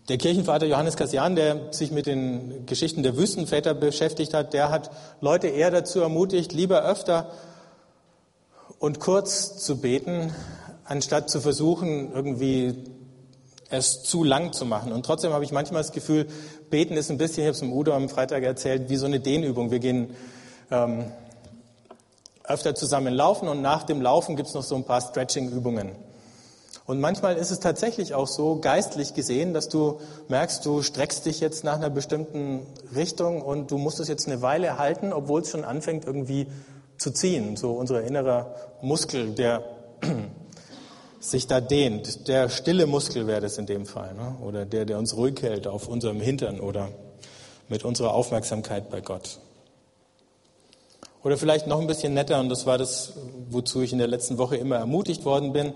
der 0.08 0.18
Kirchenvater 0.18 0.66
Johannes 0.66 0.96
Kassian, 0.96 1.36
der 1.36 1.72
sich 1.72 1.92
mit 1.92 2.06
den 2.06 2.66
Geschichten 2.66 3.02
der 3.02 3.16
Wüstenväter 3.16 3.74
beschäftigt 3.74 4.34
hat, 4.34 4.52
der 4.52 4.70
hat 4.70 4.90
Leute 5.20 5.48
eher 5.48 5.70
dazu 5.70 6.00
ermutigt, 6.00 6.52
lieber 6.52 6.84
öfter 6.84 7.30
und 8.78 8.98
kurz 8.98 9.58
zu 9.58 9.80
beten, 9.80 10.34
anstatt 10.84 11.30
zu 11.30 11.40
versuchen, 11.40 12.12
irgendwie 12.12 12.74
es 13.70 14.02
zu 14.02 14.24
lang 14.24 14.52
zu 14.52 14.66
machen. 14.66 14.92
Und 14.92 15.06
trotzdem 15.06 15.32
habe 15.32 15.44
ich 15.44 15.52
manchmal 15.52 15.82
das 15.82 15.92
Gefühl, 15.92 16.26
beten 16.68 16.96
ist 16.96 17.10
ein 17.10 17.16
bisschen, 17.16 17.44
ich 17.44 17.46
habe 17.46 17.56
es 17.56 17.62
im 17.62 17.72
Udo 17.72 17.92
am 17.92 18.08
Freitag 18.08 18.42
erzählt, 18.42 18.90
wie 18.90 18.96
so 18.96 19.06
eine 19.06 19.20
Dehnübung. 19.20 19.70
Wir 19.70 19.78
gehen 19.78 20.14
ähm, 20.70 21.04
öfter 22.44 22.74
zusammen 22.74 23.14
laufen 23.14 23.48
und 23.48 23.62
nach 23.62 23.84
dem 23.84 24.02
Laufen 24.02 24.36
gibt 24.36 24.48
es 24.48 24.54
noch 24.54 24.64
so 24.64 24.74
ein 24.74 24.84
paar 24.84 25.00
Stretching-Übungen. 25.00 25.92
Und 26.84 27.00
manchmal 27.00 27.36
ist 27.36 27.50
es 27.50 27.60
tatsächlich 27.60 28.14
auch 28.14 28.26
so, 28.26 28.56
geistlich 28.56 29.14
gesehen, 29.14 29.54
dass 29.54 29.68
du 29.68 30.00
merkst, 30.28 30.66
du 30.66 30.82
streckst 30.82 31.26
dich 31.26 31.40
jetzt 31.40 31.62
nach 31.62 31.76
einer 31.76 31.90
bestimmten 31.90 32.66
Richtung 32.94 33.40
und 33.40 33.70
du 33.70 33.78
musst 33.78 34.00
es 34.00 34.08
jetzt 34.08 34.26
eine 34.26 34.42
Weile 34.42 34.78
halten, 34.78 35.12
obwohl 35.12 35.42
es 35.42 35.50
schon 35.50 35.64
anfängt 35.64 36.04
irgendwie 36.04 36.48
zu 36.98 37.12
ziehen. 37.12 37.56
So 37.56 37.72
unser 37.72 38.02
innerer 38.02 38.54
Muskel, 38.80 39.30
der 39.30 39.62
sich 41.20 41.46
da 41.46 41.60
dehnt. 41.60 42.26
Der 42.26 42.48
stille 42.48 42.86
Muskel 42.86 43.28
wäre 43.28 43.40
das 43.40 43.58
in 43.58 43.66
dem 43.66 43.86
Fall. 43.86 44.14
Ne? 44.14 44.36
Oder 44.44 44.64
der, 44.64 44.84
der 44.84 44.98
uns 44.98 45.16
ruhig 45.16 45.40
hält 45.40 45.68
auf 45.68 45.86
unserem 45.86 46.20
Hintern 46.20 46.58
oder 46.58 46.88
mit 47.68 47.84
unserer 47.84 48.12
Aufmerksamkeit 48.12 48.90
bei 48.90 49.00
Gott. 49.00 49.38
Oder 51.22 51.38
vielleicht 51.38 51.68
noch 51.68 51.80
ein 51.80 51.86
bisschen 51.86 52.14
netter, 52.14 52.40
und 52.40 52.48
das 52.48 52.66
war 52.66 52.78
das, 52.78 53.12
wozu 53.48 53.80
ich 53.80 53.92
in 53.92 53.98
der 53.98 54.08
letzten 54.08 54.38
Woche 54.38 54.56
immer 54.56 54.76
ermutigt 54.76 55.24
worden 55.24 55.52
bin, 55.52 55.72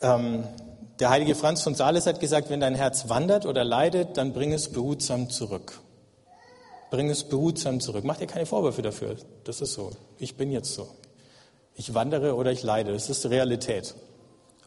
ähm, 0.00 0.44
der 1.00 1.10
heilige 1.10 1.34
Franz 1.34 1.62
von 1.62 1.74
Sales 1.74 2.06
hat 2.06 2.20
gesagt, 2.20 2.50
wenn 2.50 2.60
dein 2.60 2.74
Herz 2.74 3.08
wandert 3.08 3.46
oder 3.46 3.64
leidet, 3.64 4.16
dann 4.16 4.32
bring 4.32 4.52
es 4.52 4.70
behutsam 4.70 5.30
zurück. 5.30 5.80
Bring 6.90 7.10
es 7.10 7.24
behutsam 7.24 7.80
zurück. 7.80 8.04
Mach 8.04 8.16
dir 8.16 8.26
keine 8.26 8.46
Vorwürfe 8.46 8.82
dafür. 8.82 9.16
Das 9.44 9.60
ist 9.60 9.74
so. 9.74 9.92
Ich 10.18 10.36
bin 10.36 10.50
jetzt 10.50 10.74
so. 10.74 10.88
Ich 11.74 11.94
wandere 11.94 12.34
oder 12.34 12.50
ich 12.50 12.62
leide. 12.62 12.92
Das 12.92 13.10
ist 13.10 13.26
Realität. 13.26 13.94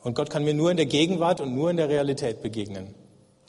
Und 0.03 0.15
Gott 0.15 0.29
kann 0.29 0.43
mir 0.43 0.53
nur 0.53 0.71
in 0.71 0.77
der 0.77 0.85
Gegenwart 0.85 1.41
und 1.41 1.53
nur 1.53 1.69
in 1.69 1.77
der 1.77 1.89
Realität 1.89 2.41
begegnen. 2.41 2.93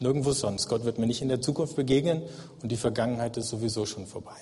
Nirgendwo 0.00 0.32
sonst. 0.32 0.68
Gott 0.68 0.84
wird 0.84 0.98
mir 0.98 1.06
nicht 1.06 1.22
in 1.22 1.28
der 1.28 1.40
Zukunft 1.40 1.76
begegnen 1.76 2.22
und 2.62 2.72
die 2.72 2.76
Vergangenheit 2.76 3.36
ist 3.36 3.48
sowieso 3.48 3.86
schon 3.86 4.06
vorbei. 4.06 4.36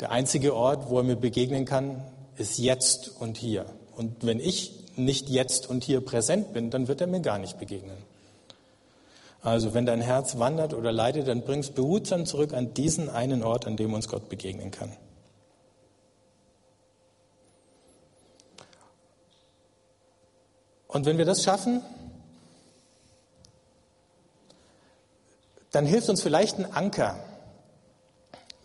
Der 0.00 0.10
einzige 0.10 0.54
Ort, 0.54 0.90
wo 0.90 0.98
er 0.98 1.04
mir 1.04 1.16
begegnen 1.16 1.64
kann, 1.64 2.04
ist 2.36 2.58
jetzt 2.58 3.12
und 3.20 3.38
hier. 3.38 3.66
Und 3.96 4.26
wenn 4.26 4.40
ich 4.40 4.81
nicht 4.96 5.28
jetzt 5.28 5.68
und 5.68 5.84
hier 5.84 6.00
präsent 6.00 6.52
bin, 6.52 6.70
dann 6.70 6.88
wird 6.88 7.00
er 7.00 7.06
mir 7.06 7.20
gar 7.20 7.38
nicht 7.38 7.58
begegnen. 7.58 7.96
Also 9.42 9.74
wenn 9.74 9.86
dein 9.86 10.00
Herz 10.00 10.38
wandert 10.38 10.72
oder 10.72 10.92
leidet, 10.92 11.26
dann 11.26 11.42
bring 11.42 11.60
es 11.60 11.70
behutsam 11.70 12.26
zurück 12.26 12.52
an 12.52 12.74
diesen 12.74 13.10
einen 13.10 13.42
Ort, 13.42 13.66
an 13.66 13.76
dem 13.76 13.92
uns 13.92 14.08
Gott 14.08 14.28
begegnen 14.28 14.70
kann. 14.70 14.96
Und 20.86 21.06
wenn 21.06 21.18
wir 21.18 21.24
das 21.24 21.42
schaffen, 21.42 21.82
dann 25.72 25.86
hilft 25.86 26.08
uns 26.08 26.22
vielleicht 26.22 26.58
ein 26.58 26.70
Anker, 26.70 27.18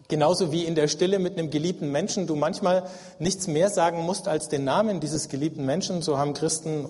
Genauso 0.09 0.51
wie 0.51 0.63
in 0.63 0.75
der 0.75 0.87
Stille 0.87 1.19
mit 1.19 1.37
einem 1.37 1.49
geliebten 1.49 1.91
Menschen 1.91 2.27
du 2.27 2.35
manchmal 2.35 2.89
nichts 3.19 3.47
mehr 3.47 3.69
sagen 3.69 4.03
musst 4.03 4.27
als 4.27 4.47
den 4.47 4.63
Namen 4.63 4.99
dieses 4.99 5.27
geliebten 5.27 5.65
Menschen. 5.65 6.01
So 6.01 6.17
haben 6.17 6.33
Christen 6.33 6.89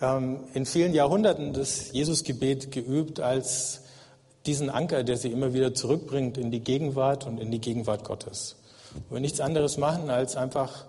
ähm, 0.00 0.40
in 0.54 0.64
vielen 0.64 0.94
Jahrhunderten 0.94 1.52
das 1.52 1.92
Jesusgebet 1.92 2.72
geübt 2.72 3.20
als 3.20 3.82
diesen 4.46 4.70
Anker, 4.70 5.04
der 5.04 5.18
sie 5.18 5.30
immer 5.30 5.52
wieder 5.52 5.74
zurückbringt 5.74 6.38
in 6.38 6.50
die 6.50 6.60
Gegenwart 6.60 7.26
und 7.26 7.38
in 7.38 7.50
die 7.50 7.60
Gegenwart 7.60 8.04
Gottes. 8.04 8.56
Wo 9.08 9.16
wir 9.16 9.20
nichts 9.20 9.40
anderes 9.40 9.76
machen, 9.76 10.08
als 10.08 10.36
einfach 10.36 10.86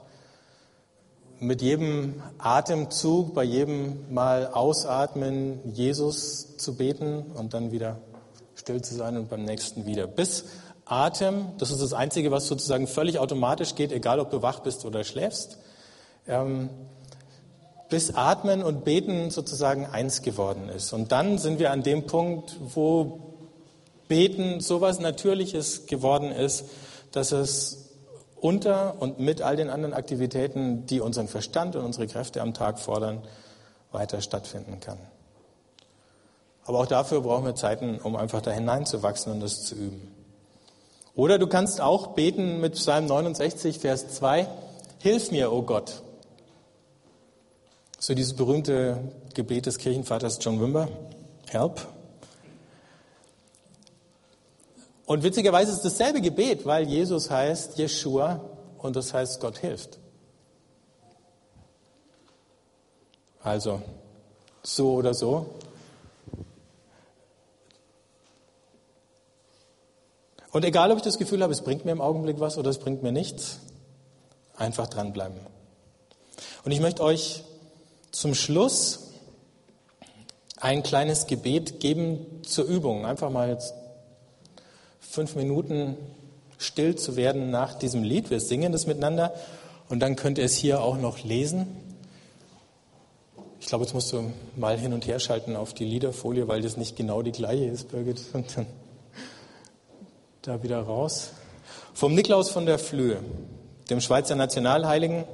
mit 1.41 1.62
jedem 1.62 2.22
Atemzug, 2.38 3.34
bei 3.34 3.43
jedem 3.43 4.14
Mal 4.14 4.47
ausatmen, 4.47 5.60
Jesus 5.74 6.57
zu 6.57 6.76
beten 6.76 7.24
und 7.34 7.53
dann 7.53 7.72
wieder 7.72 7.97
still 8.55 8.82
zu 8.82 8.95
sein 8.95 9.18
und 9.18 9.30
beim 9.30 9.43
nächsten 9.43 9.86
wieder. 9.86 10.07
Bis 10.07 10.45
Atem, 10.89 11.45
das 11.57 11.71
ist 11.71 11.81
das 11.81 11.93
Einzige, 11.93 12.31
was 12.31 12.47
sozusagen 12.47 12.87
völlig 12.87 13.19
automatisch 13.19 13.75
geht, 13.75 13.91
egal 13.91 14.19
ob 14.19 14.31
du 14.31 14.41
wach 14.41 14.59
bist 14.59 14.85
oder 14.85 15.03
schläfst, 15.03 15.57
ähm, 16.27 16.69
bis 17.89 18.15
Atmen 18.15 18.63
und 18.63 18.83
Beten 18.83 19.29
sozusagen 19.29 19.85
eins 19.85 20.21
geworden 20.21 20.69
ist. 20.69 20.93
Und 20.93 21.11
dann 21.11 21.37
sind 21.37 21.59
wir 21.59 21.71
an 21.71 21.83
dem 21.83 22.05
Punkt, 22.05 22.55
wo 22.73 23.35
Beten 24.07 24.59
sowas 24.59 24.99
Natürliches 24.99 25.85
geworden 25.85 26.31
ist, 26.31 26.65
dass 27.11 27.31
es 27.31 27.89
unter 28.35 29.01
und 29.01 29.19
mit 29.19 29.41
all 29.41 29.55
den 29.55 29.69
anderen 29.69 29.93
Aktivitäten, 29.93 30.85
die 30.85 31.01
unseren 31.01 31.27
Verstand 31.27 31.75
und 31.75 31.83
unsere 31.83 32.07
Kräfte 32.07 32.41
am 32.41 32.53
Tag 32.53 32.79
fordern, 32.79 33.21
weiter 33.91 34.21
stattfinden 34.21 34.79
kann. 34.79 34.97
Aber 36.65 36.79
auch 36.79 36.85
dafür 36.85 37.21
brauchen 37.21 37.45
wir 37.45 37.55
Zeiten, 37.55 37.99
um 37.99 38.15
einfach 38.15 38.41
da 38.41 38.51
hineinzuwachsen 38.51 39.33
und 39.33 39.39
das 39.39 39.63
zu 39.65 39.75
üben. 39.75 40.18
Oder 41.20 41.38
du 41.38 41.47
kannst 41.47 41.82
auch 41.82 42.13
beten 42.13 42.61
mit 42.61 42.76
Psalm 42.76 43.05
69, 43.05 43.80
Vers 43.80 44.07
2, 44.07 44.47
Hilf 44.99 45.32
mir, 45.32 45.51
o 45.51 45.57
oh 45.57 45.61
Gott. 45.63 46.01
So 47.99 48.13
dieses 48.13 48.38
berühmte 48.38 49.11
Gebet 49.34 49.65
des 49.65 49.80
Kirchenvaters 49.80 50.39
John 50.39 50.61
Wimber, 50.61 50.88
Help. 51.49 51.86
Und 55.07 55.24
witzigerweise 55.24 55.72
ist 55.72 55.84
es 55.84 55.84
dasselbe 55.84 56.22
Gebet, 56.22 56.65
weil 56.65 56.88
Jesus 56.88 57.30
heißt 57.30 57.78
Jeshua 57.78 58.39
und 58.78 58.95
das 58.95 59.13
heißt 59.13 59.41
Gott 59.41 59.57
hilft. 59.57 59.99
Also, 63.43 63.82
so 64.63 64.93
oder 64.93 65.13
so. 65.13 65.47
Und 70.51 70.65
egal, 70.65 70.91
ob 70.91 70.97
ich 70.97 71.03
das 71.03 71.17
Gefühl 71.17 71.43
habe, 71.43 71.53
es 71.53 71.61
bringt 71.61 71.85
mir 71.85 71.91
im 71.91 72.01
Augenblick 72.01 72.39
was 72.39 72.57
oder 72.57 72.69
es 72.69 72.79
bringt 72.79 73.03
mir 73.03 73.11
nichts, 73.11 73.59
einfach 74.55 74.87
dranbleiben. 74.87 75.37
Und 76.65 76.71
ich 76.71 76.79
möchte 76.79 77.03
euch 77.03 77.43
zum 78.11 78.33
Schluss 78.33 79.11
ein 80.59 80.83
kleines 80.83 81.27
Gebet 81.27 81.79
geben 81.79 82.25
zur 82.43 82.65
Übung. 82.65 83.05
Einfach 83.05 83.29
mal 83.29 83.49
jetzt 83.49 83.73
fünf 84.99 85.35
Minuten 85.35 85.95
still 86.57 86.95
zu 86.95 87.15
werden 87.15 87.49
nach 87.51 87.75
diesem 87.75 88.03
Lied. 88.03 88.29
Wir 88.29 88.39
singen 88.39 88.71
das 88.71 88.85
miteinander 88.85 89.33
und 89.87 89.99
dann 90.01 90.15
könnt 90.15 90.37
ihr 90.37 90.43
es 90.43 90.55
hier 90.55 90.81
auch 90.81 90.97
noch 90.97 91.23
lesen. 91.23 91.67
Ich 93.61 93.67
glaube, 93.67 93.83
jetzt 93.83 93.93
musst 93.93 94.11
du 94.13 94.31
mal 94.55 94.77
hin 94.77 94.93
und 94.93 95.05
her 95.07 95.19
schalten 95.19 95.55
auf 95.55 95.73
die 95.73 95.85
Liederfolie, 95.85 96.47
weil 96.47 96.61
das 96.61 96.77
nicht 96.77 96.95
genau 96.95 97.21
die 97.21 97.31
gleiche 97.31 97.65
ist, 97.65 97.89
Birgit. 97.89 98.21
Und 98.33 98.57
dann 98.57 98.65
da 100.41 100.63
wieder 100.63 100.81
raus. 100.81 101.31
Vom 101.93 102.15
Niklaus 102.15 102.49
von 102.49 102.65
der 102.65 102.79
Flöhe, 102.79 103.19
dem 103.89 103.99
Schweizer 103.99 104.35
Nationalheiligen, 104.35 105.25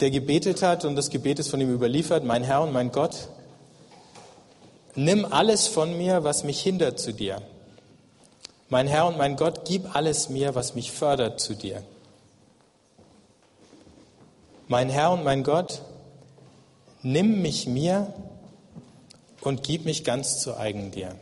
der 0.00 0.10
gebetet 0.10 0.62
hat 0.62 0.84
und 0.84 0.94
das 0.94 1.10
Gebet 1.10 1.38
ist 1.38 1.48
von 1.48 1.60
ihm 1.60 1.72
überliefert, 1.72 2.24
mein 2.24 2.44
Herr 2.44 2.62
und 2.62 2.72
mein 2.72 2.92
Gott, 2.92 3.28
nimm 4.94 5.24
alles 5.24 5.66
von 5.66 5.96
mir, 5.96 6.22
was 6.22 6.44
mich 6.44 6.60
hindert 6.60 7.00
zu 7.00 7.12
dir. 7.12 7.42
Mein 8.68 8.86
Herr 8.86 9.06
und 9.06 9.16
mein 9.16 9.36
Gott, 9.36 9.64
gib 9.64 9.94
alles 9.96 10.28
mir, 10.28 10.54
was 10.54 10.74
mich 10.74 10.92
fördert 10.92 11.40
zu 11.40 11.54
dir. 11.54 11.82
Mein 14.68 14.88
Herr 14.88 15.12
und 15.12 15.24
mein 15.24 15.42
Gott, 15.42 15.82
nimm 17.02 17.42
mich 17.42 17.66
mir 17.66 18.12
und 19.40 19.62
gib 19.62 19.84
mich 19.84 20.04
ganz 20.04 20.40
zu 20.40 20.56
eigen 20.56 20.90
dir. 20.90 21.14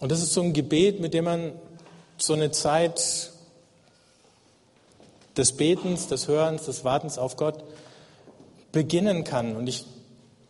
Und 0.00 0.12
das 0.12 0.22
ist 0.22 0.32
so 0.32 0.42
ein 0.42 0.52
Gebet, 0.52 1.00
mit 1.00 1.14
dem 1.14 1.24
man 1.24 1.52
so 2.18 2.34
eine 2.34 2.50
Zeit 2.50 3.30
des 5.36 5.52
Betens, 5.52 6.08
des 6.08 6.28
Hörens, 6.28 6.64
des 6.64 6.84
Wartens 6.84 7.18
auf 7.18 7.36
Gott 7.36 7.64
beginnen 8.72 9.24
kann. 9.24 9.56
Und 9.56 9.66
ich 9.68 9.84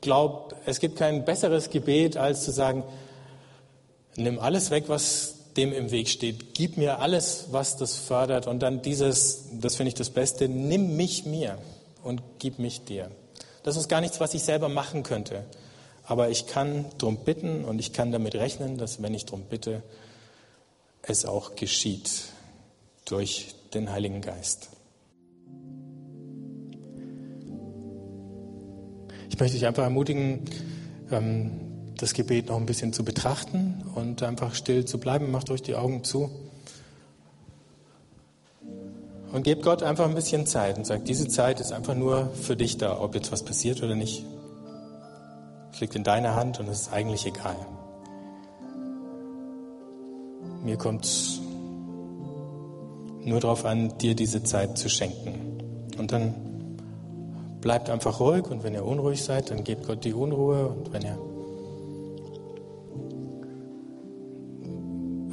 glaube, 0.00 0.54
es 0.64 0.80
gibt 0.80 0.96
kein 0.96 1.24
besseres 1.24 1.70
Gebet, 1.70 2.16
als 2.16 2.44
zu 2.44 2.52
sagen, 2.52 2.84
nimm 4.16 4.38
alles 4.38 4.70
weg, 4.70 4.84
was 4.88 5.34
dem 5.56 5.72
im 5.72 5.90
Weg 5.90 6.08
steht. 6.08 6.54
Gib 6.54 6.76
mir 6.76 7.00
alles, 7.00 7.46
was 7.50 7.76
das 7.76 7.96
fördert. 7.96 8.46
Und 8.46 8.60
dann 8.60 8.82
dieses, 8.82 9.46
das 9.52 9.76
finde 9.76 9.88
ich 9.88 9.94
das 9.94 10.10
Beste, 10.10 10.48
nimm 10.48 10.96
mich 10.96 11.24
mir 11.24 11.58
und 12.02 12.22
gib 12.38 12.58
mich 12.58 12.84
dir. 12.84 13.10
Das 13.62 13.76
ist 13.76 13.88
gar 13.88 14.00
nichts, 14.00 14.20
was 14.20 14.34
ich 14.34 14.44
selber 14.44 14.68
machen 14.68 15.02
könnte. 15.02 15.44
Aber 16.06 16.30
ich 16.30 16.46
kann 16.46 16.86
darum 16.98 17.18
bitten 17.18 17.64
und 17.64 17.80
ich 17.80 17.92
kann 17.92 18.12
damit 18.12 18.36
rechnen, 18.36 18.78
dass 18.78 19.02
wenn 19.02 19.12
ich 19.12 19.24
darum 19.26 19.42
bitte, 19.42 19.82
es 21.02 21.26
auch 21.26 21.56
geschieht 21.56 22.26
durch 23.04 23.54
den 23.74 23.90
Heiligen 23.90 24.20
Geist. 24.20 24.70
Ich 29.30 29.38
möchte 29.38 29.56
dich 29.56 29.66
einfach 29.66 29.82
ermutigen, 29.82 30.44
ähm, 31.10 31.60
das 31.96 32.14
Gebet 32.14 32.48
noch 32.48 32.56
ein 32.56 32.66
bisschen 32.66 32.92
zu 32.92 33.04
betrachten 33.04 33.82
und 33.94 34.22
einfach 34.22 34.54
still 34.54 34.84
zu 34.84 34.98
bleiben. 34.98 35.30
Macht 35.30 35.50
euch 35.50 35.62
die 35.62 35.74
Augen 35.74 36.04
zu. 36.04 36.30
Und 39.32 39.42
gebt 39.42 39.62
Gott 39.62 39.82
einfach 39.82 40.06
ein 40.06 40.14
bisschen 40.14 40.46
Zeit 40.46 40.78
und 40.78 40.86
sagt, 40.86 41.08
diese 41.08 41.28
Zeit 41.28 41.60
ist 41.60 41.72
einfach 41.72 41.94
nur 41.94 42.30
für 42.30 42.56
dich 42.56 42.78
da, 42.78 42.98
ob 43.00 43.14
jetzt 43.14 43.32
was 43.32 43.44
passiert 43.44 43.82
oder 43.82 43.94
nicht. 43.94 44.24
Es 45.76 45.80
liegt 45.82 45.94
in 45.94 46.04
deiner 46.04 46.34
Hand 46.34 46.58
und 46.58 46.68
es 46.68 46.80
ist 46.80 46.92
eigentlich 46.94 47.26
egal. 47.26 47.54
Mir 50.64 50.78
kommt 50.78 51.06
nur 53.22 53.40
darauf 53.40 53.66
an, 53.66 53.92
dir 53.98 54.14
diese 54.14 54.42
Zeit 54.42 54.78
zu 54.78 54.88
schenken. 54.88 55.58
Und 55.98 56.12
dann 56.12 56.34
bleibt 57.60 57.90
einfach 57.90 58.20
ruhig 58.20 58.46
und 58.46 58.64
wenn 58.64 58.72
ihr 58.72 58.86
unruhig 58.86 59.22
seid, 59.22 59.50
dann 59.50 59.64
gebt 59.64 59.86
Gott 59.86 60.02
die 60.06 60.14
Unruhe 60.14 60.66
und 60.68 60.94
wenn 60.94 61.02
ihr 61.02 61.18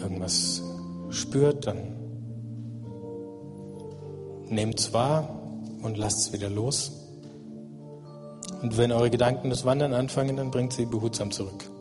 irgendwas 0.02 0.62
spürt, 1.10 1.68
dann 1.68 1.78
nehmt 4.50 4.78
es 4.78 4.92
wahr 4.92 5.40
und 5.82 5.98
lasst 5.98 6.20
es 6.20 6.34
wieder 6.34 6.50
los. 6.50 7.03
Und 8.62 8.78
wenn 8.78 8.92
eure 8.92 9.10
Gedanken 9.10 9.50
das 9.50 9.66
Wandern 9.66 9.94
anfangen, 9.94 10.38
dann 10.38 10.52
bringt 10.52 10.74
sie 10.74 10.86
behutsam 10.86 11.32
zurück. 11.32 11.73